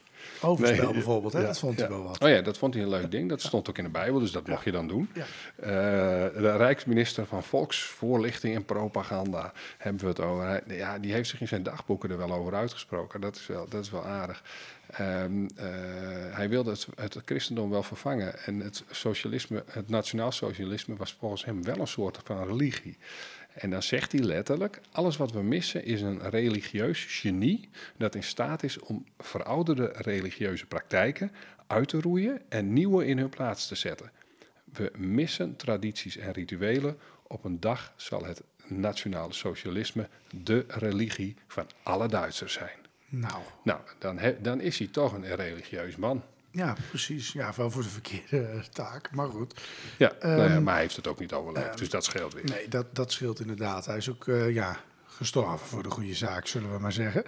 Overspel 0.41 0.83
Nee, 0.83 0.93
bijvoorbeeld, 0.93 1.33
hè? 1.33 1.39
ja, 1.39 1.45
dat 1.45 1.59
vond 1.59 1.79
hij 1.79 1.87
ja. 1.89 1.93
wel 1.93 2.03
wat. 2.03 2.19
Oh 2.23 2.29
ja, 2.29 2.41
dat 2.41 2.57
vond 2.57 2.73
hij 2.73 2.83
een 2.83 2.89
leuk 2.89 3.11
ding. 3.11 3.29
Dat 3.29 3.41
stond 3.41 3.69
ook 3.69 3.77
in 3.77 3.83
de 3.83 3.89
Bijbel, 3.89 4.19
dus 4.19 4.31
dat 4.31 4.47
mocht 4.47 4.63
je 4.63 4.71
dan 4.71 4.87
doen. 4.87 5.09
Eh, 5.15 5.23
de 5.67 6.53
Rijksminister 6.57 7.25
van 7.25 7.43
Volksvoorlichting 7.43 8.55
en 8.55 8.65
Propaganda 8.65 9.53
hebben 9.77 10.01
we 10.01 10.07
het 10.07 10.19
over. 10.19 10.45
Hij, 10.45 10.61
ja, 10.67 10.99
die 10.99 11.13
heeft 11.13 11.29
zich 11.29 11.41
in 11.41 11.47
zijn 11.47 11.63
dagboeken 11.63 12.09
er 12.11 12.17
wel 12.17 12.33
over 12.33 12.53
uitgesproken. 12.55 13.21
Dat 13.21 13.35
is 13.35 13.47
wel, 13.47 13.65
dat 13.69 13.83
is 13.83 13.91
wel 13.91 14.05
aardig. 14.05 14.43
Ehm, 14.97 15.45
eh, 15.55 15.65
hij 16.35 16.49
wilde 16.49 16.75
het, 16.95 17.21
christendom 17.25 17.69
wel 17.69 17.83
vervangen. 17.83 18.39
En 18.45 18.59
het 18.59 18.83
socialisme, 18.91 19.63
het 19.71 19.89
nationaal 19.89 20.31
socialisme 20.31 20.95
was 20.95 21.13
volgens 21.13 21.45
hem 21.45 21.63
wel 21.63 21.77
een 21.77 21.87
soort 21.87 22.19
van 22.23 22.47
religie. 22.47 22.97
En 23.53 23.69
dan 23.69 23.83
zegt 23.83 24.11
hij 24.11 24.21
letterlijk: 24.21 24.81
alles 24.91 25.17
wat 25.17 25.31
we 25.31 25.41
missen 25.41 25.83
is 25.83 26.01
een 26.01 26.29
religieus 26.29 27.05
genie 27.07 27.69
dat 27.97 28.15
in 28.15 28.23
staat 28.23 28.63
is 28.63 28.79
om 28.79 29.05
verouderde 29.17 29.91
religieuze 29.95 30.65
praktijken 30.65 31.31
uit 31.67 31.87
te 31.87 32.01
roeien 32.01 32.41
en 32.49 32.73
nieuwe 32.73 33.05
in 33.05 33.17
hun 33.17 33.29
plaats 33.29 33.67
te 33.67 33.75
zetten. 33.75 34.11
We 34.63 34.91
missen 34.97 35.55
tradities 35.55 36.17
en 36.17 36.31
rituelen. 36.31 36.97
Op 37.27 37.43
een 37.43 37.59
dag 37.59 37.93
zal 37.95 38.25
het 38.25 38.41
nationale 38.65 39.33
socialisme 39.33 40.07
de 40.43 40.65
religie 40.67 41.35
van 41.47 41.67
alle 41.83 42.07
Duitsers 42.07 42.53
zijn. 42.53 42.86
Nou, 43.09 43.41
Nou, 43.63 43.79
dan, 43.99 44.17
he- 44.17 44.41
dan 44.41 44.61
is 44.61 44.77
hij 44.79 44.87
toch 44.87 45.13
een 45.13 45.35
religieus 45.35 45.95
man. 45.95 46.23
ja, 46.51 46.75
precies. 46.89 47.31
Ja, 47.31 47.51
wel 47.55 47.71
voor 47.71 47.81
de 47.83 47.89
verkeerde 47.89 48.63
taak, 48.71 49.11
maar 49.11 49.29
goed. 49.29 49.61
Ja, 49.97 50.11
nou 50.21 50.37
ja, 50.41 50.45
Ehm, 50.53 50.63
maar 50.63 50.73
hij 50.73 50.81
heeft 50.81 50.95
het 50.95 51.07
ook 51.07 51.19
niet 51.19 51.33
overleefd, 51.33 51.77
dus 51.77 51.89
dat 51.89 52.03
scheelt 52.05 52.33
weer. 52.33 52.43
Nee, 52.43 52.67
dat, 52.67 52.95
dat 52.95 53.11
scheelt 53.11 53.39
inderdaad. 53.39 53.85
Hij 53.85 53.97
is 53.97 54.09
ook 54.09 54.27
eh, 54.27 54.53
ja, 54.53 54.77
gestorven 55.07 55.67
voor 55.67 55.83
de 55.83 55.89
goede 55.89 56.13
zaak, 56.15 56.47
zullen 56.47 56.71
we 56.73 56.79
maar 56.79 56.91
zeggen. 56.91 57.23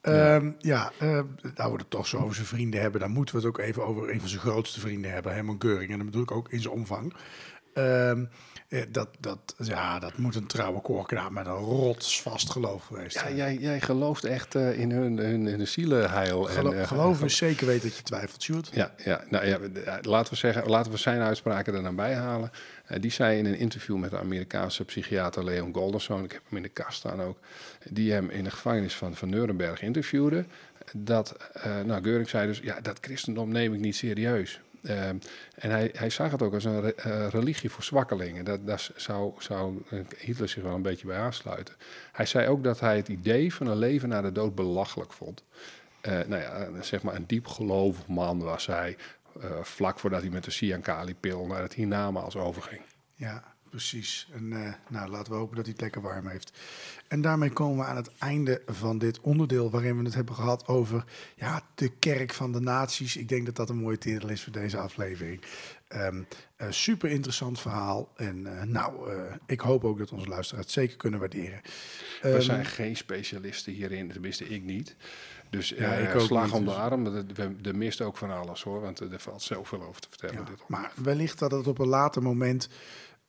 Ehm, 0.00 0.50
ja, 0.58 0.92
eh, 0.98 1.20
nou 1.54 1.72
we 1.72 1.78
het 1.78 1.90
toch 1.90 2.06
zo 2.06 2.16
over 2.18 2.34
zijn 2.34 2.46
vrienden 2.46 2.80
hebben, 2.80 3.00
dan 3.00 3.10
moeten 3.10 3.34
we 3.34 3.40
het 3.40 3.48
ook 3.50 3.58
even 3.58 3.84
over 3.86 4.10
een 4.10 4.20
van 4.20 4.28
zijn 4.28 4.40
grootste 4.40 4.80
vrienden 4.80 5.12
hebben, 5.12 5.34
Herman 5.34 5.56
Geuring. 5.58 5.90
En 5.90 5.96
dat 5.96 6.06
bedoel 6.06 6.22
ik 6.22 6.30
ook 6.30 6.48
in 6.50 6.60
zijn 6.60 6.74
omvang. 6.74 7.14
Ehm, 7.74 8.20
eh, 8.20 8.26
dat, 8.88 9.08
dat, 9.20 9.54
ja, 9.58 9.98
dat 9.98 10.16
moet 10.16 10.34
een 10.34 10.46
trouwe 10.46 10.80
koorknaap 10.80 11.30
met 11.30 11.46
een 11.46 11.52
rotsvast 11.52 12.50
geloof 12.50 12.84
geweest 12.84 13.14
Ja, 13.14 13.20
zijn. 13.20 13.36
jij, 13.36 13.56
jij 13.56 13.80
gelooft 13.80 14.24
echt 14.24 14.54
eh, 14.54 14.78
in 14.78 14.90
hun, 14.90 15.16
hun, 15.18 15.46
hun 15.46 15.66
zielenheil. 15.66 16.42
Gelo- 16.44 16.72
en, 16.72 16.80
eh, 16.80 16.86
geloof 16.86 17.22
is 17.22 17.36
zeker 17.36 17.66
weten 17.66 17.88
dat 17.88 17.96
je 17.96 18.02
twijfelt, 18.02 18.42
Sjoerd. 18.42 18.70
Ja, 18.72 18.94
ja, 19.04 19.24
nou 19.30 19.46
ja, 19.46 19.58
ja, 19.84 19.98
laten 20.02 20.32
we 20.32 20.38
zeggen, 20.38 20.66
laten 20.68 20.92
we 20.92 20.98
zijn 20.98 21.20
uitspraken 21.20 21.74
er 21.74 21.82
dan 21.82 21.96
bij 21.96 22.14
halen. 22.14 22.50
Eh, 22.86 23.00
die 23.00 23.10
zei 23.10 23.38
in 23.38 23.46
een 23.46 23.58
interview 23.58 23.96
met 23.96 24.10
de 24.10 24.18
Amerikaanse 24.18 24.84
psychiater 24.84 25.44
Leon 25.44 25.74
Golderzoon, 25.74 26.24
ik 26.24 26.32
heb 26.32 26.42
hem 26.48 26.56
in 26.56 26.62
de 26.62 26.68
kast 26.68 26.98
staan 26.98 27.22
ook, 27.22 27.38
die 27.90 28.12
hem 28.12 28.30
in 28.30 28.44
de 28.44 28.50
gevangenis 28.50 28.94
van, 28.94 29.14
van 29.14 29.28
Nuremberg 29.28 29.82
interviewde, 29.82 30.44
dat, 30.96 31.36
eh 31.52 31.80
nou, 31.84 32.02
Geuring 32.02 32.28
zei 32.28 32.46
dus, 32.46 32.58
ja, 32.62 32.80
dat 32.80 32.98
christendom 33.00 33.48
neem 33.52 33.74
ik 33.74 33.80
niet 33.80 33.96
serieus. 33.96 34.60
Ehm, 34.82 35.16
en 35.54 35.70
hij, 35.70 35.90
hij 35.92 36.10
zag 36.10 36.30
het 36.30 36.42
ook 36.42 36.54
als 36.54 36.64
een 36.64 36.94
eh, 36.96 37.28
religie 37.28 37.70
voor 37.70 37.82
zwakkelingen. 37.82 38.44
Dat, 38.44 38.66
dat 38.66 38.90
zou, 38.96 39.32
zou 39.38 39.82
eh, 39.90 39.98
Hitler 40.18 40.48
zich 40.48 40.62
wel 40.62 40.74
een 40.74 40.82
beetje 40.82 41.06
bij 41.06 41.18
aansluiten. 41.18 41.74
Hij 42.12 42.26
zei 42.26 42.48
ook 42.48 42.64
dat 42.64 42.80
hij 42.80 42.96
het 42.96 43.08
idee 43.08 43.54
van 43.54 43.66
een 43.66 43.78
leven 43.78 44.08
na 44.08 44.20
de 44.20 44.32
dood 44.32 44.54
belachelijk 44.54 45.12
vond. 45.12 45.44
Eh, 46.00 46.12
nou 46.26 46.42
ja, 46.42 46.82
zeg 46.82 47.02
maar 47.02 47.14
een 47.14 47.26
diep 47.26 47.46
gelovig 47.46 48.06
man 48.06 48.38
was 48.42 48.66
hij. 48.66 48.96
eh, 49.40 49.62
vlak 49.62 49.98
voordat 49.98 50.20
hij 50.20 50.30
met 50.30 50.44
de 50.44 50.50
Cyankali-pil 50.50 51.46
naar 51.46 51.62
het 51.62 51.72
hiernamaals 51.74 52.36
overging. 52.36 52.80
Ja, 53.14 53.42
precies. 53.70 54.28
En 54.34 54.52
eh, 54.52 54.72
nou, 54.88 55.10
laten 55.10 55.32
we 55.32 55.38
hopen 55.38 55.56
dat 55.56 55.64
hij 55.64 55.72
het 55.72 55.82
lekker 55.82 56.02
warm 56.02 56.26
heeft. 56.26 56.52
En 57.08 57.20
daarmee 57.20 57.50
komen 57.50 57.78
we 57.78 57.84
aan 57.84 57.96
het 57.96 58.10
einde 58.18 58.62
van 58.66 58.98
dit 58.98 59.20
onderdeel 59.20 59.70
waarin 59.70 59.98
we 59.98 60.04
het 60.04 60.14
hebben 60.14 60.34
gehad 60.34 60.66
over 60.66 61.04
ja, 61.36 61.62
de 61.74 61.88
kerk 61.98 62.32
van 62.32 62.52
de 62.52 62.60
naties. 62.60 63.16
Ik 63.16 63.28
denk 63.28 63.46
dat 63.46 63.56
dat 63.56 63.68
een 63.70 63.76
mooie 63.76 63.98
titel 63.98 64.28
is 64.28 64.42
voor 64.42 64.52
deze 64.52 64.78
aflevering. 64.78 65.40
Eh, 65.88 66.08
super 66.68 67.10
interessant 67.10 67.60
verhaal. 67.60 68.12
En 68.16 68.58
eh, 68.58 68.62
nou, 68.66 69.10
ik 69.46 69.60
hoop 69.60 69.84
ook 69.84 69.98
dat 69.98 70.12
onze 70.12 70.28
luisteraars 70.28 70.64
het 70.66 70.74
zeker 70.74 70.96
kunnen 70.96 71.20
waarderen. 71.20 71.60
We 72.22 72.28
Ehm, 72.28 72.40
zijn 72.40 72.64
geen 72.64 72.96
specialisten 72.96 73.72
hierin, 73.72 74.12
tenminste 74.12 74.48
ik 74.48 74.62
niet. 74.62 74.96
Dus 75.50 75.68
Ja, 75.68 75.92
ik 75.92 76.14
ook 76.14 76.20
slag 76.20 76.44
niet, 76.44 76.52
om 76.52 76.60
de 76.60 76.66
dus- 76.66 76.74
arm, 76.76 77.06
er, 77.06 77.24
we- 77.34 77.54
er 77.62 77.76
mist 77.76 78.00
ook 78.00 78.16
van 78.16 78.30
alles 78.30 78.62
hoor, 78.62 78.80
want 78.80 79.00
er 79.00 79.18
valt 79.20 79.42
zoveel 79.42 79.82
over 79.82 80.00
te 80.00 80.08
vertellen. 80.08 80.34
Ja, 80.36 80.42
dit 80.42 80.60
maar 80.68 80.92
wellicht 80.94 81.38
dat 81.38 81.50
het 81.50 81.66
op 81.66 81.78
een 81.78 81.86
later 81.88 82.22
moment 82.22 82.68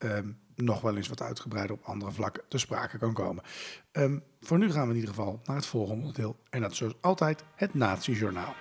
ehm, 0.00 0.28
nog 0.54 0.80
wel 0.80 0.96
eens 0.96 1.08
wat 1.08 1.22
uitgebreider 1.22 1.76
op 1.76 1.84
andere 1.84 2.12
vlakken 2.12 2.42
te 2.48 2.58
sprake 2.58 2.98
kan 2.98 3.12
komen. 3.12 3.44
Ehm, 3.92 4.18
voor 4.40 4.58
nu 4.58 4.70
gaan 4.70 4.84
we 4.84 4.88
in 4.88 5.00
ieder 5.00 5.14
geval 5.14 5.40
naar 5.44 5.56
het 5.56 5.66
volgende 5.66 6.00
onderdeel. 6.00 6.36
En 6.50 6.60
dat 6.60 6.70
is 6.70 6.76
zoals 6.76 6.94
altijd 7.00 7.44
het 7.54 7.74
Nazi-journaal. 7.74 8.54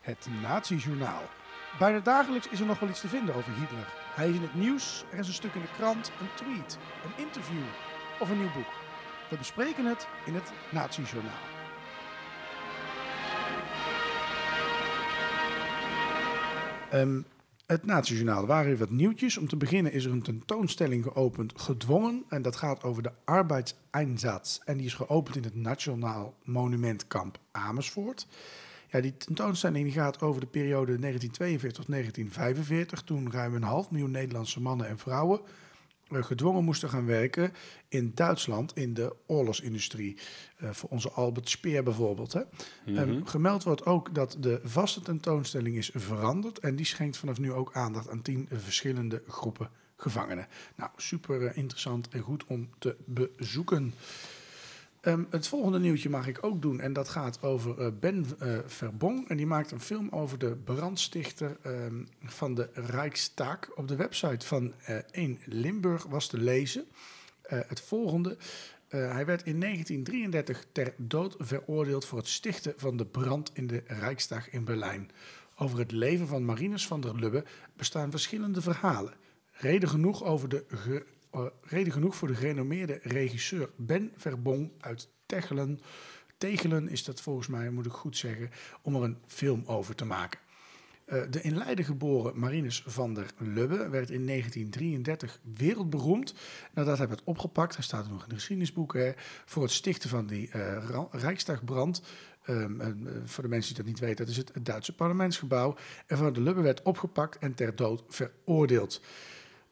Het 0.00 0.26
Nazi-journaal. 0.42 1.22
Bijna 1.78 2.00
dagelijks 2.00 2.48
is 2.48 2.60
er 2.60 2.66
nog 2.66 2.78
wel 2.78 2.88
iets 2.88 3.00
te 3.00 3.08
vinden 3.08 3.34
over 3.34 3.52
Hitler. 3.52 3.92
Hij 4.14 4.28
is 4.28 4.34
in 4.34 4.42
het 4.42 4.54
nieuws, 4.54 5.04
er 5.10 5.18
is 5.18 5.28
een 5.28 5.34
stuk 5.34 5.54
in 5.54 5.60
de 5.60 5.72
krant, 5.76 6.12
een 6.20 6.34
tweet, 6.34 6.78
een 7.04 7.24
interview 7.24 7.64
of 8.20 8.30
een 8.30 8.38
nieuw 8.38 8.52
boek. 8.52 8.72
We 9.30 9.36
bespreken 9.36 9.84
het 9.84 10.06
in 10.26 10.34
het 10.34 10.52
Nazi-journaal. 10.70 11.55
Ehm, 16.90 17.20
het. 17.66 17.88
Er 17.88 18.46
waren 18.46 18.66
weer 18.66 18.76
wat 18.76 18.90
nieuwtjes. 18.90 19.36
Om 19.38 19.48
te 19.48 19.56
beginnen 19.56 19.92
is 19.92 20.04
er 20.04 20.12
een 20.12 20.22
tentoonstelling 20.22 21.02
geopend, 21.02 21.52
gedwongen. 21.60 22.24
En 22.28 22.42
dat 22.42 22.56
gaat 22.56 22.82
over 22.82 23.02
de 23.02 23.12
arbeidseinsatz. 23.24 24.58
En 24.64 24.76
die 24.76 24.86
is 24.86 24.94
geopend 24.94 25.36
in 25.36 25.42
het 25.42 25.54
Nationaal 25.54 26.34
Monumentkamp 26.44 27.38
Amersfoort. 27.50 28.26
Ja, 28.90 29.00
die 29.00 29.16
tentoonstelling 29.16 29.92
gaat 29.92 30.20
over 30.20 30.40
de 30.40 30.46
periode 30.46 30.98
1942 30.98 31.84
tot 31.84 31.90
1945. 31.90 33.02
Toen 33.02 33.32
ruim 33.32 33.54
een 33.54 33.62
half 33.62 33.90
miljoen 33.90 34.10
Nederlandse 34.10 34.60
mannen 34.60 34.88
en 34.88 34.98
vrouwen 34.98 35.40
gedwongen 36.08 36.64
moesten 36.64 36.88
gaan 36.88 37.06
werken 37.06 37.52
in 37.88 38.12
Duitsland 38.14 38.76
in 38.76 38.94
de 38.94 39.14
oorlogsindustrie. 39.26 40.18
Eh, 40.56 40.70
voor 40.70 40.88
onze 40.90 41.10
Albert 41.10 41.48
Speer 41.48 41.82
bijvoorbeeld. 41.82 42.32
Hè. 42.32 42.42
Ehm, 42.86 43.24
gemeld 43.24 43.62
wordt 43.62 43.86
ook 43.86 44.14
dat 44.14 44.36
de 44.40 44.60
vaste 44.64 45.00
tentoonstelling 45.00 45.76
is 45.76 45.90
veranderd. 45.94 46.58
En 46.58 46.76
die 46.76 46.86
schenkt 46.86 47.16
vanaf 47.16 47.38
nu 47.38 47.52
ook 47.52 47.74
aandacht 47.74 48.10
aan 48.10 48.22
tien 48.22 48.48
verschillende 48.50 49.22
groepen 49.28 49.70
gevangenen. 49.96 50.46
Nou, 50.76 50.90
super 50.96 51.46
eh, 51.46 51.56
interessant 51.56 52.08
en 52.08 52.20
goed 52.20 52.44
om 52.46 52.70
te 52.78 52.96
bezoeken. 53.04 53.94
Ehm, 55.06 55.24
het 55.30 55.48
volgende 55.48 55.78
nieuwtje 55.78 56.10
mag 56.10 56.26
ik 56.26 56.38
ook 56.44 56.62
doen. 56.62 56.80
En 56.80 56.92
dat 56.92 57.08
gaat 57.08 57.42
over 57.42 57.80
eh, 57.80 57.88
Ben 58.00 58.26
eh, 58.38 58.58
Verbong. 58.66 59.28
En 59.28 59.36
die 59.36 59.46
maakt 59.46 59.70
een 59.70 59.80
film 59.80 60.08
over 60.10 60.38
de 60.38 60.56
brandstichter 60.64 61.56
ehm, 61.62 62.04
van 62.22 62.54
de 62.54 62.68
Rijkstag. 62.72 63.58
Op 63.74 63.88
de 63.88 63.96
website 63.96 64.46
van 64.46 64.72
eh 64.84 64.96
1 65.10 65.38
Limburg 65.44 66.04
was 66.04 66.26
te 66.26 66.38
lezen. 66.38 66.84
Het 67.46 67.80
volgende. 67.80 68.36
Hij 68.88 69.26
werd 69.26 69.42
in 69.42 69.60
1933 69.60 70.66
ter 70.72 70.94
dood 70.96 71.34
veroordeeld 71.38 72.04
voor 72.04 72.18
het 72.18 72.28
stichten 72.28 72.74
van 72.76 72.96
de 72.96 73.06
brand 73.06 73.50
in 73.52 73.66
de 73.66 73.82
Rijksdag 73.86 74.50
in 74.50 74.64
Berlijn. 74.64 75.10
Over 75.56 75.78
het 75.78 75.92
leven 75.92 76.26
van 76.26 76.44
Marinus 76.44 76.86
van 76.86 77.00
der 77.00 77.16
Lubbe 77.16 77.44
bestaan 77.76 78.10
verschillende 78.10 78.60
verhalen. 78.60 79.14
Reden 79.52 79.88
genoeg, 79.88 80.24
over 80.24 80.48
de 80.48 80.64
reden 81.62 81.92
genoeg 81.92 82.16
voor 82.16 82.28
de 82.28 82.34
gerenommeerde 82.34 82.98
regisseur 83.02 83.70
Ben 83.76 84.12
Verbong 84.16 84.72
uit 84.80 85.08
Tegelen. 85.26 85.80
Tegelen 86.38 86.88
is 86.88 87.04
dat 87.04 87.20
volgens 87.20 87.46
mij, 87.46 87.70
moet 87.70 87.86
ik 87.86 87.92
goed 87.92 88.16
zeggen, 88.16 88.50
om 88.82 88.94
er 88.94 89.02
een 89.02 89.18
film 89.26 89.62
over 89.66 89.94
te 89.94 90.04
maken. 90.04 90.40
Eh, 91.06 91.22
de 91.30 91.40
in 91.40 91.56
Leiden 91.56 91.84
geboren 91.84 92.38
Marinus 92.38 92.82
van 92.86 93.14
der 93.14 93.26
Lubbe 93.38 93.88
werd 93.88 94.10
in 94.10 94.26
1933 94.26 95.40
wereldberoemd 95.54 96.34
nadat 96.74 96.98
hij 96.98 97.08
werd 97.08 97.24
opgepakt. 97.24 97.74
Hij 97.74 97.84
staat 97.84 98.08
nog 98.08 98.22
in 98.22 98.28
de 98.28 98.34
geschiedenisboeken 98.34 99.14
voor 99.44 99.62
het 99.62 99.72
stichten 99.72 100.10
van 100.10 100.26
die 100.26 100.50
eh, 100.50 100.88
Ra- 100.88 101.08
Rijksdagbrand. 101.10 102.02
Ehm, 102.42 102.80
eh, 102.80 102.88
voor 103.24 103.42
de 103.42 103.48
mensen 103.48 103.74
die 103.74 103.82
dat 103.82 103.92
niet 103.92 104.00
weten, 104.00 104.16
dat 104.16 104.28
is 104.28 104.36
het, 104.36 104.54
het 104.54 104.64
Duitse 104.64 104.94
parlementsgebouw. 104.94 105.76
En 106.06 106.16
van 106.16 106.32
der 106.32 106.42
Lubbe 106.42 106.60
werd 106.60 106.82
opgepakt 106.82 107.38
en 107.38 107.54
ter 107.54 107.76
dood 107.76 108.04
veroordeeld. 108.08 109.00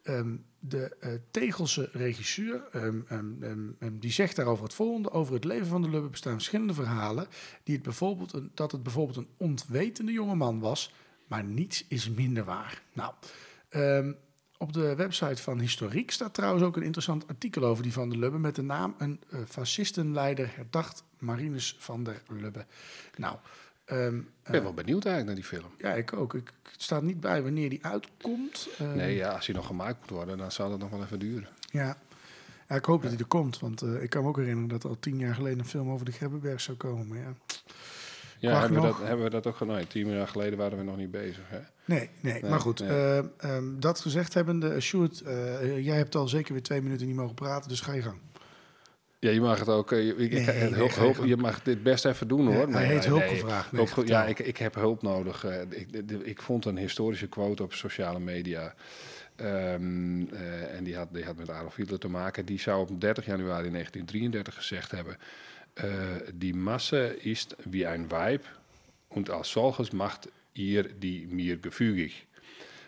Ehm, 0.03 0.35
de 0.67 0.95
eh, 0.99 1.11
Tegelse 1.31 1.89
regisseur, 1.91 2.67
ehm, 2.71 2.99
ehm, 3.07 3.43
ehm, 3.79 3.99
die 3.99 4.11
zegt 4.11 4.35
daarover 4.35 4.63
het 4.63 4.73
volgende. 4.73 5.11
Over 5.11 5.33
het 5.33 5.43
leven 5.43 5.67
van 5.67 5.81
de 5.81 5.89
Lubbe 5.89 6.09
bestaan 6.09 6.33
verschillende 6.33 6.73
verhalen. 6.73 7.27
Die 7.63 7.75
het 7.75 7.83
bijvoorbeeld 7.83 8.33
een, 8.33 8.51
dat 8.53 8.71
het 8.71 8.83
bijvoorbeeld 8.83 9.17
een 9.17 9.29
ontwetende 9.37 10.11
jongeman 10.11 10.59
was. 10.59 10.93
Maar 11.27 11.43
niets 11.43 11.85
is 11.87 12.09
minder 12.09 12.43
waar. 12.43 12.81
Nou, 12.93 13.13
op 14.57 14.73
de 14.73 14.95
website 14.95 15.41
van 15.41 15.59
Historiek 15.59 16.11
staat 16.11 16.33
trouwens 16.33 16.63
ook 16.63 16.75
een 16.75 16.83
interessant 16.83 17.27
artikel 17.27 17.63
over 17.63 17.83
die 17.83 17.93
van 17.93 18.09
der 18.09 18.19
Lubbe. 18.19 18.37
Met 18.37 18.55
de 18.55 18.61
naam 18.61 18.95
een 18.97 19.21
eh, 19.29 19.39
fascistenleider 19.47 20.51
herdacht 20.55 21.03
Marinus 21.19 21.75
van 21.79 22.03
der 22.03 22.21
Lubbe. 22.27 22.65
Nou, 23.15 23.37
ehm, 23.85 24.17
Ik 24.17 24.51
ben 24.51 24.63
wel 24.63 24.73
benieuwd 24.73 25.05
eigenlijk 25.05 25.25
naar 25.25 25.35
die 25.49 25.59
film. 25.59 25.71
ja, 25.77 25.93
ik 25.93 26.13
ook. 26.13 26.33
Ik, 26.33 26.53
staat 26.77 27.01
niet 27.03 27.19
bij 27.19 27.41
wanneer 27.43 27.69
die 27.69 27.85
uitkomt. 27.85 28.67
Ehm, 28.79 28.95
Nee, 28.95 29.15
ja, 29.15 29.31
als 29.31 29.45
hij 29.45 29.55
nog 29.55 29.65
gemaakt 29.67 29.99
moet 29.99 30.09
worden, 30.09 30.37
dan 30.37 30.51
zal 30.51 30.69
dat 30.69 30.79
nog 30.79 30.89
wel 30.89 31.03
even 31.03 31.19
duren. 31.19 31.47
Ja. 31.71 31.97
ja, 32.69 32.75
ik 32.75 32.85
hoop 32.85 33.01
dat 33.01 33.11
hij 33.11 33.19
er 33.19 33.25
komt. 33.25 33.59
Want 33.59 33.81
eh, 33.81 34.03
ik 34.03 34.09
kan 34.09 34.21
me 34.23 34.27
ook 34.27 34.37
herinneren 34.37 34.69
dat 34.69 34.85
al 34.85 34.97
tien 34.99 35.19
jaar 35.19 35.35
geleden 35.35 35.59
een 35.59 35.65
film 35.65 35.89
over 35.91 36.05
de 36.05 36.11
Grebbeberg 36.11 36.61
zou 36.61 36.77
komen. 36.77 37.07
Maar 37.07 37.17
ja. 37.17 37.33
Ja, 38.39 38.59
hebben 38.59 38.81
we, 38.81 38.87
dat, 38.87 38.97
hebben 38.97 39.23
we 39.25 39.29
dat 39.31 39.47
ook 39.47 39.55
gedaan? 39.55 39.87
Tien 39.87 40.09
jaar 40.09 40.27
geleden 40.27 40.57
waren 40.57 40.77
we 40.77 40.83
nog 40.83 40.97
niet 40.97 41.11
bezig. 41.11 41.43
Hè? 41.47 41.59
Nee, 41.85 42.09
nee, 42.21 42.33
Nee, 42.41 42.49
maar 42.51 42.59
goed. 42.59 42.79
nee. 42.79 42.89
eh, 42.89 43.17
ehm, 43.37 43.79
dat 43.79 43.99
gezegd 43.99 44.33
hebbende, 44.33 44.79
Sjoerd, 44.81 45.21
eh, 45.21 45.85
jij 45.85 45.97
hebt 45.97 46.15
al 46.15 46.27
zeker 46.27 46.53
weer 46.53 46.63
twee 46.63 46.81
minuten 46.81 47.07
niet 47.07 47.15
mogen 47.15 47.35
praten, 47.35 47.69
dus 47.69 47.81
ga 47.81 47.93
je 47.93 48.01
gang. 48.01 48.17
Ja, 49.19 49.29
je 49.31 49.41
mag 49.41 49.59
het 49.59 49.69
ook. 49.69 49.91
eh, 49.91 50.05
je- 50.05 50.15
ik, 50.15 50.31
ik- 50.31 50.45
Nee, 50.45 50.45
nee, 50.45 50.73
hulp, 50.73 50.89
je 50.91 50.99
hulp- 50.99 51.15
gang. 51.15 51.27
je 51.29 51.37
mag 51.37 51.61
dit 51.61 51.83
best 51.83 52.05
even 52.05 52.27
doen 52.27 52.45
hoor. 52.53 52.67
hij 52.67 52.85
heeft 52.85 53.05
hulp 53.05 53.21
gevraagd. 53.27 53.71
Nee, 53.71 53.87
hulp 53.93 54.07
ja, 54.07 54.25
ik, 54.25 54.39
ik 54.39 54.57
heb 54.57 54.75
hulp 54.75 55.01
nodig. 55.01 55.43
Eh, 55.43 55.61
ik, 55.69 56.07
de- 56.07 56.23
ik 56.25 56.41
vond 56.41 56.65
een 56.65 56.77
historische 56.77 57.27
quote 57.27 57.63
op 57.63 57.73
sociale 57.73 58.19
media. 58.19 58.73
Ehm, 59.35 60.21
eh, 60.27 60.75
en 60.75 60.83
die 60.83 60.95
had, 60.95 61.07
die 61.13 61.23
had 61.23 61.35
met 61.35 61.49
Adolf 61.49 61.75
Hitler 61.75 61.99
te 61.99 62.07
maken. 62.07 62.45
Die 62.45 62.59
zou 62.59 62.81
op 62.89 63.01
30 63.01 63.25
januari 63.25 63.69
1933 63.71 64.53
gezegd 64.55 64.91
hebben: 64.91 65.17
eh, 65.73 65.89
Die 66.33 66.53
Masse 66.55 67.17
ist 67.19 67.55
wie 67.69 67.87
ein 67.87 68.09
Weib 68.09 68.45
und 69.07 69.29
als 69.29 69.51
solches 69.51 69.91
macht 69.91 70.27
ihr 70.53 70.89
die 70.99 71.27
mir 71.27 71.57
gefügig. 71.61 72.24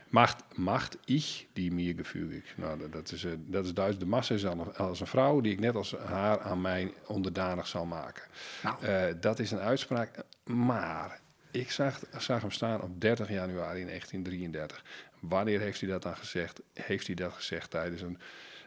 Macht, 0.09 0.43
macht 0.57 0.97
ich 1.05 1.47
die 1.53 1.71
mir 1.71 1.95
gefügig. 1.95 2.43
Nou, 2.57 2.89
dat- 2.89 3.11
is, 3.11 3.23
eh, 3.23 3.31
dat 3.37 3.65
is 3.65 3.73
Duits. 3.73 3.97
De 3.97 4.05
massa 4.05 4.33
is 4.33 4.45
als 4.77 4.99
een 4.99 5.07
vrouw 5.07 5.41
die 5.41 5.51
ik 5.51 5.59
net 5.59 5.75
als 5.75 5.91
haar 5.95 6.39
aan 6.39 6.61
mij 6.61 6.93
onderdanig 7.05 7.67
zal 7.67 7.85
maken. 7.85 8.23
Nou. 8.63 8.83
Eh, 8.85 9.05
dat 9.19 9.39
is 9.39 9.51
een 9.51 9.59
uitspraak. 9.59 10.23
Maar 10.43 11.19
ik 11.51 11.71
zag, 11.71 11.99
zag 12.17 12.41
hem 12.41 12.51
staan 12.51 12.81
op 12.81 13.01
30 13.01 13.29
januari 13.29 13.83
1933. 13.85 14.83
Wanneer 15.19 15.59
heeft 15.59 15.79
hij 15.81 15.89
dat 15.89 16.01
dan 16.01 16.17
gezegd? 16.17 16.61
Heeft 16.73 17.05
hij 17.07 17.15
dat 17.15 17.33
gezegd 17.33 17.69
tijdens 17.69 18.01
een 18.01 18.19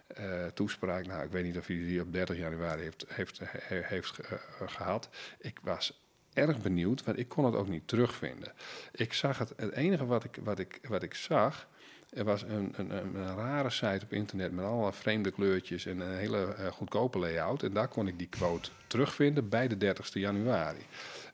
eh, 0.06 0.46
toespraak? 0.46 1.06
Nou, 1.06 1.24
ik 1.24 1.30
weet 1.30 1.44
niet 1.44 1.58
of 1.58 1.66
hij 1.66 1.76
die 1.76 2.00
op 2.00 2.12
30 2.12 2.36
januari 2.36 2.82
heeft, 2.82 3.04
heeft, 3.08 3.40
he- 3.44 3.80
heeft 3.84 4.10
ge- 4.14 4.22
eh, 4.60 4.68
gehad. 4.68 5.08
Ik 5.38 5.58
was 5.62 6.00
erg 6.32 6.58
benieuwd, 6.58 7.04
want 7.04 7.18
ik 7.18 7.28
kon 7.28 7.44
het 7.44 7.54
ook 7.54 7.68
niet 7.68 7.88
terugvinden. 7.88 8.52
Ik 8.92 9.12
zag 9.12 9.38
het, 9.38 9.52
het 9.56 9.72
enige 9.72 10.06
wat 10.06 10.24
ik, 10.24 10.38
wat 10.42 10.58
ik, 10.58 10.78
wat 10.88 11.02
ik 11.02 11.14
zag, 11.14 11.68
er 12.10 12.24
was 12.24 12.42
een, 12.42 12.72
een, 12.76 12.90
een, 12.90 13.36
rare 13.36 13.70
site 13.70 14.00
op 14.04 14.12
internet 14.12 14.52
met 14.52 14.64
allerlei 14.64 14.92
vreemde 14.92 15.30
kleurtjes 15.30 15.86
en 15.86 16.00
een 16.00 16.16
hele 16.16 16.54
eh, 16.54 16.66
goedkope 16.66 17.18
layout. 17.18 17.62
En 17.62 17.72
daar 17.72 17.88
kon 17.88 18.08
ik 18.08 18.18
die 18.18 18.28
quote 18.28 18.70
terugvinden 18.86 19.48
bij 19.48 19.68
de 19.68 19.76
30 19.76 20.14
januari. 20.14 20.86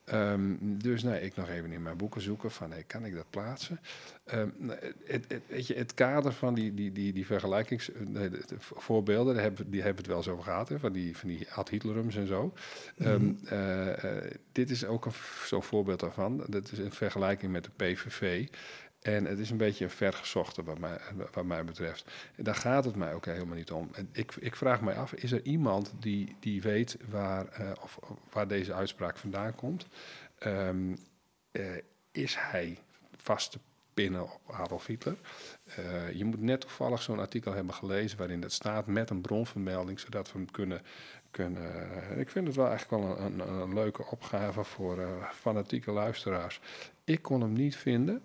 Ehm, 0.06 0.54
dus 0.60 1.02
nee, 1.02 1.20
ik 1.20 1.36
nog 1.36 1.48
even 1.48 1.72
in 1.72 1.82
mijn 1.82 1.96
boeken 1.96 2.20
zoeken 2.20 2.50
van 2.50 2.70
hey, 2.70 2.82
kan 2.82 3.04
ik 3.04 3.14
dat 3.14 3.30
plaatsen? 3.30 3.80
Ehm, 4.24 4.48
het, 5.04 5.24
het, 5.28 5.42
weet 5.46 5.66
je, 5.66 5.74
het 5.74 5.94
kader 5.94 6.32
van 6.32 6.54
die, 6.54 6.74
die, 6.74 6.92
die, 6.92 7.12
die 7.12 7.26
vergelijkings 7.26 7.92
eh, 7.92 8.00
daar 8.14 9.42
hebben, 9.42 9.70
die 9.70 9.82
hebben 9.82 9.82
we 9.82 9.82
het 9.82 10.06
wel 10.06 10.16
eens 10.16 10.28
over 10.28 10.44
gehad, 10.44 10.68
hè, 10.68 10.78
van 10.78 10.92
die, 10.92 11.16
van 11.16 11.28
die 11.28 11.52
ad 11.52 11.68
Hitlerums 11.68 12.16
en 12.16 12.26
zo. 12.26 12.52
Ehm, 12.98 13.32
eh, 13.44 14.04
eh, 14.04 14.32
dit 14.52 14.70
is 14.70 14.84
ook 14.84 15.04
een 15.04 15.12
zo'n 15.44 15.62
voorbeeld 15.62 16.00
daarvan. 16.00 16.44
Dat 16.48 16.72
is 16.72 16.78
in 16.78 16.92
vergelijking 16.92 17.52
met 17.52 17.64
de 17.64 17.70
PVV. 17.76 18.48
En 19.06 19.24
het 19.24 19.38
is 19.38 19.50
een 19.50 19.56
beetje 19.56 19.84
een 19.84 19.90
vergezochte 19.90 20.62
wat 20.62 20.78
mij, 20.78 20.98
wat 21.32 21.44
mij 21.44 21.64
betreft. 21.64 22.10
Daar 22.36 22.54
gaat 22.54 22.84
het 22.84 22.96
mij 22.96 23.14
ook 23.14 23.24
helemaal 23.24 23.56
niet 23.56 23.70
om. 23.70 23.88
En 23.92 24.08
ik, 24.12 24.34
ik 24.38 24.56
vraag 24.56 24.80
mij 24.80 24.94
af, 24.94 25.12
is 25.12 25.32
er 25.32 25.42
iemand 25.42 25.92
die, 26.00 26.36
die 26.40 26.62
weet 26.62 26.96
waar, 27.10 27.48
eh, 27.48 27.70
of, 27.82 27.98
waar 28.32 28.48
deze 28.48 28.74
uitspraak 28.74 29.16
vandaan 29.16 29.54
komt? 29.54 29.86
Ehm, 30.38 30.96
eh, 31.50 31.62
is 32.12 32.36
hij 32.38 32.78
vast 33.16 33.50
te 33.50 33.58
pinnen 33.94 34.22
op 34.22 34.40
Adolf 34.52 34.86
Hitler? 34.86 35.16
Eh, 35.64 36.12
je 36.12 36.24
moet 36.24 36.40
net 36.40 36.60
toevallig 36.60 37.02
zo'n 37.02 37.18
artikel 37.18 37.52
hebben 37.52 37.74
gelezen 37.74 38.18
waarin 38.18 38.40
dat 38.40 38.52
staat 38.52 38.86
met 38.86 39.10
een 39.10 39.20
bronvermelding, 39.20 40.00
zodat 40.00 40.32
we 40.32 40.38
hem 40.38 40.50
kunnen. 40.50 40.82
kunnen 41.30 41.62
ik 42.18 42.30
vind 42.30 42.46
het 42.46 42.56
wel 42.56 42.68
eigenlijk 42.68 43.02
wel 43.02 43.18
een, 43.18 43.40
een, 43.40 43.48
een 43.48 43.74
leuke 43.74 44.06
opgave 44.06 44.64
voor 44.64 45.28
fanatieke 45.32 45.90
luisteraars. 45.90 46.60
Ik 47.04 47.22
kon 47.22 47.40
hem 47.40 47.52
niet 47.52 47.76
vinden 47.76 48.22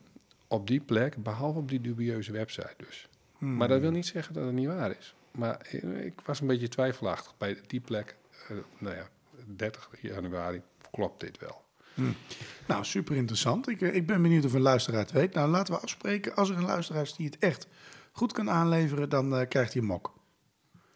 op 0.52 0.68
die 0.68 0.80
plek, 0.80 1.24
behalve 1.24 1.60
op 1.60 1.70
die 1.70 1.82
dubieuze 1.82 2.32
website 2.32 2.74
dus. 2.78 3.08
Hmm. 3.38 3.56
Maar 3.56 3.68
dat 3.68 3.82
wil 3.82 3.91
niet 3.91 4.06
zeggen 4.06 4.34
dat 4.34 4.43
het 4.43 4.54
niet 4.54 4.68
waar 4.68 4.97
is. 4.99 5.16
Maar 5.32 5.68
ik 6.04 6.22
was 6.26 6.41
een 6.41 6.47
beetje 6.47 6.68
twijfelachtig 6.68 7.38
bij 7.38 7.58
die 7.68 7.80
plek. 7.80 8.16
eh, 8.49 8.58
nou 8.78 8.95
ja, 8.95 9.10
30 9.45 9.89
januari 10.02 10.62
klopt 10.91 11.20
dit 11.20 11.39
wel. 11.39 11.62
Nou, 12.68 12.86
super 12.86 13.16
interessant. 13.16 13.68
Ik, 13.68 13.82
eh, 13.82 13.95
ik 13.95 14.06
ben 14.06 14.22
benieuwd 14.22 14.45
of 14.45 14.54
een 14.54 14.62
luisteraar 14.62 14.99
het 14.99 15.12
weet. 15.12 15.34
Nou, 15.34 15.49
laten 15.49 15.74
we 15.74 15.80
afspreken. 15.80 16.36
Als 16.36 16.49
er 16.49 16.58
een 16.58 16.66
luisteraar 16.66 17.02
is 17.02 17.16
die 17.16 17.26
het 17.26 17.38
echt 17.38 17.68
goed 18.12 18.32
kan 18.32 18.49
aanleveren, 18.49 19.10
dan 19.10 19.36
eh, 19.36 19.47
krijgt 19.47 19.74
hij 19.74 19.82
een 19.82 19.88
mok. 19.88 20.14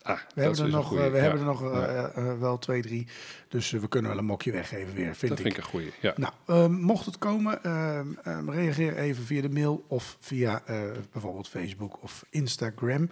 Ah, 0.07 0.19
We 0.35 0.41
hebben 0.41 0.63
er 0.63 0.69
nog, 0.69 0.95
eh, 0.95 0.99
we 1.09 1.15
Ja. 1.15 1.21
hebben 1.21 1.39
er 1.39 1.45
nog 1.45 1.61
eh, 1.63 1.69
Ja, 1.71 1.85
eh, 1.85 2.29
eh, 2.31 2.39
wel 2.39 2.57
twee, 2.59 2.81
drie. 2.81 3.07
Dus 3.47 3.73
eh, 3.73 3.79
we 3.79 3.87
kunnen 3.87 4.09
wel 4.11 4.19
een 4.19 4.25
mokje 4.25 4.51
weggeven 4.51 4.93
weer, 4.95 5.15
vind 5.15 5.21
dat 5.21 5.31
ik. 5.31 5.37
vind 5.45 5.57
ik 5.57 5.57
een 5.57 5.69
goeie. 5.69 5.91
Ja. 6.01 6.13
Nou, 6.17 6.33
ehm, 6.45 6.71
mocht 6.71 7.05
het 7.05 7.17
komen, 7.17 7.63
ehm, 7.63 8.07
ehm, 8.23 8.49
reageer 8.49 8.97
even 8.97 9.23
via 9.23 9.41
de 9.41 9.49
mail 9.49 9.85
of 9.87 10.17
via 10.19 10.61
eh, 10.65 10.81
bijvoorbeeld 11.11 11.47
Facebook 11.47 12.03
of 12.03 12.25
Instagram. 12.29 13.09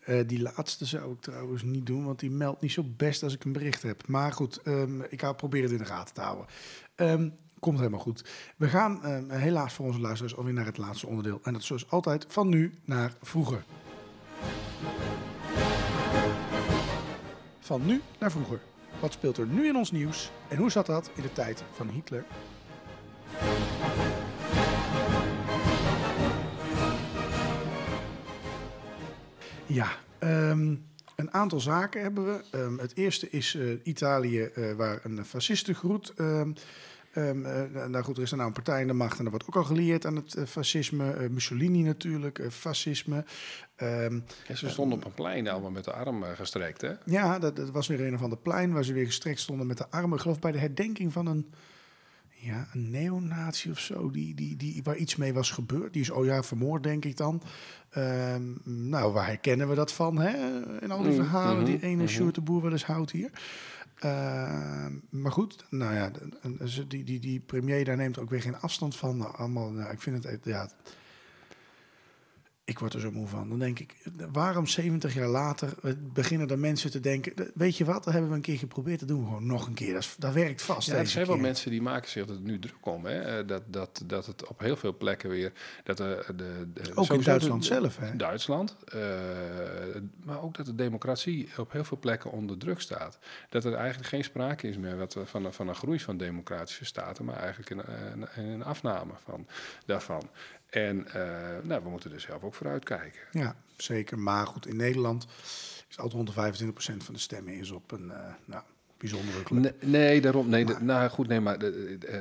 Eh, 0.00 0.20
die 0.26 0.42
laatste 0.42 0.84
zou 0.84 1.12
ik 1.12 1.20
trouwens 1.20 1.62
niet 1.62 1.86
doen, 1.86 2.04
want 2.04 2.18
die 2.20 2.30
meldt 2.30 2.60
niet 2.60 2.72
zo 2.72 2.82
best 2.96 3.22
als 3.22 3.34
ik 3.34 3.44
een 3.44 3.52
bericht 3.52 3.82
heb. 3.82 4.06
Maar 4.06 4.32
goed, 4.32 4.60
ik 5.08 5.20
ga 5.20 5.32
proberen 5.32 5.64
het 5.70 5.78
in 5.78 5.84
de 5.84 5.90
gaten 5.90 6.14
te 6.14 6.20
houden. 6.20 7.34
Komt 7.58 7.78
helemaal 7.78 8.00
goed. 8.00 8.24
We 8.56 8.68
gaan 8.68 9.00
helaas 9.32 9.72
voor 9.74 9.86
onze 9.86 10.00
luisteraars 10.00 10.36
alweer 10.36 10.52
naar 10.52 10.66
het 10.66 10.78
laatste 10.78 11.06
onderdeel. 11.06 11.40
En 11.42 11.52
dat 11.52 11.60
is 11.60 11.66
zoals 11.66 11.90
altijd 11.90 12.26
van 12.28 12.48
nu 12.48 12.74
naar 12.84 13.12
vroeger. 13.22 13.64
Van 17.70 17.86
nu 17.86 18.00
naar 18.18 18.30
vroeger. 18.30 18.60
Wat 19.00 19.12
speelt 19.12 19.36
er 19.36 19.46
nu 19.46 19.66
in 19.66 19.76
ons 19.76 19.90
nieuws 19.90 20.30
en 20.48 20.56
hoe 20.56 20.70
zat 20.70 20.86
dat 20.86 21.10
in 21.14 21.22
de 21.22 21.32
tijd 21.32 21.64
van 21.72 21.88
Hitler? 21.88 22.24
Ja, 29.66 29.88
ehm, 30.18 30.74
een 31.16 31.32
aantal 31.32 31.60
zaken 31.60 32.02
hebben 32.02 32.24
we. 32.24 32.44
Ehm, 32.50 32.78
het 32.78 32.96
eerste 32.96 33.30
is 33.30 33.54
eh, 33.54 33.66
Italië, 33.82 34.42
eh, 34.42 34.72
waar 34.72 35.00
een 35.02 35.24
fascistengroet. 35.24 36.12
ehm 36.16 36.52
eh, 37.14 37.86
nou 37.88 38.04
goed, 38.04 38.16
er 38.16 38.22
is 38.22 38.30
er 38.30 38.36
nou 38.36 38.48
een 38.48 38.54
partij 38.54 38.80
in 38.80 38.86
de 38.86 38.92
macht 38.92 39.18
en 39.18 39.24
er 39.24 39.30
wordt 39.30 39.46
ook 39.46 39.56
al 39.56 39.64
geleerd 39.64 40.06
aan 40.06 40.16
het 40.16 40.34
eh, 40.34 40.44
fascisme. 40.44 41.10
Eh, 41.12 41.28
Mussolini 41.28 41.82
natuurlijk, 41.82 42.42
fascisme. 42.50 43.24
Ehm, 43.76 44.20
Ja, 44.48 44.54
ze 44.54 44.68
stonden 44.68 44.98
op 44.98 45.04
een 45.04 45.14
plein 45.14 45.48
allemaal 45.48 45.70
met 45.70 45.84
de 45.84 45.92
arm 45.92 46.22
eh, 46.22 46.30
gestrekt, 46.34 46.80
hè? 46.80 46.92
ja, 47.04 47.38
dat, 47.38 47.56
dat 47.56 47.70
was 47.70 47.86
weer 47.86 48.00
een 48.00 48.14
of 48.14 48.22
ander 48.22 48.38
plein 48.38 48.72
waar 48.72 48.84
ze 48.84 48.92
weer 48.92 49.06
gestrekt 49.06 49.40
stonden 49.40 49.66
met 49.66 49.78
de 49.78 49.88
armen. 49.90 50.16
Ik 50.16 50.22
geloof 50.22 50.38
bij 50.38 50.52
de 50.52 50.58
herdenking 50.58 51.12
van 51.12 51.26
een, 51.26 51.50
ja, 52.28 52.66
een 52.72 52.90
neonatie 52.90 53.70
of 53.70 53.78
zo, 53.78 54.10
die, 54.10 54.34
die, 54.34 54.56
die, 54.56 54.80
waar 54.82 54.96
iets 54.96 55.16
mee 55.16 55.32
was 55.34 55.50
gebeurd. 55.50 55.92
Die 55.92 56.02
is, 56.02 56.10
oh 56.10 56.24
ja, 56.24 56.42
vermoord 56.42 56.82
denk 56.82 57.04
ik 57.04 57.16
dan. 57.16 57.42
Ehm, 57.90 58.42
nou, 58.64 59.12
waar 59.12 59.26
herkennen 59.26 59.68
we 59.68 59.74
dat 59.74 59.92
van, 59.92 60.18
hè? 60.18 60.60
In 60.80 60.90
al 60.90 61.02
die 61.02 61.10
Mm, 61.10 61.16
verhalen 61.16 61.64
die 61.64 61.76
mhm, 61.76 61.84
ene. 61.84 62.06
Sjoerd 62.06 62.34
de 62.34 62.40
Boer 62.40 62.62
wel 62.62 62.72
eens 62.72 62.84
houdt 62.84 63.10
hier. 63.10 63.30
Ehm, 64.00 64.92
maar 65.10 65.32
goed, 65.32 65.64
nou 65.70 65.94
ja, 65.94 66.10
ze- 66.66 66.86
die, 66.86 67.04
die, 67.04 67.20
die 67.20 67.40
premier 67.40 67.84
daar 67.84 67.96
neemt 67.96 68.18
ook 68.18 68.30
weer 68.30 68.42
geen 68.42 68.60
afstand 68.60 68.96
van. 68.96 69.16
Nou, 69.16 69.36
allemaal, 69.36 69.70
nou, 69.70 69.92
ik 69.92 70.00
vind 70.00 70.16
het, 70.16 70.24
echt- 70.32 70.44
ja, 70.44 70.70
ik 72.70 72.78
word 72.78 72.94
er 72.94 73.00
zo 73.00 73.10
moe 73.10 73.26
van. 73.26 73.48
Dan 73.48 73.58
denk 73.58 73.78
ik, 73.78 73.94
waarom 74.32 74.66
70 74.66 75.14
jaar 75.14 75.28
later 75.28 75.72
eh, 75.82 75.92
beginnen 75.98 76.48
er 76.48 76.58
mensen 76.58 76.90
te 76.90 77.00
denken... 77.00 77.34
eh, 77.36 77.44
weet 77.54 77.76
je 77.76 77.84
wat, 77.84 78.04
dat 78.04 78.12
hebben 78.12 78.30
we 78.30 78.36
een 78.36 78.42
keer 78.42 78.58
geprobeerd, 78.58 78.98
dat 79.00 79.08
doen 79.08 79.20
we 79.20 79.26
gewoon 79.26 79.46
nog 79.46 79.66
een 79.66 79.74
keer. 79.74 79.92
Dat, 79.92 80.14
dat 80.18 80.32
werkt 80.32 80.62
vast 80.62 80.88
Ja, 80.88 80.94
er 80.96 81.06
zijn 81.06 81.26
wel 81.26 81.36
mensen 81.36 81.70
die 81.70 81.82
maken 81.82 82.10
zich 82.10 82.28
er 82.28 82.40
nu 82.40 82.58
druk 82.58 82.86
om. 82.86 83.04
Hè? 83.04 83.20
Eh, 83.20 83.46
Dat, 83.46 83.62
dat, 83.66 84.02
dat 84.06 84.26
het 84.26 84.46
op 84.46 84.60
heel 84.60 84.76
veel 84.76 84.96
plekken 84.96 85.30
weer... 85.30 85.52
Dat 85.84 85.96
de, 85.96 86.24
de, 86.36 86.68
de, 86.74 86.90
Ook 86.96 87.08
in 87.10 87.20
Duitsland 87.22 87.60
de- 87.62 87.66
zelf, 87.68 87.96
hè? 87.98 88.16
Duitsland. 88.16 88.76
eh, 88.84 89.00
maar 90.24 90.42
ook 90.42 90.56
dat 90.56 90.66
de 90.66 90.74
democratie 90.74 91.48
op 91.58 91.72
heel 91.72 91.84
veel 91.84 91.98
plekken 91.98 92.30
onder 92.30 92.58
druk 92.58 92.80
staat. 92.80 93.18
Dat 93.48 93.64
er 93.64 93.74
eigenlijk 93.74 94.08
geen 94.08 94.24
sprake 94.24 94.68
is 94.68 94.76
meer 94.76 94.96
wat, 94.96 95.16
van, 95.24 95.44
een- 95.44 95.52
van 95.52 95.68
een 95.68 95.74
groei 95.74 96.00
van 96.00 96.16
democratische 96.16 96.84
staten... 96.84 97.24
maar 97.24 97.36
eigenlijk 97.36 97.70
een, 97.70 97.82
een, 98.12 98.50
een 98.52 98.64
afname 98.64 99.12
van, 99.24 99.46
daarvan. 99.86 100.28
En 100.70 101.06
eh, 101.12 101.22
nou, 101.62 101.82
we 101.82 101.88
moeten 101.88 102.12
er 102.12 102.20
zelf 102.20 102.42
ook 102.42 102.54
voor 102.54 102.66
uitkijken. 102.68 103.20
Ja, 103.32 103.54
zeker. 103.76 104.18
Maar 104.18 104.46
goed, 104.46 104.66
in 104.66 104.76
Nederland 104.76 105.26
is 105.88 105.98
altijd 105.98 106.30
125% 106.30 106.96
van 106.96 107.14
de 107.14 107.20
stemmen 107.20 107.54
is 107.54 107.70
op 107.70 107.92
een 107.92 108.10
eh, 108.10 108.18
nou, 108.44 108.62
bijzondere 108.98 109.42
club. 109.42 109.62
Nee, 109.62 109.72
nee 109.90 110.20
daarom. 110.20 110.48
Nee, 110.48 110.64
de- 110.64 110.76
nou 110.80 111.10
goed, 111.10 111.28
nee, 111.28 111.40
maar... 111.40 111.58
de- 111.58 111.98
eh, 112.08 112.14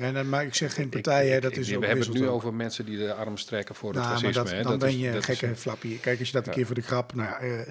En, 0.08 0.14
dan- 0.14 0.28
maar 0.28 0.44
ik 0.44 0.54
zeg 0.54 0.74
geen 0.74 0.84
ik- 0.84 0.90
partij, 0.90 1.28
hè, 1.28 1.36
ik- 1.36 1.42
dat 1.42 1.50
ik- 1.52 1.56
is 1.58 1.68
we 1.68 1.86
hebben 1.86 2.04
het 2.06 2.14
nu 2.14 2.26
ook. 2.28 2.34
over 2.34 2.54
mensen 2.54 2.84
die 2.84 2.98
de 2.98 3.14
arm 3.14 3.36
strekken 3.36 3.74
voor 3.74 3.88
het 3.88 3.98
Nou, 3.98 4.08
maar 4.12 4.18
fascisme. 4.22 4.42
dat, 4.44 4.56
hè. 4.56 4.62
dan 4.62 4.70
Dat 4.70 4.80
ben 4.80 4.88
is- 4.88 4.94
je 5.12 5.16
is- 5.18 5.24
gekke 5.24 5.56
flappie. 5.56 5.98
Kijk, 6.00 6.18
als 6.18 6.28
je 6.28 6.34
dat 6.34 6.46
een 6.46 6.52
keer 6.52 6.66
voor 6.66 6.74
de 6.74 6.80
grap... 6.80 7.14
Nou 7.14 7.28
ja, 7.28 7.38
eh, 7.38 7.68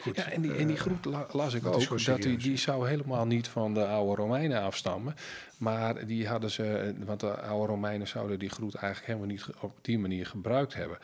goed. 0.00 0.16
Ja, 0.16 0.30
en 0.30 0.40
die, 0.40 0.54
en 0.54 0.66
die 0.66 0.76
groep 0.76 1.04
la- 1.04 1.26
las 1.32 1.54
ik 1.54 1.62
dat 1.62 1.90
ook, 1.90 2.04
dat 2.04 2.22
die, 2.22 2.36
die 2.36 2.56
zou 2.56 2.88
helemaal 2.88 3.26
niet 3.26 3.48
van 3.48 3.74
de 3.74 3.86
oude 3.86 4.22
Romeinen 4.22 4.62
afstammen. 4.62 5.14
Maar 5.58 6.06
die 6.06 6.28
hadden 6.28 6.50
ze, 6.50 6.94
want 7.04 7.20
de 7.20 7.40
oude 7.40 7.66
Romeinen 7.72 8.08
zouden 8.08 8.38
die 8.38 8.48
groet 8.48 8.74
eigenlijk 8.74 9.06
helemaal 9.06 9.34
niet 9.36 9.46
op 9.60 9.78
die 9.82 9.98
manier 9.98 10.26
gebruikt 10.26 10.74
hebben. 10.74 10.98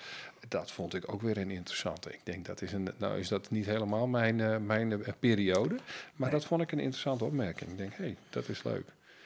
Dat 0.49 0.73
vond 0.73 0.95
ik 0.95 1.13
ook 1.13 1.23
weer 1.23 1.39
een 1.39 1.51
interessante. 1.51 2.13
Ik 2.13 2.21
denk, 2.23 2.47
dat 2.47 2.63
is 2.63 2.73
een, 2.73 2.89
nou 2.97 3.19
is 3.19 3.29
dat 3.29 3.51
niet 3.51 3.67
helemaal 3.67 4.07
mijn, 4.07 4.41
eh, 4.41 4.57
mijn 4.59 5.03
eh, 5.05 5.13
periode. 5.21 5.77
Maar 6.17 6.31
dat 6.31 6.45
vond 6.45 6.63
ik 6.63 6.73
een 6.73 6.79
interessante 6.81 7.25
opmerking. 7.25 7.71
Ik 7.71 7.79
denk, 7.79 7.93
hé, 7.95 8.05
hey, 8.05 8.17
dat 8.31 8.49
is 8.49 8.63
leuk. 8.63 8.85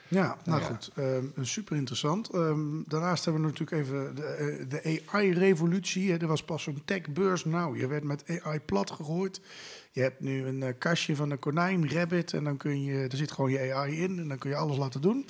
Ja, 0.09 0.37
nou 0.45 0.61
Ja. 0.61 0.67
goed, 0.67 0.91
ehm, 0.95 1.25
super 1.41 1.77
interessant. 1.77 2.29
Ehm, 2.31 2.83
daarnaast 2.87 3.25
hebben 3.25 3.43
we 3.43 3.49
natuurlijk 3.49 3.83
even 3.83 4.15
de, 4.15 4.23
eh, 4.25 4.69
de 4.69 5.03
AI-revolutie. 5.07 6.19
Er 6.19 6.27
was 6.27 6.45
pas 6.45 6.63
zo'n 6.63 6.83
techbeurs. 6.85 7.45
Nou, 7.45 7.79
je 7.79 7.87
werd 7.87 8.05
met 8.05 8.25
AI 8.43 8.61
plat 8.61 8.91
gegooid. 8.91 9.41
Je 9.97 10.03
hebt 10.03 10.21
nu 10.21 10.47
een 10.47 10.63
eh, 10.63 10.73
kastje 10.79 11.17
van 11.17 11.31
een 11.31 11.39
konijn, 11.39 11.91
Rabbit, 11.93 12.33
en 12.33 12.45
dan 12.45 12.57
kun 12.57 12.83
je, 12.83 13.07
er 13.11 13.17
zit 13.17 13.33
gewoon 13.33 13.51
je 13.51 13.73
AI 13.75 14.03
in 14.03 14.19
en 14.19 14.29
dan 14.29 14.39
kun 14.39 14.51
je 14.51 14.57
alles 14.57 14.77
laten 14.77 15.01
doen. 15.01 15.27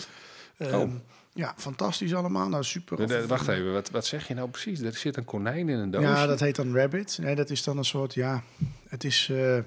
Ehm, 0.59 0.75
Oh. 0.75 0.91
Ja, 1.33 1.55
fantastisch 1.57 2.15
allemaal. 2.15 2.49
Nou, 2.49 2.65
super. 2.65 3.27
Wacht 3.27 3.49
even, 3.49 3.73
wat, 3.73 3.91
wat 3.91 4.07
zeg 4.07 4.29
je 4.29 4.35
nou 4.35 4.49
precies? 4.51 4.81
Er 4.81 4.95
zit 4.95 5.17
een 5.17 5.25
konijn 5.25 5.69
in 5.69 5.79
een 5.79 5.91
doosje. 5.91 6.07
Ja, 6.09 6.27
dat 6.27 6.41
heet 6.41 6.57
dan 6.57 6.75
Rabbit. 6.77 7.19
Nee, 7.21 7.35
dat 7.35 7.51
is 7.51 7.63
dan 7.63 7.79
een 7.79 7.85
soort, 7.85 8.15
ja, 8.15 8.43
het 8.89 9.05
is... 9.05 9.29
eh, 9.33 9.59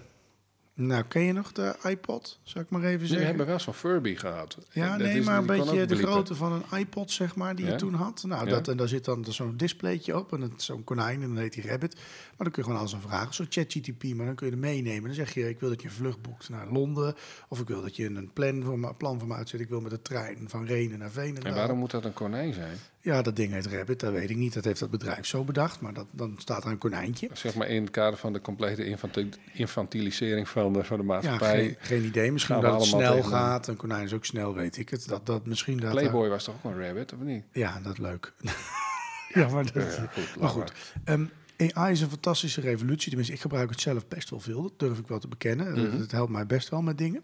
nou, 0.82 1.04
ken 1.08 1.22
je 1.22 1.34
nog 1.34 1.52
de 1.52 1.76
iPod? 1.84 2.40
Zou 2.44 2.64
ik 2.64 2.70
maar 2.70 2.84
even 2.84 3.00
We 3.00 3.08
zeggen. 3.08 3.28
hebben 3.28 3.46
wel 3.46 3.60
zo'n 3.60 3.74
Furby 3.74 4.16
gehad. 4.16 4.58
Ja, 4.72 4.98
nee, 4.98 5.20
is- 5.20 5.26
maar 5.26 5.38
een 5.38 5.46
beetje 5.46 5.86
de 5.86 5.96
grootte 5.96 6.36
van 6.36 6.52
een 6.52 6.80
iPod, 6.80 7.12
zeg 7.12 7.36
maar, 7.36 7.56
die 7.56 7.66
je 7.66 7.76
toen 7.76 7.94
had. 7.94 8.24
Nou, 8.28 8.46
Ja. 8.46 8.50
dat, 8.52 8.68
en 8.68 8.78
daar 8.78 8.88
zit 8.88 9.06
dan 9.06 9.26
zo'n 9.30 9.58
displaytje 9.58 10.18
op 10.18 10.34
en 10.34 10.52
zo'n 10.58 10.84
konijn 10.84 11.22
en 11.22 11.28
dan 11.28 11.38
heet 11.38 11.54
die 11.54 11.68
Rabbit. 11.68 11.94
Maar 11.96 12.04
dan 12.38 12.52
kun 12.52 12.56
je 12.56 12.64
gewoon 12.64 12.80
alles 12.80 12.94
aan 12.96 13.02
vragen. 13.02 13.34
Zo'n 13.34 13.46
ChatGTP, 13.50 14.04
maar 14.16 14.26
dan 14.26 14.36
kun 14.36 14.48
je 14.48 14.54
er 14.54 14.60
meenemen. 14.60 15.04
Dan 15.04 15.14
zeg 15.14 15.34
je, 15.34 15.50
ik 15.50 15.60
wil 15.60 15.70
dat 15.70 15.82
je 15.82 15.88
een 15.88 15.94
vlucht 15.94 16.22
boekt 16.22 16.50
naar 16.50 16.68
Londen. 16.72 17.16
Of 17.50 17.60
ik 17.60 17.68
wil 17.68 17.82
dat 17.82 17.96
je 17.96 18.06
een 18.06 18.34
plan 18.34 18.64
voor 18.64 18.80
me, 18.80 18.94
plan 18.94 19.20
voor 19.20 19.28
me 19.28 19.34
uitzet. 19.34 19.60
Ik 19.60 19.70
wil 19.70 19.82
met 19.82 19.92
de 19.92 20.02
trein 20.02 20.38
van 20.50 20.66
Renen 20.66 21.00
naar 21.00 21.12
Veenendaal. 21.12 21.52
En 21.52 21.58
waarom 21.58 21.78
moet 21.78 21.92
dat 21.92 22.06
een 22.06 22.14
konijn 22.14 22.54
zijn? 22.54 22.78
Ja, 23.10 23.22
dat 23.22 23.36
ding 23.36 23.52
heet 23.54 23.66
Rabbit, 23.66 24.00
dat 24.00 24.12
weet 24.12 24.30
ik 24.30 24.36
niet. 24.36 24.54
Dat 24.54 24.64
heeft 24.64 24.80
dat 24.80 24.90
bedrijf 24.90 25.26
zo 25.26 25.44
bedacht. 25.44 25.82
Maar 25.82 25.94
dat, 25.94 26.06
dan 26.12 26.36
staat 26.38 26.64
er 26.64 26.72
een 26.72 26.78
konijntje. 26.78 27.30
Zeg 27.34 27.56
maar 27.56 27.68
in 27.68 27.82
het 27.82 27.92
kader 27.92 28.20
van 28.20 28.34
de 28.34 28.42
complete 28.42 28.86
infanti- 28.86 29.30
infantilisering 29.54 30.50
van 30.50 30.74
de, 30.74 30.84
van 30.84 30.98
de 30.98 31.04
Ja, 31.04 31.10
maatschappij. 31.10 31.64
geen, 31.64 31.76
geen 31.80 32.04
idee. 32.04 32.32
Misschien 32.32 32.62
dat 32.62 32.74
het 32.74 32.84
snel 32.84 33.14
tegen 33.16 33.30
gaat. 33.30 33.68
Een 33.68 33.76
konijn 33.76 34.04
is 34.04 34.14
ook 34.14 34.26
snel, 34.26 34.54
weet 34.54 34.78
ik 34.78 34.90
het. 34.90 35.08
Dat, 35.08 35.26
dat 35.26 35.46
misschien 35.46 35.78
dat... 35.78 35.92
Playboy 35.92 36.30
was 36.30 36.44
toch 36.44 36.56
ook 36.56 36.72
een 36.72 36.86
rabbit, 36.86 37.14
of 37.14 37.20
niet? 37.20 37.44
Ja, 37.52 37.80
dat 37.80 37.98
leuk. 37.98 38.34
ja, 39.34 39.48
maar 39.48 39.74
dat... 39.74 39.96
Ja, 39.96 40.10
goed, 40.14 40.40
Maar 40.40 40.50
goed, 40.50 40.72
ehm, 41.04 41.26
AI 41.74 41.92
is 41.92 42.02
een 42.02 42.10
fantastische 42.10 42.62
revolutie. 42.62 43.08
Tenminste, 43.08 43.34
ik 43.34 43.42
gebruik 43.42 43.70
het 43.70 43.82
zelf 43.82 44.08
best 44.08 44.30
wel 44.30 44.40
veel. 44.40 44.62
Dat 44.62 44.80
durf 44.80 44.98
ik 45.00 45.08
wel 45.08 45.20
te 45.20 45.28
bekennen. 45.28 45.72
Mhm. 45.72 46.00
Het 46.00 46.12
helpt 46.12 46.32
mij 46.32 46.46
best 46.46 46.70
wel 46.70 46.82
met 46.82 46.98
dingen. 46.98 47.24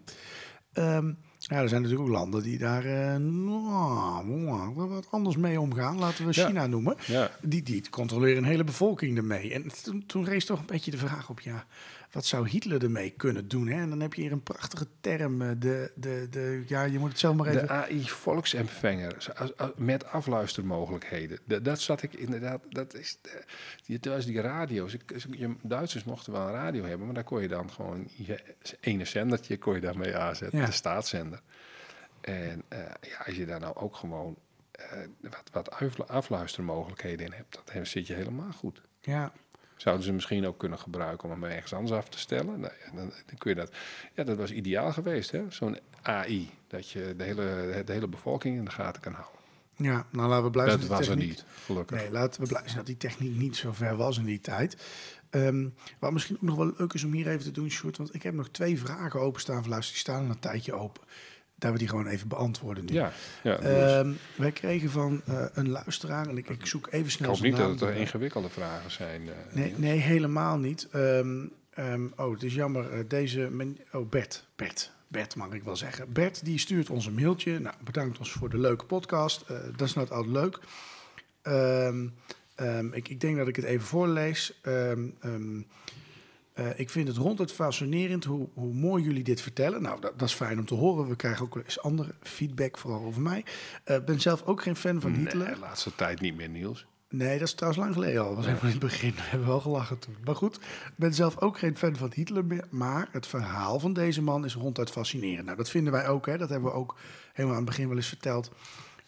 Ehm, 0.72 1.12
Ja, 1.48 1.56
er 1.62 1.68
zijn 1.68 1.82
natuurlijk 1.82 2.08
ook 2.08 2.14
landen 2.16 2.42
die 2.42 2.58
daar 2.58 2.84
eh, 2.84 3.16
nou, 3.16 4.72
wat 4.74 5.06
anders 5.10 5.36
mee 5.36 5.60
omgaan. 5.60 5.98
Laten 5.98 6.26
we 6.26 6.32
Ja. 6.34 6.46
China 6.46 6.66
noemen. 6.66 6.96
Ja. 7.06 7.30
Die, 7.42 7.62
die 7.62 7.88
controleren 7.90 8.36
een 8.36 8.44
hele 8.48 8.64
bevolking 8.64 9.16
ermee. 9.16 9.52
En 9.52 9.64
toen, 9.82 10.04
toen 10.06 10.24
rees 10.24 10.44
toch 10.44 10.58
een 10.58 10.66
beetje 10.66 10.90
de 10.90 10.96
vraag 10.96 11.30
op, 11.30 11.40
ja, 11.40 11.66
wat 12.10 12.24
zou 12.24 12.48
Hitler 12.48 12.82
ermee 12.82 13.10
kunnen 13.10 13.48
doen? 13.48 13.66
Hè? 13.68 13.80
En 13.80 13.88
dan 13.90 14.00
heb 14.00 14.14
je 14.14 14.22
hier 14.22 14.32
een 14.32 14.42
prachtige 14.42 14.86
term, 15.00 15.42
eh, 15.42 15.48
de, 15.58 15.92
de, 15.94 16.26
de, 16.30 16.62
ja, 16.66 16.82
je 16.82 16.98
moet 16.98 17.08
het 17.08 17.18
zelf 17.18 17.36
maar 17.36 17.46
even... 17.46 17.62
De 17.66 17.68
AI-volksempfänger 17.68 19.16
met 19.76 20.06
afluistermogelijkheden. 20.06 21.38
Dat, 21.44 21.64
dat 21.64 21.80
zat 21.80 22.02
ik 22.02 22.14
inderdaad. 22.14 22.60
Dat 22.68 22.94
is. 22.94 23.18
De, 23.22 23.44
die, 23.86 23.98
was 24.12 24.26
die 24.26 24.40
radio's. 24.40 24.96
Duitsers 25.62 26.04
mochten 26.04 26.32
wel 26.32 26.46
een 26.46 26.52
radio 26.52 26.84
hebben, 26.84 27.06
maar 27.06 27.14
daar 27.14 27.24
kon 27.24 27.42
je 27.42 27.48
dan 27.48 27.70
gewoon 27.70 28.08
je 28.16 28.42
ene 28.80 29.04
zendertje 29.04 29.58
kon 29.58 29.74
je 29.74 29.80
daarmee 29.80 30.16
aanzetten, 30.16 30.58
Ja. 30.58 30.66
de 30.66 30.72
staatszender. 30.72 31.40
En 32.20 32.62
eh, 32.68 32.78
ja, 33.00 33.16
als 33.26 33.36
je 33.36 33.46
daar 33.46 33.60
nou 33.60 33.76
ook 33.76 33.96
gewoon 33.96 34.36
eh, 34.72 34.98
wat, 35.20 35.42
wat 35.52 35.70
aflu- 35.70 36.04
afluistermogelijkheden 36.06 37.26
in 37.26 37.32
hebt, 37.32 37.62
dan 37.74 37.86
zit 37.86 38.06
je 38.06 38.14
helemaal 38.14 38.52
goed. 38.52 38.82
Ja, 39.00 39.32
Zouden 39.76 40.04
ze 40.04 40.12
misschien 40.12 40.46
ook 40.46 40.58
kunnen 40.58 40.78
gebruiken 40.78 41.28
om 41.28 41.42
hem 41.42 41.50
ergens 41.50 41.72
anders 41.72 41.98
af 41.98 42.08
te 42.08 42.18
stellen? 42.18 42.60
Nou 42.60 42.72
ja, 42.84 42.96
dan, 42.96 43.12
dan 43.26 43.38
kun 43.38 43.50
je 43.50 43.56
dat. 43.56 43.72
Ja, 44.14 44.24
dat 44.24 44.36
was 44.36 44.50
ideaal 44.50 44.92
geweest, 44.92 45.30
hè? 45.30 45.44
Zo'n 45.48 45.78
AI. 46.02 46.50
Dat 46.66 46.90
je 46.90 47.14
de 47.16 47.24
hele, 47.24 47.82
de 47.84 47.92
hele 47.92 48.08
bevolking 48.08 48.58
in 48.58 48.64
de 48.64 48.70
gaten 48.70 49.02
kan 49.02 49.12
houden. 49.12 49.40
ja, 49.76 50.06
nou 50.10 50.28
laten 50.28 50.44
we 50.44 50.50
blij 50.50 50.66
zijn 50.66 50.80
dat 50.80 50.88
dat 50.88 50.98
was 50.98 51.08
er 51.08 51.16
niet, 51.16 51.44
gelukkig. 51.64 52.00
Nee, 52.00 52.10
laten 52.10 52.40
we 52.40 52.48
blij 52.48 52.62
zijn 52.64 52.76
dat 52.76 52.86
die 52.86 52.96
techniek 52.96 53.36
niet 53.36 53.56
zo 53.56 53.72
ver 53.72 53.96
was 53.96 54.18
in 54.18 54.24
die 54.24 54.40
tijd. 54.40 54.76
Ehm, 55.30 55.68
wat 55.98 56.12
misschien 56.12 56.36
ook 56.36 56.42
nog 56.42 56.56
wel 56.56 56.72
leuk 56.78 56.92
is 56.92 57.04
om 57.04 57.12
hier 57.12 57.28
even 57.28 57.44
te 57.44 57.50
doen, 57.50 57.70
Sjoerd, 57.70 57.96
want 57.96 58.14
ik 58.14 58.22
heb 58.22 58.34
nog 58.34 58.48
twee 58.48 58.78
vragen 58.78 59.20
openstaan 59.20 59.60
van 59.60 59.70
luister, 59.70 59.92
die 59.92 60.02
staan 60.02 60.24
al 60.24 60.30
een 60.30 60.38
tijdje 60.38 60.72
open. 60.72 61.02
Dat 61.58 61.72
we 61.72 61.78
die 61.78 61.88
gewoon 61.88 62.06
even 62.06 62.28
beantwoorden 62.28 62.84
nu. 62.84 62.92
Ja, 62.92 63.12
ja. 63.42 63.58
Ehm, 63.58 64.12
wij 64.36 64.52
kregen 64.52 64.90
van 64.90 65.22
eh, 65.26 65.44
een 65.52 65.68
luisteraar, 65.68 66.28
en 66.28 66.36
ik, 66.36 66.48
ik 66.48 66.66
zoek 66.66 66.86
even 66.90 67.06
ik 67.06 67.10
snel 67.10 67.28
hoop 67.28 67.36
zijn 67.38 67.50
niet 67.50 67.60
dat 67.60 67.70
het 67.70 67.80
er 67.80 67.94
ingewikkelde 67.94 68.48
vragen 68.48 68.90
zijn. 68.90 69.28
eh, 69.28 69.34
Nee, 69.54 69.74
nee, 69.76 69.98
helemaal 69.98 70.58
niet. 70.58 70.88
Ehm, 70.92 71.46
ehm, 71.70 72.06
oh, 72.16 72.32
het 72.32 72.42
is 72.42 72.54
jammer. 72.54 72.92
eh, 72.92 72.98
deze. 73.08 73.48
men- 73.50 73.78
oh, 73.92 74.08
Bert. 74.08 74.46
Bert. 74.56 74.92
Bert 75.08 75.36
mag 75.36 75.52
ik 75.52 75.62
wel 75.62 75.76
zeggen. 75.76 76.12
Bert 76.12 76.44
die 76.44 76.58
stuurt 76.58 76.90
ons 76.90 77.06
een 77.06 77.14
mailtje. 77.14 77.58
Nou, 77.58 77.74
bedankt 77.84 78.18
ons 78.18 78.32
voor 78.32 78.48
de 78.50 78.58
leuke 78.58 78.84
podcast. 78.84 79.44
Dat 79.76 79.88
is 79.88 79.94
nou 79.94 80.08
altijd 80.10 80.32
leuk. 80.32 80.58
Ik, 82.92 83.08
ik 83.08 83.20
denk 83.20 83.36
dat 83.36 83.48
ik 83.48 83.56
het 83.56 83.64
even 83.64 83.86
voorlees. 83.86 84.60
Eh, 86.56 86.78
ik 86.78 86.90
vind 86.90 87.08
het 87.08 87.16
ronduit 87.16 87.52
fascinerend 87.52 88.24
hoe, 88.24 88.48
hoe 88.54 88.74
mooi 88.74 89.04
jullie 89.04 89.24
dit 89.24 89.40
vertellen. 89.40 89.82
Nou, 89.82 90.00
dat, 90.00 90.18
dat 90.18 90.28
is 90.28 90.34
fijn 90.34 90.58
om 90.58 90.66
te 90.66 90.74
horen. 90.74 91.08
We 91.08 91.16
krijgen 91.16 91.44
ook 91.44 91.54
wel 91.54 91.62
eens 91.62 91.80
andere 91.80 92.14
feedback, 92.22 92.78
vooral 92.78 93.04
over 93.04 93.22
mij. 93.22 93.44
Ik 93.84 94.04
ben 94.04 94.20
zelf 94.20 94.42
ook 94.42 94.62
geen 94.62 94.76
fan 94.76 95.00
van 95.00 95.12
Hitler. 95.12 95.46
Nee, 95.46 95.54
de 95.54 95.60
laatste 95.60 95.94
tijd 95.94 96.20
niet 96.20 96.36
meer, 96.36 96.48
Niels. 96.48 96.86
Nee, 97.08 97.38
dat 97.38 97.48
is 97.48 97.54
trouwens 97.54 97.82
lang 97.82 97.94
geleden 97.94 98.20
al. 98.20 98.26
Dat 98.26 98.36
was 98.36 98.46
helemaal 98.46 98.66
in 98.66 98.78
het 98.78 98.88
begin. 98.88 99.14
We 99.14 99.20
hebben 99.20 99.48
wel 99.48 99.60
gelachen 99.60 99.98
toen. 99.98 100.16
Maar 100.24 100.36
goed, 100.36 100.56
ik 100.56 100.92
ben 100.96 101.14
zelf 101.14 101.40
ook 101.40 101.58
geen 101.58 101.76
fan 101.76 101.96
van 101.96 102.10
Hitler 102.14 102.44
meer. 102.44 102.66
Maar 102.70 103.08
het 103.10 103.26
verhaal 103.26 103.80
van 103.80 103.92
deze 103.92 104.22
man 104.22 104.44
is 104.44 104.54
ronduit 104.54 104.90
fascinerend. 104.90 105.44
Nou, 105.44 105.56
dat 105.56 105.70
vinden 105.70 105.92
wij 105.92 106.08
ook. 106.08 106.26
Hè. 106.26 106.38
Dat 106.38 106.48
hebben 106.48 106.70
we 106.70 106.76
ook 106.76 106.96
helemaal 107.32 107.56
aan 107.56 107.62
het 107.62 107.70
begin 107.70 107.88
wel 107.88 107.96
eens 107.96 108.08
verteld. 108.08 108.50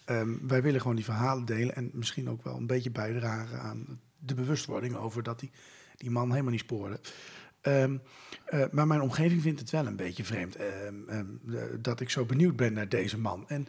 Ehm, 0.04 0.28
wij 0.42 0.62
willen 0.62 0.80
gewoon 0.80 0.96
die 0.96 1.04
verhalen 1.04 1.44
delen. 1.44 1.74
En 1.74 1.90
misschien 1.92 2.30
ook 2.30 2.44
wel 2.44 2.56
een 2.56 2.66
beetje 2.66 2.90
bijdragen 2.90 3.60
aan 3.60 4.00
de 4.18 4.34
bewustwording 4.34 4.96
over 4.96 5.22
dat 5.22 5.40
die, 5.40 5.50
die 5.96 6.10
man 6.10 6.30
helemaal 6.30 6.52
niet 6.52 6.60
spoorde. 6.60 7.00
Ehm, 7.60 7.96
eh, 8.44 8.64
maar 8.70 8.86
mijn 8.86 9.00
omgeving 9.00 9.42
vindt 9.42 9.60
het 9.60 9.70
wel 9.70 9.86
een 9.86 9.96
beetje 9.96 10.24
vreemd 10.24 10.56
ehm, 10.56 10.94
ehm, 11.08 11.26
eh, 11.54 11.62
dat 11.80 12.00
ik 12.00 12.10
zo 12.10 12.24
benieuwd 12.24 12.56
ben 12.56 12.72
naar 12.72 12.88
deze 12.88 13.18
man. 13.18 13.44
En 13.48 13.66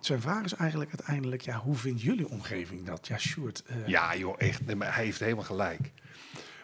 zijn 0.00 0.20
vraag 0.20 0.44
is 0.44 0.52
eigenlijk 0.54 0.90
uiteindelijk, 0.90 1.42
ja, 1.42 1.58
hoe 1.58 1.76
vindt 1.76 2.02
jullie 2.02 2.28
omgeving 2.28 2.86
dat? 2.86 3.06
Ja, 3.06 3.18
Sjoerd. 3.18 3.62
eh, 3.66 3.86
Ja, 3.86 4.16
joh, 4.16 4.34
echt. 4.38 4.66
Nee, 4.66 4.76
maar 4.76 4.94
hij 4.94 5.04
heeft 5.04 5.20
helemaal 5.20 5.44
gelijk. 5.44 5.80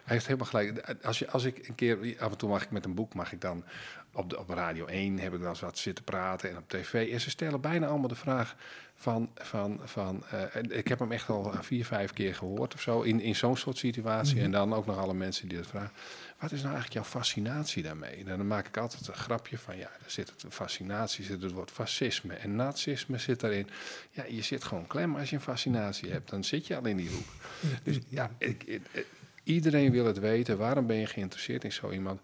Hij 0.04 0.14
heeft 0.14 0.26
helemaal 0.26 0.46
gelijk. 0.48 0.94
Als, 1.02 1.18
je, 1.18 1.30
als 1.30 1.44
ik 1.44 1.68
een 1.68 1.74
keer, 1.74 2.16
af 2.18 2.30
en 2.32 2.38
toe 2.38 2.48
mag 2.48 2.62
ik 2.62 2.70
met 2.70 2.84
een 2.84 2.94
boek, 2.94 3.14
mag 3.14 3.32
ik 3.32 3.40
dan 3.40 3.64
op, 4.12 4.30
de, 4.30 4.38
op 4.38 4.48
Radio 4.48 4.86
1 4.86 5.18
heb 5.18 5.32
ik 5.34 5.40
wel 5.40 5.48
eens 5.48 5.60
wat 5.60 5.78
zitten 5.78 6.04
praten 6.04 6.50
en 6.50 6.56
op 6.56 6.68
tv. 6.68 7.12
En 7.12 7.20
ze 7.20 7.30
stellen 7.30 7.60
bijna 7.60 7.86
allemaal 7.86 8.08
de 8.08 8.14
vraag 8.14 8.56
van, 8.94 9.30
van, 9.34 9.80
van 9.84 10.24
eh, 10.30 10.62
ik 10.78 10.88
heb 10.88 10.98
hem 10.98 11.12
echt 11.12 11.28
al 11.28 11.52
vier, 11.60 11.84
vijf 11.84 12.12
keer 12.12 12.34
gehoord 12.34 12.74
of 12.74 12.80
zo, 12.80 13.00
in, 13.00 13.20
in 13.20 13.36
zo'n 13.36 13.56
soort 13.56 13.76
situatie. 13.76 14.40
En 14.40 14.50
dan 14.50 14.74
ook 14.74 14.86
nog 14.86 14.98
alle 14.98 15.14
mensen 15.14 15.48
die 15.48 15.56
dat 15.58 15.66
vragen. 15.66 15.92
Wat 16.38 16.52
is 16.52 16.62
nou 16.62 16.72
eigenlijk 16.74 17.04
jouw 17.04 17.20
fascinatie 17.20 17.82
daarmee? 17.82 18.14
En 18.14 18.24
dan 18.24 18.46
maak 18.46 18.66
ik 18.66 18.76
altijd 18.76 19.08
een 19.08 19.14
grapje 19.14 19.58
van, 19.58 19.76
ja, 19.76 19.90
er 20.04 20.10
zit 20.10 20.30
het 20.30 20.44
fascinatie, 20.54 21.24
zit 21.24 21.42
het 21.42 21.52
woord 21.52 21.70
fascisme 21.70 22.34
en 22.34 22.56
nazisme 22.56 23.18
zit 23.18 23.40
daarin. 23.40 23.68
Ja, 24.10 24.24
je 24.28 24.42
zit 24.42 24.64
gewoon 24.64 24.86
klem 24.86 25.16
als 25.16 25.30
je 25.30 25.36
een 25.36 25.42
fascinatie 25.42 26.10
hebt. 26.10 26.30
Dan 26.30 26.44
zit 26.44 26.66
je 26.66 26.76
al 26.76 26.86
in 26.86 26.96
die 26.96 27.10
hoek. 27.10 27.26
Dus 27.84 27.98
ja, 28.08 28.30
ik, 28.38 28.62
ik- 28.64 28.82
ik- 28.92 29.06
iedereen 29.44 29.90
wil 29.90 30.06
het 30.06 30.18
weten. 30.18 30.58
Waarom 30.58 30.86
ben 30.86 30.96
je 30.96 31.06
geïnteresseerd 31.06 31.64
in 31.64 31.72
zo 31.72 31.90
iemand? 31.90 32.20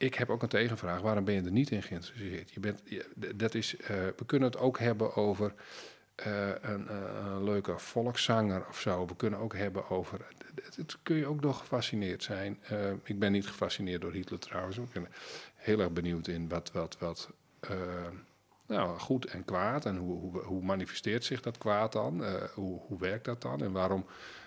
Ik 0.00 0.14
heb 0.14 0.30
ook 0.30 0.42
een 0.42 0.48
tegenvraag. 0.48 1.00
Waarom 1.00 1.24
ben 1.24 1.34
je 1.34 1.42
er 1.42 1.50
niet 1.50 1.70
in 1.70 1.82
geïnteresseerd? 1.82 2.50
Je 2.50 2.60
bent, 2.60 2.82
dat 3.36 3.54
is, 3.54 3.76
eh, 3.76 3.88
we 3.88 4.24
kunnen 4.26 4.48
het 4.48 4.58
ook 4.58 4.78
hebben 4.78 5.16
over 5.16 5.54
eh, 6.14 6.48
een, 6.60 6.88
eh, 6.88 7.24
een 7.24 7.44
leuke 7.44 7.78
volkszanger 7.78 8.68
of 8.68 8.80
zo. 8.80 9.06
We 9.06 9.16
kunnen 9.16 9.38
ook 9.38 9.54
hebben 9.54 9.90
over... 9.90 10.26
Het, 10.76 10.96
kun 11.02 11.16
je 11.16 11.26
ook 11.26 11.40
nog 11.40 11.58
gefascineerd 11.58 12.22
zijn. 12.22 12.58
Ik 13.04 13.18
ben 13.18 13.32
niet 13.32 13.46
gefascineerd 13.46 14.00
door 14.00 14.12
Hitler 14.12 14.38
trouwens. 14.38 14.76
Ik 14.76 14.92
ben 14.92 15.08
heel 15.54 15.80
erg 15.80 15.92
benieuwd 15.92 16.26
in 16.26 16.48
wat... 16.48 16.72
wat, 16.72 16.98
wat 16.98 17.30
nou, 18.66 18.98
goed 18.98 19.24
en 19.24 19.44
kwaad. 19.44 19.84
En 19.84 19.96
hoe, 19.96 20.18
hoe, 20.18 20.42
hoe 20.42 20.62
manifesteert 20.62 21.24
zich 21.24 21.40
dat 21.40 21.58
kwaad 21.58 21.92
dan? 21.92 22.24
Hoe, 22.54 22.80
hoe 22.80 22.98
werkt 22.98 23.24
dat 23.24 23.42
dan? 23.42 23.62
En 23.62 23.72
waarom 23.72 24.06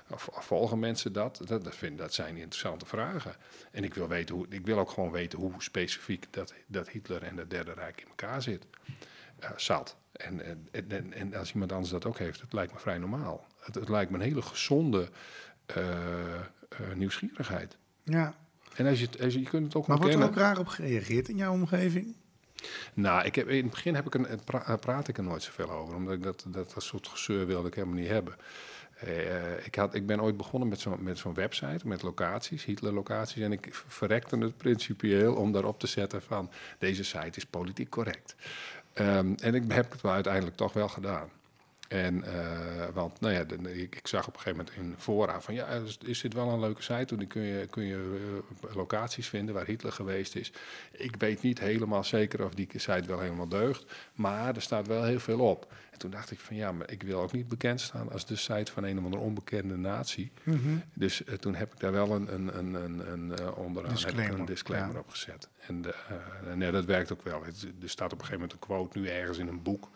of, 0.09 0.27
of 0.27 0.45
volgen 0.45 0.79
mensen 0.79 1.13
dat? 1.13 1.41
Dat, 1.45 1.63
dat, 1.63 1.75
vind, 1.75 1.97
dat 1.97 2.13
zijn 2.13 2.37
interessante 2.37 2.85
vragen. 2.85 3.35
En 3.71 3.83
ik 3.83 3.93
wil, 3.93 4.07
weten 4.07 4.35
hoe, 4.35 4.45
ik 4.49 4.65
wil 4.65 4.79
ook 4.79 4.89
gewoon 4.89 5.11
weten 5.11 5.39
hoe 5.39 5.53
specifiek 5.57 6.25
dat, 6.29 6.53
dat 6.67 6.89
Hitler 6.89 7.23
en 7.23 7.37
het 7.37 7.49
Derde 7.49 7.73
Rijk 7.73 8.01
in 8.01 8.07
elkaar 8.07 8.41
zit. 8.41 8.65
Eh, 9.39 9.49
zat. 9.55 9.95
En, 10.11 10.45
en, 10.71 10.91
en, 10.91 11.13
en 11.13 11.35
als 11.35 11.53
iemand 11.53 11.71
anders 11.71 11.91
dat 11.91 12.05
ook 12.05 12.17
heeft, 12.17 12.41
het 12.41 12.53
lijkt 12.53 12.73
me 12.73 12.79
vrij 12.79 12.97
normaal. 12.97 13.47
Het, 13.59 13.75
het 13.75 13.89
lijkt 13.89 14.11
me 14.11 14.17
een 14.17 14.23
hele 14.23 14.41
gezonde 14.41 15.09
eh, 15.65 16.35
eh, 16.39 16.45
nieuwsgierigheid. 16.95 17.77
ja. 18.03 18.35
En 18.75 18.87
als 18.87 18.99
je, 18.99 19.09
als 19.21 19.33
je, 19.33 19.39
je 19.39 19.49
kunt 19.49 19.65
het 19.65 19.75
ook 19.75 19.87
Maar 19.87 19.97
wordt 19.97 20.13
er 20.13 20.23
ook 20.23 20.35
raar 20.35 20.59
op 20.59 20.67
gereageerd 20.67 21.29
in 21.29 21.37
jouw 21.37 21.53
omgeving? 21.53 22.15
Nou, 22.93 23.25
ik 23.25 23.35
heb, 23.35 23.47
in 23.47 23.61
het 23.63 23.69
begin 23.69 23.95
heb 23.95 24.05
ik 24.05 24.13
een, 24.13 24.39
pra- 24.45 24.75
praat 24.75 25.07
ik 25.07 25.17
er 25.17 25.23
nooit 25.23 25.43
zoveel 25.43 25.71
over, 25.71 25.95
omdat 25.95 26.13
ik 26.13 26.23
dat, 26.23 26.45
dat, 26.47 26.73
dat 26.73 26.83
soort 26.83 27.07
gezeur 27.07 27.45
wilde 27.45 27.67
ik 27.67 27.73
helemaal 27.73 27.95
niet 27.95 28.07
hebben. 28.07 28.35
Eh, 28.99 29.65
ik, 29.65 29.75
had, 29.75 29.93
ik 29.93 30.05
ben 30.05 30.21
ooit 30.21 30.37
begonnen 30.37 30.69
met 30.69 30.79
zo'n 30.79 31.03
met 31.03 31.17
zo'n 31.17 31.33
website, 31.33 31.87
met 31.87 32.01
locaties, 32.01 32.65
Hitler-locaties. 32.65 33.43
En 33.43 33.51
ik 33.51 33.67
verrekte 33.71 34.37
het 34.37 34.57
principieel 34.57 35.35
om 35.35 35.51
daarop 35.51 35.79
te 35.79 35.87
zetten 35.87 36.21
van... 36.21 36.49
deze 36.79 37.03
site 37.03 37.37
is 37.37 37.45
politiek 37.45 37.89
correct. 37.89 38.35
Ehm, 38.93 39.33
en 39.39 39.55
ik 39.55 39.71
heb 39.71 39.91
het 39.91 40.05
uiteindelijk 40.05 40.55
toch 40.55 40.73
wel 40.73 40.89
gedaan. 40.89 41.29
En, 41.87 42.23
eh, 42.23 42.87
want, 42.93 43.19
nou 43.19 43.33
ja, 43.33 43.43
de- 43.43 43.81
ik, 43.81 43.95
ik 43.95 44.07
zag 44.07 44.27
op 44.27 44.33
een 44.33 44.39
gegeven 44.39 44.65
moment 44.65 44.77
in 44.77 44.95
fora 44.97 45.41
van... 45.41 45.53
ja, 45.53 45.67
is, 45.67 45.97
is 46.05 46.21
dit 46.21 46.33
wel 46.33 46.49
een 46.49 46.59
leuke 46.59 46.81
site? 46.81 47.05
Toen 47.05 47.27
kun 47.27 47.41
je, 47.41 47.67
kun 47.67 47.83
je 47.83 48.19
eh, 48.67 48.75
locaties 48.75 49.27
vinden 49.27 49.55
waar 49.55 49.65
Hitler 49.65 49.91
geweest 49.91 50.35
is. 50.35 50.51
Ik 50.91 51.15
weet 51.15 51.41
niet 51.41 51.59
helemaal 51.59 52.03
zeker 52.03 52.45
of 52.45 52.53
die 52.53 52.67
site 52.71 53.07
wel 53.07 53.19
helemaal 53.19 53.47
deugt... 53.47 53.91
maar 54.13 54.55
er 54.55 54.61
staat 54.61 54.87
wel 54.87 55.03
heel 55.03 55.19
veel 55.19 55.39
op. 55.39 55.73
En 55.91 55.99
toen 55.99 56.11
dacht 56.11 56.31
ik 56.31 56.39
van 56.39 56.55
ja, 56.55 56.71
maar 56.71 56.91
ik 56.91 57.03
wil 57.03 57.21
ook 57.21 57.31
niet 57.31 57.47
bekend 57.47 57.81
staan... 57.81 58.11
als 58.11 58.25
de 58.25 58.35
site 58.35 58.71
van 58.71 58.83
een 58.83 58.97
of 58.97 59.03
andere 59.03 59.23
onbekende 59.23 59.77
natie. 59.77 60.31
Dus 60.93 61.23
eh, 61.23 61.33
toen 61.33 61.55
heb 61.55 61.73
ik 61.73 61.79
daar 61.79 61.91
wel 61.91 62.11
een, 62.11 62.33
een, 62.33 62.57
een, 62.57 62.73
een, 62.73 63.11
een 63.11 63.53
onderaan 63.53 63.91
Disclaimer, 63.91 64.39
een 64.39 64.45
disclaimer 64.45 64.93
ja. 64.93 64.99
op 64.99 65.09
gezet. 65.09 65.49
En 65.67 65.81
de, 65.81 66.71
dat 66.71 66.85
werkt 66.85 67.11
ook 67.11 67.23
wel. 67.23 67.43
Er 67.81 67.89
staat 67.89 68.13
op 68.13 68.19
een 68.19 68.25
gegeven 68.25 68.33
moment 68.33 68.53
een 68.53 68.59
quote 68.59 68.99
nu 68.99 69.07
ergens 69.07 69.37
in 69.37 69.47
een 69.47 69.61
boek... 69.61 69.89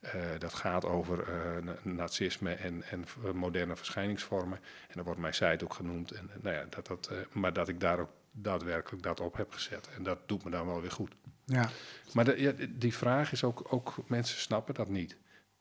Eh, 0.00 0.12
dat 0.38 0.54
gaat 0.54 0.84
over 0.84 1.22
eh, 1.28 1.62
na- 1.62 1.76
nazisme 1.82 2.52
en, 2.54 2.82
en 2.82 3.04
moderne 3.34 3.76
verschijningsvormen. 3.76 4.58
En 4.58 4.92
daar 4.94 5.04
wordt 5.04 5.20
mijn 5.20 5.34
site 5.34 5.64
ook 5.64 5.74
genoemd. 5.74 6.10
En, 6.10 6.30
nou 6.40 6.56
ja, 6.56 6.64
dat, 6.70 6.86
dat, 6.86 7.06
eh, 7.06 7.16
maar 7.32 7.52
dat 7.52 7.68
ik 7.68 7.80
daar 7.80 7.98
ook 7.98 8.10
daadwerkelijk 8.32 9.02
dat 9.02 9.20
op 9.20 9.36
heb 9.36 9.52
gezet. 9.52 9.88
En 9.96 10.02
dat 10.02 10.18
doet 10.28 10.44
me 10.44 10.50
dan 10.50 10.66
wel 10.66 10.80
weer 10.80 10.90
goed. 10.90 11.12
Ja. 11.44 11.70
Maar 12.12 12.24
de, 12.24 12.40
ja, 12.40 12.52
die 12.70 12.94
vraag 12.94 13.32
is 13.32 13.44
ook, 13.44 13.72
ook, 13.72 13.94
mensen 14.06 14.38
snappen 14.40 14.74
dat 14.74 14.88
niet. 14.88 15.16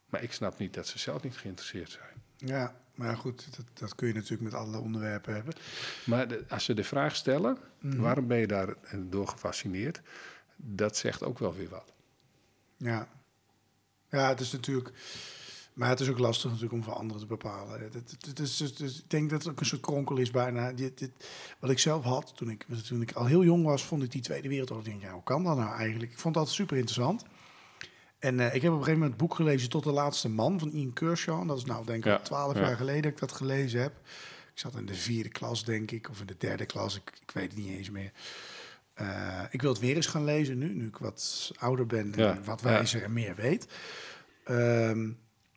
Maar 0.09 0.23
ik 0.23 0.31
snap 0.33 0.57
niet 0.57 0.73
dat 0.73 0.87
ze 0.87 0.99
zelf 0.99 1.23
niet 1.23 1.37
geïnteresseerd 1.37 1.89
zijn. 1.89 2.23
Ja, 2.37 2.75
maar 2.95 3.17
goed, 3.17 3.55
dat, 3.57 3.65
dat 3.73 3.95
kun 3.95 4.07
je 4.07 4.13
natuurlijk 4.13 4.41
met 4.41 4.53
alle 4.53 4.77
onderwerpen 4.79 5.33
hebben. 5.33 5.53
Maar 6.05 6.27
de- 6.27 6.43
als 6.49 6.63
ze 6.65 6.73
de 6.73 6.83
vraag 6.83 7.15
stellen, 7.15 7.57
waarom 7.79 8.27
ben 8.27 8.37
je 8.37 8.47
daar 8.47 8.73
door 8.97 9.27
gefascineerd? 9.27 10.01
Dat 10.55 10.97
zegt 10.97 11.23
ook 11.23 11.39
wel 11.39 11.55
weer 11.55 11.69
wat. 11.69 11.93
Ja. 12.77 13.07
Ja, 14.09 14.29
het 14.29 14.39
is 14.39 14.51
natuurlijk... 14.51 14.91
Maar 15.73 15.89
het 15.89 15.99
is 15.99 16.09
ook 16.09 16.17
lastig 16.19 16.45
natuurlijk 16.45 16.73
om 16.73 16.83
voor 16.83 16.93
anderen 16.93 17.21
te 17.21 17.27
bepalen. 17.27 17.79
Het, 17.81 17.93
het, 17.93 18.25
het 18.25 18.39
is, 18.39 18.59
het 18.59 18.79
is- 18.79 18.97
ik 18.99 19.09
denk 19.09 19.29
dat 19.29 19.43
het 19.43 19.51
ook 19.51 19.59
een 19.59 19.65
soort 19.65 19.81
kronkel 19.81 20.17
is 20.17 20.31
bijna. 20.31 20.71
Dit, 20.73 20.97
dit, 20.97 21.09
wat 21.59 21.69
ik 21.69 21.79
zelf 21.79 22.03
had, 22.03 22.31
toen 22.35 22.49
ik, 22.49 22.65
toen 22.87 23.01
ik 23.01 23.11
al 23.11 23.25
heel 23.25 23.43
jong 23.43 23.65
was, 23.65 23.83
vond 23.85 24.03
ik 24.03 24.11
die 24.11 24.21
Tweede 24.21 24.47
Wereldoorlog... 24.47 24.85
Denk, 24.85 25.01
ja, 25.01 25.11
hoe 25.11 25.23
kan 25.23 25.43
dat 25.43 25.57
nou 25.57 25.75
eigenlijk? 25.77 26.11
Ik 26.11 26.19
vond 26.19 26.33
dat 26.33 26.49
super 26.49 26.75
interessant. 26.77 27.23
En 28.19 28.39
eh, 28.39 28.45
ik 28.55 28.61
heb 28.61 28.71
op 28.71 28.77
een 28.77 28.83
gegeven 28.83 28.93
moment 28.93 29.11
het 29.11 29.17
boek 29.21 29.35
gelezen 29.35 29.69
Tot 29.69 29.83
de 29.83 29.91
Laatste 29.91 30.29
Man 30.29 30.59
van 30.59 30.71
Ian 30.71 30.93
Kershaw. 30.93 31.41
En 31.41 31.47
Dat 31.47 31.57
is 31.57 31.65
nou 31.65 31.85
denk 31.85 31.97
ik 32.05 32.11
Ja, 32.11 32.17
al 32.17 32.23
twaalf 32.23 32.55
ja. 32.55 32.61
jaar 32.61 32.75
geleden 32.77 33.01
dat 33.01 33.11
ik 33.11 33.19
dat 33.19 33.31
gelezen 33.31 33.81
heb. 33.81 33.93
Ik 34.53 34.59
zat 34.61 34.75
in 34.75 34.85
de 34.85 34.93
vierde 34.93 35.29
klas, 35.29 35.63
denk 35.63 35.91
ik, 35.91 36.09
of 36.09 36.19
in 36.19 36.25
de 36.25 36.35
derde 36.37 36.65
klas. 36.65 36.95
Ik, 36.95 37.11
ik 37.21 37.31
weet 37.31 37.51
het 37.51 37.57
niet 37.59 37.77
eens 37.77 37.89
meer. 37.89 38.11
Eh, 38.95 39.41
ik 39.51 39.61
wil 39.61 39.71
het 39.71 39.79
weer 39.79 39.95
eens 39.95 40.05
gaan 40.07 40.23
lezen 40.23 40.57
nu, 40.57 40.73
nu 40.73 40.87
ik 40.87 40.97
wat 40.97 41.51
ouder 41.59 41.85
ben 41.85 42.13
en 42.13 42.23
Ja, 42.23 42.41
wat 42.43 42.61
ja. 42.61 42.67
wijzer 42.69 43.03
en 43.03 43.13
meer 43.13 43.35
weet. 43.35 43.67
Ehm, 44.43 45.09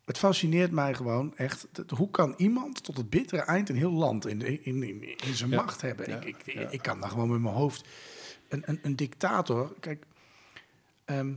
het 0.05 0.19
fascineert 0.19 0.71
mij 0.71 0.95
gewoon 0.95 1.37
echt. 1.37 1.67
dat- 1.73 1.91
hoe 1.91 2.11
kan 2.11 2.35
iemand 2.37 2.83
tot 2.85 2.97
het 2.97 3.11
bittere 3.11 3.43
eind 3.43 3.69
een 3.69 3.77
heel 3.77 3.93
land 3.93 4.27
in, 4.27 4.41
in, 4.65 4.83
in, 4.83 5.03
in 5.27 5.35
zijn 5.35 5.51
Ja, 5.51 5.57
macht 5.57 5.81
hebben? 5.81 6.11
ja, 6.11 6.21
ik, 6.21 6.37
ik, 6.45 6.53
ja. 6.55 6.69
ik 6.71 6.83
kan 6.83 7.01
daar 7.01 7.11
gewoon 7.11 7.31
met 7.31 7.41
mijn 7.41 7.55
hoofd. 7.55 7.85
Een, 8.49 8.63
een, 8.67 8.79
een 8.83 8.97
dictator, 8.97 9.75
kijk. 9.81 10.05
ehm, 11.05 11.33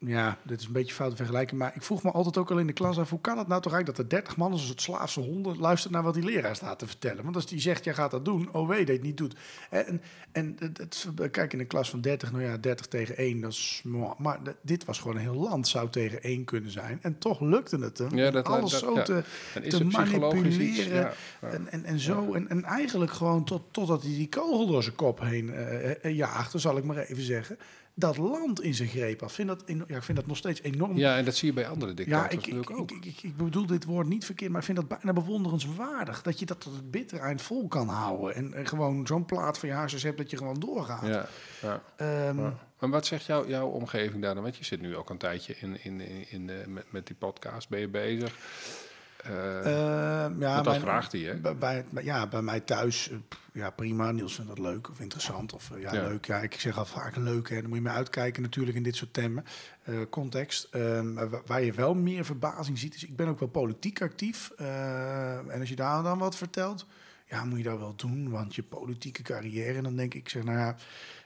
ja, 0.00 0.38
dit 0.44 0.60
is 0.60 0.66
een 0.66 0.72
beetje 0.72 0.94
fout 0.94 1.10
te 1.10 1.16
vergelijken, 1.16 1.56
maar 1.56 1.72
ik 1.74 1.82
vroeg 1.82 2.02
me 2.02 2.10
altijd 2.10 2.36
ook 2.36 2.50
al 2.50 2.58
in 2.58 2.66
de 2.66 2.72
klas 2.72 2.98
af... 2.98 3.10
hoe 3.10 3.20
kan 3.20 3.38
het 3.38 3.46
nou 3.48 3.62
toch 3.62 3.72
eigenlijk 3.72 4.02
dat 4.02 4.12
er 4.12 4.18
30 4.18 4.36
man 4.36 4.52
als 4.52 4.60
een 4.60 4.66
soort 4.66 4.80
slaafse 4.82 5.20
honden... 5.20 5.58
luistert 5.58 5.92
naar 5.92 6.02
wat 6.02 6.14
die 6.14 6.24
leraar 6.24 6.56
staat 6.56 6.78
te 6.78 6.86
vertellen? 6.86 7.24
Want 7.24 7.36
als 7.36 7.46
die 7.46 7.60
zegt, 7.60 7.84
jij 7.84 7.94
gaat 7.94 8.10
dat 8.10 8.24
doen, 8.24 8.48
oh 8.52 8.68
wee, 8.68 8.78
dat 8.78 8.86
je 8.86 8.92
het 8.92 9.02
niet 9.02 9.16
doet. 9.16 9.34
En, 9.70 10.02
en 10.32 10.56
het, 10.58 10.78
het- 10.78 11.08
kijk, 11.30 11.52
in 11.52 11.60
een 11.60 11.66
klas 11.66 11.90
van 11.90 12.00
30, 12.00 12.32
nou 12.32 12.44
ja, 12.44 12.56
30 12.56 12.86
tegen 12.86 13.16
1, 13.16 13.40
dat 13.40 13.50
is... 13.52 13.80
mooi. 13.84 14.12
Maar 14.18 14.38
dit 14.62 14.84
was 14.84 14.98
gewoon 14.98 15.16
een 15.16 15.22
heel 15.22 15.34
land, 15.34 15.68
zou 15.68 15.88
tegen 15.90 16.22
1 16.22 16.44
kunnen 16.44 16.70
zijn. 16.70 16.98
En 17.02 17.18
toch 17.18 17.40
lukte 17.40 17.76
het 17.78 17.98
hem, 17.98 18.16
Ja, 18.16 18.26
om 18.26 18.32
dat- 18.32 18.46
alles 18.46 18.70
dat- 18.70 18.80
zo 18.80 18.94
ja. 18.94 19.02
te, 19.02 19.22
te 19.52 19.58
het 19.60 19.64
iets, 19.66 19.78
manipuleren. 19.96 20.94
ja. 20.94 21.12
En, 21.48 21.68
en, 21.70 21.84
en 21.84 21.98
zo, 21.98 22.32
en, 22.32 22.48
en 22.48 22.64
eigenlijk 22.64 23.12
gewoon 23.12 23.44
tot, 23.44 23.62
totdat 23.70 24.02
hij 24.02 24.10
die 24.10 24.28
kogel 24.28 24.66
door 24.66 24.82
zijn 24.82 24.94
kop 24.94 25.20
heen 25.20 25.50
eh, 25.54 26.14
jaagde, 26.16 26.58
zal 26.58 26.76
ik 26.76 26.84
maar 26.84 26.96
even 26.96 27.22
zeggen. 27.22 27.58
Dat 27.98 28.16
land 28.16 28.60
in 28.62 28.74
zijn 28.74 28.88
greep 28.88 29.20
had. 29.20 29.32
Vind 29.32 29.48
dat, 29.48 29.62
ja, 29.66 29.96
ik 29.96 30.02
vind 30.02 30.18
dat 30.18 30.26
nog 30.26 30.36
steeds 30.36 30.62
enorm. 30.62 30.96
Ja, 30.96 31.16
en 31.16 31.24
dat 31.24 31.34
zie 31.36 31.48
je 31.48 31.54
bij 31.54 31.68
andere 31.68 31.90
Ja, 31.90 31.96
dictators 31.96 32.32
ik, 32.34 32.46
ik, 32.46 32.54
natuurlijk 32.54 32.80
ook. 32.80 32.90
ik, 32.90 33.04
ik, 33.04 33.22
ik 33.22 33.36
bedoel 33.36 33.66
dit 33.66 33.84
woord 33.84 34.06
niet 34.06 34.24
verkeerd, 34.24 34.50
maar 34.50 34.60
ik 34.60 34.66
vind 34.66 34.78
dat 34.78 34.88
bijna 34.88 35.12
bewonderenswaardig. 35.12 36.22
Dat 36.22 36.38
je 36.38 36.46
dat 36.46 36.60
tot 36.60 36.72
het 36.74 36.90
bittere 36.90 37.20
eind 37.22 37.42
vol 37.42 37.68
kan 37.68 37.88
houden. 37.88 38.34
En, 38.34 38.54
en 38.54 38.66
gewoon 38.66 39.06
zo'n 39.06 39.24
plaat 39.24 39.58
van 39.58 39.68
je 39.68 39.74
haarsjes 39.74 40.02
hebt 40.02 40.18
dat 40.18 40.30
je 40.30 40.36
gewoon 40.36 40.60
doorgaat. 40.60 41.06
ja, 41.06 41.28
ja. 41.62 41.82
Ehm, 41.96 42.40
Ja. 42.40 42.54
Maar 42.78 42.90
wat 42.90 43.06
zegt 43.06 43.24
jou, 43.26 43.48
jouw 43.48 43.68
omgeving 43.68 44.22
daar 44.22 44.34
dan? 44.34 44.42
Want 44.42 44.56
je 44.56 44.64
zit 44.64 44.80
nu 44.80 44.96
ook 44.96 45.10
een 45.10 45.18
tijdje 45.18 45.54
in, 45.60 45.84
in, 45.84 46.00
in, 46.00 46.50
in, 46.50 46.72
met, 46.72 46.92
met 46.92 47.06
die 47.06 47.16
podcast, 47.16 47.68
ben 47.68 47.80
je 47.80 47.88
bezig? 47.88 48.34
Eh, 49.28 50.24
ehm, 50.24 50.40
ja, 50.40 50.56
dat 50.56 50.64
mijn- 50.64 50.80
vraagt 50.80 51.12
hij, 51.12 51.20
hè? 51.20 51.54
Bij, 51.54 51.84
ja, 52.02 52.26
bij 52.26 52.42
mij 52.42 52.60
thuis, 52.60 53.10
eh, 53.10 53.16
ja 53.52 53.70
prima. 53.70 54.10
Niels 54.10 54.34
vindt 54.34 54.48
dat 54.50 54.58
leuk 54.58 54.88
of 54.90 55.00
interessant. 55.00 55.52
Of 55.52 55.70
eh, 55.70 55.80
ja, 55.80 55.94
Ja. 55.94 56.02
leuk. 56.08 56.24
Ja, 56.26 56.38
ik 56.38 56.54
zeg 56.60 56.78
al 56.78 56.84
vaak 56.84 57.16
leuk. 57.16 57.48
Hè. 57.48 57.56
Dan 57.60 57.68
moet 57.68 57.78
je 57.78 57.84
mee 57.84 57.92
uitkijken 57.92 58.42
natuurlijk 58.42 58.76
in 58.76 58.82
dit 58.82 58.96
soort 58.96 59.16
eh, 59.18 59.28
context. 60.10 60.68
Ehm, 60.70 61.28
waar 61.46 61.62
je 61.62 61.72
wel 61.72 61.94
meer 61.94 62.24
verbazing 62.24 62.78
ziet, 62.78 62.94
is 62.94 63.04
ik 63.04 63.16
ben 63.16 63.28
ook 63.28 63.38
wel 63.38 63.48
politiek 63.48 64.02
actief. 64.02 64.50
eh, 64.56 65.36
en 65.54 65.60
als 65.60 65.68
je 65.68 65.76
daar 65.76 66.02
dan 66.02 66.18
wat 66.18 66.36
vertelt, 66.36 66.86
ja, 67.26 67.44
moet 67.44 67.58
je 67.58 67.64
dat 67.64 67.78
wel 67.78 67.94
doen. 67.96 68.30
Want 68.30 68.54
je 68.54 68.62
politieke 68.62 69.22
carrière, 69.22 69.76
en 69.76 69.82
dan 69.82 69.96
denk 69.96 70.14
ik, 70.14 70.20
ik 70.20 70.28
zeg, 70.28 70.44
nou 70.44 70.58
ja, 70.58 70.76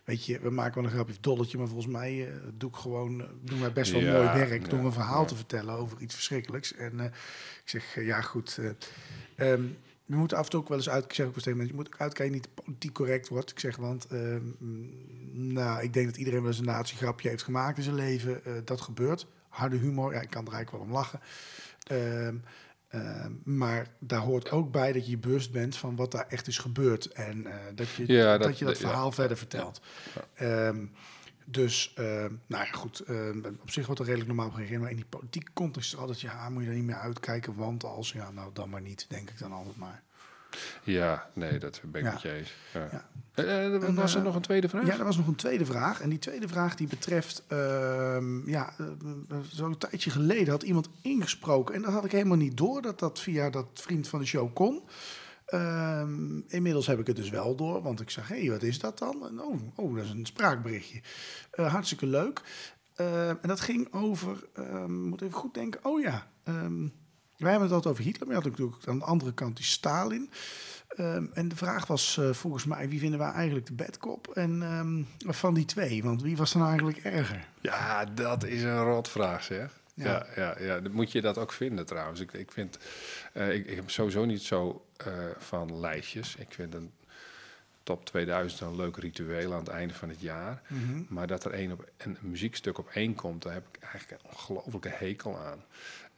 weet 0.04 0.26
je, 0.26 0.40
we 0.40 0.50
maken 0.50 0.74
wel 0.74 0.84
een 0.84 0.96
grapje 0.96 1.14
dolletje, 1.20 1.58
maar 1.58 1.66
volgens 1.66 1.92
mij 1.92 2.28
eh, 2.28 2.34
doe 2.54 2.70
ik 2.70 2.76
gewoon, 2.76 3.20
eh, 3.20 3.26
doen 3.40 3.60
wij 3.60 3.72
best 3.72 3.92
wel 3.92 4.00
Ja, 4.00 4.12
mooi 4.12 4.26
werk 4.26 4.70
door 4.70 4.78
ja, 4.78 4.84
een 4.84 4.92
verhaal 4.92 5.20
ja. 5.20 5.26
te 5.26 5.36
vertellen 5.36 5.74
over 5.74 6.00
iets 6.00 6.14
verschrikkelijks. 6.14 6.74
En 6.74 7.00
eh, 7.00 7.06
ik 7.06 7.62
zeg, 7.64 8.04
ja 8.04 8.20
goed, 8.20 8.58
eh, 8.58 9.52
ehm, 9.52 9.62
we 10.06 10.16
moeten 10.16 10.36
af 10.36 10.44
en 10.44 10.50
toe 10.50 10.60
ook 10.60 10.68
wel 10.68 10.76
eens 10.76 10.88
uit, 10.88 11.04
ik 11.04 11.12
zeg 11.12 11.26
ook 11.26 11.38
steeds, 11.38 11.58
je 11.58 11.74
moet 11.74 11.86
ook 11.86 12.00
uitkijken 12.00 12.34
niet 12.34 12.54
politiek 12.54 12.92
correct 12.92 13.28
wordt. 13.28 13.50
Ik 13.50 13.58
zeg, 13.58 13.76
want 13.76 14.06
ehm, 14.06 14.42
mm, 14.58 14.90
nou, 15.32 15.82
ik 15.82 15.92
denk 15.92 16.06
dat 16.06 16.16
iedereen 16.16 16.40
wel 16.40 16.50
eens 16.50 16.58
een 16.58 16.64
natiegrapje 16.64 17.28
heeft 17.28 17.42
gemaakt 17.42 17.76
in 17.76 17.82
zijn 17.82 17.94
leven. 17.94 18.40
Dat 18.64 18.80
gebeurt. 18.80 19.26
Harde 19.48 19.76
humor, 19.76 20.12
ja, 20.12 20.20
ik 20.20 20.30
kan 20.30 20.46
er 20.46 20.52
eigenlijk 20.52 20.84
wel 20.84 20.92
om 20.92 20.92
lachen. 20.92 21.20
Ehm, 21.86 22.36
ehm, 22.92 23.32
maar 23.44 23.86
daar 23.98 24.20
hoort 24.20 24.50
ook 24.50 24.70
bij 24.72 24.92
dat 24.92 25.06
je 25.06 25.18
bewust 25.18 25.52
bent 25.52 25.76
van 25.76 25.96
wat 25.96 26.10
daar 26.10 26.26
echt 26.28 26.46
is 26.46 26.58
gebeurd. 26.58 27.06
En 27.12 27.46
eh, 27.46 27.54
dat, 27.74 27.88
je, 27.90 28.12
Ja, 28.12 28.38
dat, 28.38 28.46
dat- 28.48 28.58
je 28.58 28.64
dat 28.64 28.78
ja. 28.78 28.86
verhaal 28.88 29.12
verder 29.12 29.36
vertelt. 29.36 29.80
Ehm, 30.34 30.86
dus, 31.44 31.92
ehm, 31.96 32.32
nou 32.46 32.64
ja, 32.64 32.72
goed. 32.72 33.02
op 33.60 33.70
zich 33.70 33.84
wordt 33.86 34.00
er 34.00 34.06
redelijk 34.06 34.28
normaal 34.28 34.46
op 34.46 34.52
gereageerd. 34.52 34.80
Maar 34.80 34.90
in 34.90 34.96
die 34.96 35.04
politieke 35.04 35.52
context 35.52 35.86
is 35.88 35.92
er 35.94 36.00
altijd, 36.00 36.20
ja, 36.20 36.48
moet 36.48 36.60
je 36.62 36.66
daar 36.68 36.76
niet 36.76 36.84
meer 36.86 36.96
uitkijken. 36.98 37.54
Want 37.54 37.84
als, 37.84 38.12
ja, 38.12 38.30
nou 38.30 38.50
dan 38.52 38.70
maar 38.70 38.80
niet, 38.82 39.06
denk 39.08 39.30
ik 39.30 39.38
dan 39.38 39.52
altijd 39.52 39.76
maar. 39.76 40.02
Ja, 40.84 41.26
nee, 41.34 41.58
dat 41.58 41.80
ben 41.84 42.00
ik 42.00 42.06
Ja. 42.06 42.12
met 42.12 42.22
je 42.22 42.32
eens. 42.32 42.52
Ja. 42.72 42.88
Ja. 42.92 43.08
Eh, 43.34 43.66
eh, 43.66 43.82
En, 43.82 43.94
was 43.94 44.12
er 44.12 44.18
eh, 44.18 44.24
nog 44.24 44.34
een 44.34 44.42
tweede 44.42 44.68
vraag? 44.68 44.86
Ja, 44.86 44.98
er 44.98 45.04
was 45.04 45.16
nog 45.16 45.26
een 45.26 45.34
tweede 45.34 45.64
vraag. 45.64 46.00
En 46.00 46.08
die 46.08 46.18
tweede 46.18 46.48
vraag 46.48 46.74
die 46.74 46.86
betreft... 46.86 47.42
ehm, 47.48 48.48
ja, 48.48 48.72
zo'n 49.48 49.78
tijdje 49.78 50.10
geleden 50.10 50.50
had 50.50 50.62
iemand 50.62 50.88
ingesproken. 51.02 51.74
En 51.74 51.82
dat 51.82 51.92
had 51.92 52.04
ik 52.04 52.12
helemaal 52.12 52.36
niet 52.36 52.56
door 52.56 52.82
dat 52.82 52.98
dat 52.98 53.20
via 53.20 53.50
dat 53.50 53.66
vriend 53.74 54.08
van 54.08 54.18
de 54.18 54.26
show 54.26 54.54
kon. 54.54 54.82
Ehm, 55.46 56.40
inmiddels 56.48 56.86
heb 56.86 56.98
ik 56.98 57.06
het 57.06 57.16
dus 57.16 57.30
wel 57.30 57.54
door. 57.56 57.82
Want 57.82 58.00
ik 58.00 58.10
zeg, 58.10 58.28
hé, 58.28 58.40
hey, 58.40 58.50
wat 58.50 58.62
is 58.62 58.78
dat 58.78 58.98
dan? 58.98 59.26
En, 59.28 59.40
oh, 59.40 59.60
oh, 59.76 59.96
dat 59.96 60.04
is 60.04 60.10
een 60.10 60.26
spraakberichtje. 60.26 61.00
Hartstikke 61.50 62.06
leuk. 62.06 62.40
En 62.96 63.38
dat 63.42 63.60
ging 63.60 63.92
over... 63.92 64.48
ehm, 64.54 65.02
moet 65.02 65.22
even 65.22 65.34
goed 65.38 65.54
denken. 65.54 65.84
Oh 65.84 66.00
ja, 66.00 66.26
wij 67.42 67.50
hebben 67.50 67.68
het 67.68 67.76
altijd 67.76 67.94
over 67.94 68.04
Hitler. 68.04 68.26
Maar 68.26 68.36
je 68.36 68.42
had 68.42 68.50
natuurlijk 68.50 68.86
aan 68.86 68.98
de 68.98 69.04
andere 69.04 69.32
kant 69.32 69.56
die 69.56 69.64
Stalin. 69.64 70.30
Ehm, 70.88 71.24
en 71.32 71.48
de 71.48 71.56
vraag 71.56 71.86
was 71.86 72.18
eh, 72.18 72.30
volgens 72.30 72.64
mij, 72.64 72.88
wie 72.88 72.98
vinden 72.98 73.18
wij 73.18 73.30
eigenlijk 73.30 73.66
de 73.66 73.72
bedkop? 73.72 74.28
En 74.28 74.62
ehm, 74.62 75.32
van 75.32 75.54
die 75.54 75.64
twee, 75.64 76.02
want 76.02 76.22
wie 76.22 76.36
was 76.36 76.52
dan 76.52 76.66
eigenlijk 76.66 76.98
erger? 76.98 77.48
Ja, 77.60 78.04
dat 78.04 78.44
is 78.44 78.62
een 78.62 78.82
rotvraag, 78.82 79.42
zeg. 79.42 79.80
Ja. 79.94 80.26
Ja, 80.36 80.42
ja, 80.42 80.56
ja, 80.60 80.80
Dan 80.80 80.92
moet 80.92 81.12
je 81.12 81.20
dat 81.20 81.38
ook 81.38 81.52
vinden 81.52 81.86
trouwens. 81.86 82.20
Ik, 82.20 82.32
ik 82.32 82.52
vind, 82.52 82.78
eh, 83.32 83.54
ik, 83.54 83.66
ik 83.66 83.76
heb 83.76 83.90
sowieso 83.90 84.24
niet 84.24 84.42
zo 84.42 84.86
eh, 84.96 85.12
van 85.38 85.80
lijstjes. 85.80 86.36
Ik 86.36 86.48
vind 86.50 86.74
een 86.74 86.90
top 87.82 88.04
2000 88.04 88.60
een 88.60 88.76
leuk 88.76 88.96
ritueel 88.96 89.52
aan 89.52 89.58
het 89.58 89.68
einde 89.68 89.94
van 89.94 90.08
het 90.08 90.20
jaar. 90.20 90.62
Maar 91.08 91.26
dat 91.26 91.44
er 91.44 91.54
een, 91.54 91.72
op, 91.72 91.88
een 91.96 92.16
muziekstuk 92.20 92.78
op 92.78 92.88
één 92.88 93.14
komt, 93.14 93.42
daar 93.42 93.52
heb 93.52 93.66
ik 93.72 93.82
eigenlijk 93.82 94.22
een 94.22 94.30
ongelofelijke 94.30 94.88
hekel 94.88 95.38
aan. 95.38 95.64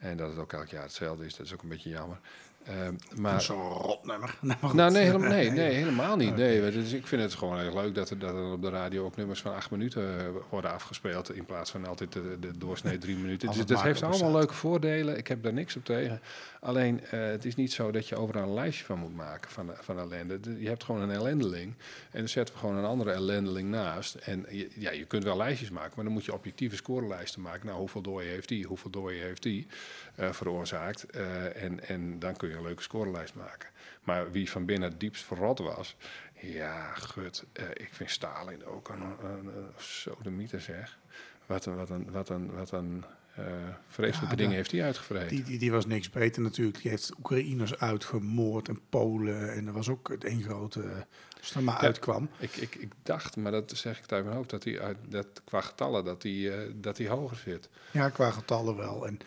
En 0.05 0.17
dat 0.17 0.29
het 0.29 0.39
ook 0.39 0.53
elk 0.53 0.67
jaar 0.67 0.83
hetzelfde 0.83 1.25
is, 1.25 1.35
dat 1.35 1.45
is 1.45 1.53
ook 1.53 1.61
een 1.61 1.69
beetje 1.69 1.89
jammer. 1.89 2.19
Ehm, 2.65 2.93
maar, 3.15 3.41
Zo'n 3.41 3.69
rotnummer. 3.69 4.35
Nou, 4.41 4.75
nou, 4.75 4.91
nee, 4.91 5.03
helemaal, 5.03 5.29
nee, 5.37 5.49
nee, 5.49 5.73
helemaal 5.73 6.15
niet. 6.15 6.35
Nee, 6.35 6.71
dus 6.71 6.91
ik 6.91 7.07
vind 7.07 7.21
het 7.21 7.33
gewoon 7.33 7.59
heel 7.59 7.73
leuk 7.73 7.95
dat 7.95 8.09
er, 8.09 8.19
dat 8.19 8.35
er 8.35 8.51
op 8.51 8.61
de 8.61 8.69
radio 8.69 9.05
ook 9.05 9.15
nummers 9.15 9.41
van 9.41 9.55
acht 9.55 9.71
minuten 9.71 10.19
eh, 10.19 10.25
worden 10.49 10.71
afgespeeld. 10.71 11.35
In 11.35 11.45
plaats 11.45 11.71
van 11.71 11.85
altijd 11.85 12.13
de, 12.13 12.37
de 12.39 12.57
doorsnee 12.57 12.97
drie 12.97 13.15
minuten. 13.15 13.47
Dus 13.47 13.57
het 13.57 13.67
dat 13.67 13.81
heeft 13.81 14.03
allemaal 14.03 14.31
leuke 14.31 14.53
voordelen. 14.53 15.17
Ik 15.17 15.27
heb 15.27 15.43
daar 15.43 15.53
niks 15.53 15.75
op 15.75 15.85
tegen. 15.85 16.21
Alleen, 16.65 17.05
eh, 17.05 17.19
het 17.25 17.45
is 17.45 17.55
niet 17.55 17.73
zo 17.73 17.91
dat 17.91 18.07
je 18.07 18.15
overal 18.15 18.43
een 18.43 18.53
lijstje 18.53 18.85
van 18.85 18.99
moet 18.99 19.15
maken 19.15 19.51
van, 19.51 19.71
van 19.81 19.99
ellende. 19.99 20.39
De- 20.39 20.59
Je 20.61 20.67
hebt 20.67 20.83
gewoon 20.83 21.01
een 21.01 21.11
ellendeling. 21.11 21.73
En 22.11 22.19
dan 22.19 22.27
zetten 22.29 22.53
we 22.53 22.59
gewoon 22.59 22.75
een 22.75 22.85
andere 22.85 23.11
ellendeling 23.11 23.69
naast. 23.69 24.15
En 24.15 24.45
je, 24.49 24.69
ja, 24.75 24.91
je 24.91 25.05
kunt 25.05 25.23
wel 25.23 25.37
lijstjes 25.37 25.69
maken, 25.69 25.91
maar 25.95 26.03
dan 26.05 26.13
moet 26.13 26.25
je 26.25 26.33
objectieve 26.33 26.75
scorelijsten 26.75 27.41
maken. 27.41 27.65
Nou, 27.65 27.79
hoeveel 27.79 28.01
dooien 28.01 28.29
heeft 28.31 28.47
die? 28.47 28.65
Hoeveel 28.65 28.89
dooien 28.91 29.23
heeft 29.23 29.43
die 29.43 29.67
eh, 30.15 30.31
veroorzaakt? 30.31 31.03
Eh, 31.03 31.63
en, 31.63 31.87
en 31.87 32.19
dan 32.19 32.35
kun 32.35 32.49
je 32.49 32.55
een 32.55 32.61
leuke 32.63 32.81
scorelijst 32.81 33.35
maken. 33.35 33.69
Maar 34.03 34.31
wie 34.31 34.49
van 34.51 34.65
binnen 34.65 34.89
het 34.89 34.99
diepst 34.99 35.23
verrot 35.23 35.59
was, 35.59 35.95
ja, 36.39 36.93
gut. 36.93 37.43
ik 37.73 37.89
vind 37.91 38.09
Stalin 38.11 38.65
ook 38.65 38.89
een, 38.89 39.01
een, 39.01 39.47
een 39.47 39.69
sodemieter, 39.77 40.61
zeg. 40.61 40.97
Wat 41.45 41.65
een, 41.65 41.75
wat 41.75 41.89
een, 41.89 42.11
wat 42.11 42.29
een, 42.29 42.51
wat 42.51 42.71
een 42.71 43.03
eh, 43.35 43.45
vreselijke 43.87 44.29
Ja, 44.29 44.35
dingen 44.35 44.49
de- 44.49 44.55
heeft 44.55 44.71
hij 44.71 44.83
uitgevreden. 44.83 45.27
Die, 45.27 45.43
die, 45.43 45.57
die 45.59 45.71
was 45.71 45.85
niks 45.85 46.09
beter 46.09 46.41
natuurlijk. 46.41 46.81
Die 46.81 46.91
heeft 46.91 47.17
Oekraïners 47.17 47.77
uitgemoord 47.79 48.67
en 48.67 48.79
Polen. 48.89 49.53
En 49.53 49.65
dat 49.65 49.73
was 49.73 49.89
ook 49.89 50.07
het 50.09 50.23
één 50.23 50.43
grote... 50.43 51.05
Als 51.37 51.47
het 51.47 51.55
er 51.57 51.63
maar 51.63 51.81
Ja. 51.81 51.87
uitkwam. 51.87 52.29
Ik, 52.39 52.55
ik, 52.55 52.75
ik 52.75 52.91
dacht, 53.03 53.35
maar 53.37 53.51
dat 53.51 53.71
zeg 53.75 53.99
ik 54.03 54.11
uit 54.11 54.23
mijn 54.23 54.35
hoofd, 54.35 54.49
dat 54.49 54.63
hij 54.63 54.79
uit, 54.81 54.97
dat, 55.09 55.27
qua 55.45 55.61
getallen 55.61 56.03
dat 56.05 56.23
hij, 56.23 56.51
eh, 56.57 56.71
dat 56.75 56.97
hij 56.97 57.07
hoger 57.07 57.37
zit. 57.37 57.69
Ja, 57.91 58.09
qua 58.09 58.31
getallen 58.31 58.75
wel. 58.75 59.07
En 59.07 59.19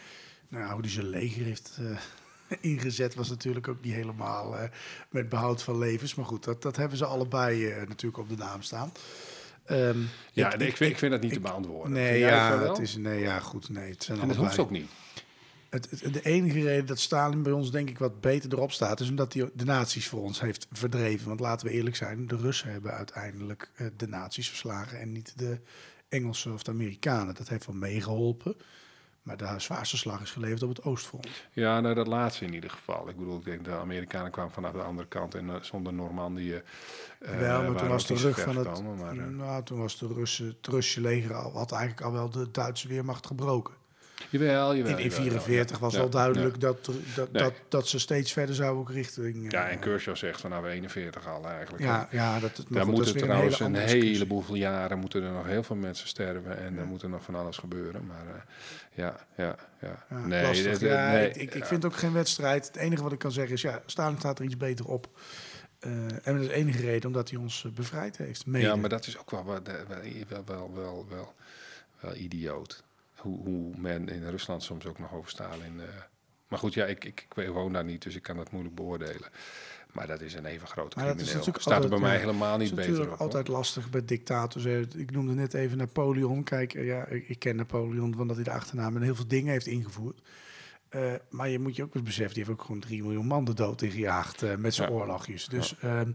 nou 0.49 0.65
ja, 0.65 0.73
hoe 0.73 0.83
die 0.83 0.91
zijn 0.91 1.09
leger 1.09 1.45
heeft 1.45 1.79
ingezet 2.61 3.15
was 3.15 3.29
natuurlijk 3.29 3.69
ook 3.69 3.85
niet 3.85 3.95
helemaal 3.95 4.57
met 5.11 5.29
behoud 5.29 5.63
van 5.63 5.79
levens. 5.79 6.15
Maar 6.15 6.27
goed, 6.27 6.45
dat, 6.45 6.63
dat 6.63 6.77
hebben 6.77 6.99
ze 6.99 7.05
allebei 7.05 7.69
natuurlijk 7.89 8.19
op 8.19 8.29
de 8.29 8.37
naam 8.37 8.63
staan. 8.63 8.93
Ehm, 9.69 9.99
Ja, 10.33 10.57
nee, 10.57 10.69
ik, 10.69 10.77
vind, 10.77 10.91
ik 10.91 10.99
vind 10.99 11.13
dat 11.13 11.21
niet 11.21 11.33
te 11.33 11.41
beantwoorden. 11.41 11.93
Nee, 11.93 12.19
ja, 12.19 12.69
het 12.69 12.79
is, 12.79 12.97
nee, 12.97 13.21
ja, 13.21 13.39
goed. 13.41 13.69
Nee, 13.69 13.91
het 13.91 14.03
zijn 14.05 14.21
en 14.21 14.29
dat 14.29 14.37
hoeft 14.37 14.59
ook 14.59 14.71
niet. 14.71 14.89
Het, 15.71 15.91
het- 15.91 16.13
de 16.13 16.23
enige 16.23 16.63
reden 16.63 16.87
dat 16.87 16.99
Stalin 16.99 17.43
bij 17.43 17.53
ons 17.53 17.71
denk 17.71 17.89
ik 17.89 17.99
wat 17.99 18.21
beter 18.21 18.53
erop 18.53 18.73
staat... 18.73 19.01
is 19.01 19.09
omdat 19.09 19.33
hij 19.33 19.51
de 19.55 19.65
nazi's 19.65 20.07
voor 20.07 20.23
ons 20.23 20.41
heeft 20.41 20.67
verdreven. 20.73 21.29
Want 21.29 21.41
laten 21.41 21.67
we 21.67 21.73
eerlijk 21.73 21.97
zijn, 21.97 22.27
de 22.27 22.37
Russen 22.37 22.71
hebben 22.73 22.93
uiteindelijk 22.93 23.71
eh, 23.75 23.87
de 23.97 24.09
nazi's 24.09 24.49
verslagen... 24.49 25.01
en 25.01 25.13
niet 25.13 25.33
de 25.37 25.59
Engelsen 26.09 26.53
of 26.53 26.63
de 26.63 26.71
Amerikanen. 26.71 27.35
Dat 27.35 27.49
heeft 27.49 27.67
wel 27.67 27.75
meegeholpen. 27.77 28.57
Maar 29.29 29.37
de 29.37 29.55
zwaarste 29.57 29.97
slag 29.97 30.21
is 30.21 30.31
geleverd 30.31 30.63
op 30.63 30.69
het 30.69 30.83
Oostfront. 30.83 31.29
Ja, 31.53 31.81
nou, 31.81 31.95
dat 31.95 32.07
laatste 32.07 32.45
in 32.45 32.55
ieder 32.55 32.71
geval. 32.71 33.09
Ik 33.09 33.17
bedoel, 33.17 33.37
ik 33.37 33.45
denk 33.45 33.65
de 33.65 33.71
Amerikanen 33.71 34.31
kwamen 34.31 34.53
vanaf 34.53 34.73
de 34.73 34.83
andere 34.83 35.09
kant 35.09 35.35
en 35.35 35.51
eh, 35.51 35.61
zonder 35.61 35.93
Normandië. 35.93 36.63
eh, 37.19 37.39
Wel, 37.39 37.63
maar 37.63 37.75
toen 37.75 37.89
was 37.89 38.07
de 38.07 38.15
rug 38.15 38.41
van 38.41 38.57
het... 38.57 38.83
maar, 38.97 39.17
eh, 39.17 39.25
nou, 39.27 39.63
toen 39.63 39.79
was 39.79 39.99
de 39.99 40.07
Russen, 40.07 40.47
het 40.47 40.67
Russische 40.67 41.01
leger 41.01 41.35
al... 41.35 41.53
had 41.53 41.73
eigenlijk 41.73 42.03
al 42.07 42.13
wel 42.13 42.31
de 42.31 42.51
Duitse 42.51 42.89
weermacht 42.89 43.27
gebroken. 43.27 43.75
Jawel, 44.31 44.75
jawel. 44.77 44.93
In, 44.93 44.99
in 44.99 45.03
jawel, 45.11 45.11
44 45.23 45.77
ja. 45.77 45.83
was 45.83 45.95
Ja, 45.95 46.01
al 46.01 46.11
duidelijk 46.11 46.61
dat, 46.61 46.87
er- 46.87 46.95
dat, 47.15 47.33
Nee. 47.33 47.43
dat, 47.43 47.53
dat 47.69 47.89
ze 47.89 47.99
steeds 47.99 48.33
verder 48.33 48.55
zouden 48.55 48.81
ook 48.81 48.91
richting... 48.91 49.45
eh, 49.45 49.51
Ja, 49.51 49.69
en 49.69 49.79
Kershaw 49.79 50.17
zegt 50.17 50.41
van 50.41 50.51
nou, 50.51 50.63
we 50.63 50.69
41 50.71 51.27
al 51.29 51.45
eigenlijk. 51.49 51.83
Ja, 51.85 52.09
ja, 52.11 52.41
dat, 52.41 52.65
Daar 52.69 52.87
moeten 52.87 53.17
trouwens 53.17 53.59
hele 53.59 53.65
een, 53.71 53.73
discussie. 53.83 54.11
heleboel 54.13 54.55
jaren 54.55 54.99
moeten 54.99 55.23
er 55.23 55.33
nog 55.33 55.47
heel 55.47 55.63
veel 55.63 55.77
mensen 55.77 56.09
sterven 56.09 56.59
en 56.59 56.79
er 56.79 56.87
moet 56.87 57.03
er 57.03 57.09
nog 57.09 57.23
van 57.23 57.35
alles 57.35 57.57
gebeuren. 57.57 58.07
Maar 58.07 58.27
eh, 58.27 58.41
ja, 58.95 59.17
ja, 59.37 59.57
ja. 59.81 60.05
Nee, 60.27 60.43
lastig. 60.43 60.79
dit- 60.79 60.91
nee, 60.91 61.31
ik, 61.33 61.55
ik, 61.55 61.65
vind 61.65 61.85
ook 61.85 61.97
geen 61.97 62.13
wedstrijd. 62.13 62.67
Het 62.67 62.77
enige 62.77 63.03
wat 63.03 63.13
ik 63.13 63.19
kan 63.19 63.33
zeggen 63.33 63.55
is, 63.55 63.63
ja, 63.63 63.83
Stalin 63.87 64.19
staat 64.19 64.39
er 64.39 64.45
iets 64.45 64.57
beter 64.57 64.85
op. 64.87 65.09
Eh, 65.79 65.91
en 65.93 66.21
dat 66.25 66.41
is 66.41 66.47
de 66.47 66.53
enige 66.55 66.81
reden 66.81 67.07
omdat 67.09 67.31
hij 67.31 67.39
ons 67.39 67.65
eh, 67.65 67.73
bevrijd 67.73 68.17
heeft. 68.17 68.47
Mede. 68.47 68.67
Ja, 68.67 68.77
maar 68.77 68.89
dat 68.89 69.07
is 69.07 69.19
ook 69.19 69.31
wel, 69.31 69.45
wel, 69.45 69.63
wel, 70.45 71.07
wel, 71.09 71.33
wel 72.01 72.15
idioot. 72.15 72.87
Hoe, 73.19 73.39
hoe 73.43 73.73
men 73.77 74.09
in 74.09 74.29
Rusland 74.31 74.63
soms 74.63 74.87
ook 74.87 74.99
nog 74.99 75.13
over 75.15 75.31
Stalin... 75.31 75.81
eh 75.81 75.87
maar 76.49 76.59
goed, 76.59 76.75
ja, 76.75 76.85
ik, 76.87 77.05
ik, 77.05 77.27
ik 77.37 77.49
woon 77.49 77.73
daar 77.73 77.85
niet, 77.85 78.03
dus 78.03 78.17
ik 78.17 78.23
kan 78.23 78.37
dat 78.37 78.51
moeilijk 78.51 78.75
beoordelen. 78.75 79.29
Maar 79.93 80.07
dat 80.07 80.21
is 80.21 80.35
een 80.35 80.45
even 80.45 80.69
grote 80.69 80.97
Maar 80.97 81.07
dat 81.07 81.17
is 81.17 81.23
crimineel. 81.23 81.39
natuurlijk 81.47 81.65
Staat 81.65 81.85
er 81.85 81.91
bij 81.91 81.99
mij 81.99 82.13
ja, 82.15 82.19
helemaal 82.21 82.51
Het 82.53 82.61
niet 82.61 82.69
is 82.71 82.75
beter 82.75 82.91
natuurlijk 82.91 83.13
op. 83.13 83.19
hoor. 83.19 83.27
altijd 83.27 83.49
lastig 83.49 83.91
bij 83.91 84.05
dictators. 84.05 84.65
hè. 84.65 84.81
Ik 84.97 85.11
noemde 85.11 85.35
net 85.35 85.55
even 85.55 85.79
Napoleon. 85.79 86.45
Kijk, 86.45 86.75
eh, 86.75 86.87
ja, 86.87 87.07
ik, 87.07 87.39
ken 87.39 87.57
Napoleon 87.57 88.19
omdat 88.19 88.37
hij 88.37 88.45
de 88.45 88.51
achternaam 88.51 88.97
en 88.97 89.03
heel 89.03 89.15
veel 89.15 89.29
dingen 89.29 89.53
heeft 89.53 89.67
ingevoerd. 89.67 90.21
Eh, 90.89 91.15
maar 91.31 91.49
je 91.49 91.59
moet 91.59 91.77
je 91.77 91.83
ook 91.83 91.95
eens 91.95 92.05
beseffen, 92.05 92.35
die 92.35 92.45
heeft 92.45 92.59
ook 92.59 92.65
gewoon 92.67 92.81
3 92.81 93.03
miljoen 93.03 93.27
man 93.27 93.45
de 93.45 93.55
dood 93.55 93.83
ingejaagd 93.83 94.43
eh, 94.43 94.55
met 94.57 94.75
zijn 94.75 94.89
Ja. 94.91 94.95
oorlogjes. 94.95 95.47
Dus 95.47 95.79
ehm, 95.81 96.11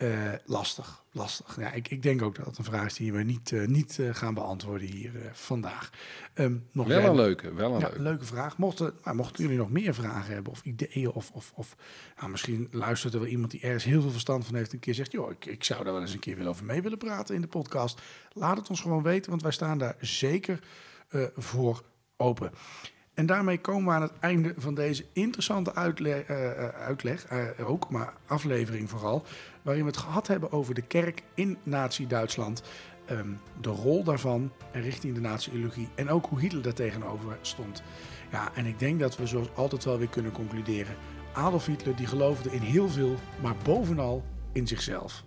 eh, 0.00 0.32
lastig, 0.44 1.04
lastig. 1.12 1.56
Ja, 1.60 1.72
ik, 1.72 1.88
ik 1.88 2.02
denk 2.02 2.22
ook 2.22 2.36
dat 2.36 2.46
het 2.46 2.58
een 2.58 2.64
vraag 2.64 2.86
is 2.86 2.94
die 2.94 3.12
we 3.12 3.22
niet, 3.22 3.52
eh, 3.52 3.66
niet 3.66 3.98
eh, 3.98 4.14
gaan 4.14 4.34
beantwoorden 4.34 4.86
hier 4.88 5.12
vandaag. 5.32 5.90
Ehm, 6.34 6.56
nog 6.72 6.86
Wel 6.86 7.00
jij- 7.00 7.08
een 7.08 7.14
leuke, 7.14 7.54
wel 7.54 7.72
een 7.74 7.80
ja, 7.80 7.86
leuke. 7.86 8.02
leuke 8.02 8.24
vraag. 8.24 8.58
Mochten, 8.58 8.94
maar 9.04 9.14
mochten 9.14 9.42
jullie 9.42 9.58
nog 9.58 9.70
meer 9.70 9.94
vragen 9.94 10.34
hebben 10.34 10.52
of 10.52 10.62
ideeën 10.64 11.10
of, 11.10 11.30
of, 11.30 11.52
of 11.54 11.76
nou, 12.18 12.30
misschien 12.30 12.68
luistert 12.70 13.14
er 13.14 13.20
wel 13.20 13.28
iemand 13.28 13.50
die 13.50 13.60
ergens 13.60 13.84
heel 13.84 14.00
veel 14.00 14.10
verstand 14.10 14.44
van 14.46 14.54
heeft 14.54 14.72
een 14.72 14.78
keer 14.78 14.94
zegt, 14.94 15.12
joh, 15.12 15.30
ik, 15.30 15.46
ik 15.46 15.64
zou 15.64 15.84
daar 15.84 15.92
wel 15.92 16.02
eens 16.02 16.12
een 16.12 16.18
keer 16.18 16.36
willen 16.36 16.50
over 16.50 16.64
mee 16.64 16.82
willen 16.82 16.98
praten 16.98 17.34
in 17.34 17.40
de 17.40 17.46
podcast. 17.46 18.00
Laat 18.32 18.56
het 18.56 18.70
ons 18.70 18.80
gewoon 18.80 19.02
weten, 19.02 19.30
want 19.30 19.42
wij 19.42 19.52
staan 19.52 19.78
daar 19.78 19.96
zeker 20.00 20.58
voor 21.36 21.82
open. 22.16 22.50
En 23.20 23.26
daarmee 23.26 23.60
komen 23.60 23.84
we 23.84 23.92
aan 23.92 24.02
het 24.02 24.18
einde 24.20 24.54
van 24.56 24.74
deze 24.74 25.04
interessante 25.12 25.72
eh, 25.72 26.18
eh, 26.18 26.68
uitleg, 26.68 27.26
eh, 27.26 27.70
ook, 27.70 27.90
maar 27.90 28.12
aflevering 28.26 28.90
vooral, 28.90 29.24
waarin 29.62 29.82
we 29.82 29.90
het 29.90 29.98
gehad 29.98 30.26
hebben 30.26 30.52
over 30.52 30.74
de 30.74 30.82
kerk 30.82 31.22
in 31.34 31.58
Nazi-Duitsland. 31.62 32.62
Ehm, 33.06 33.28
de 33.60 33.68
rol 33.68 34.04
daarvan 34.04 34.52
en 34.72 34.82
richting 34.82 35.14
de 35.14 35.20
nazi-ideologie 35.20 35.88
en 35.94 36.10
ook 36.10 36.26
hoe 36.26 36.40
Hitler 36.40 36.62
daar 36.62 36.72
tegenover 36.72 37.38
stond. 37.40 37.82
Ja, 38.30 38.50
en 38.54 38.66
ik 38.66 38.78
denk 38.78 39.00
dat 39.00 39.16
we 39.16 39.26
zoals 39.26 39.54
altijd 39.54 39.84
wel 39.84 39.98
weer 39.98 40.08
kunnen 40.08 40.32
concluderen. 40.32 40.94
Adolf 41.32 41.66
Hitler 41.66 41.96
die 41.96 42.06
geloofde 42.06 42.50
in 42.50 42.60
heel 42.60 42.88
veel, 42.88 43.14
maar 43.42 43.54
bovenal 43.64 44.24
in 44.52 44.66
zichzelf. 44.66 45.24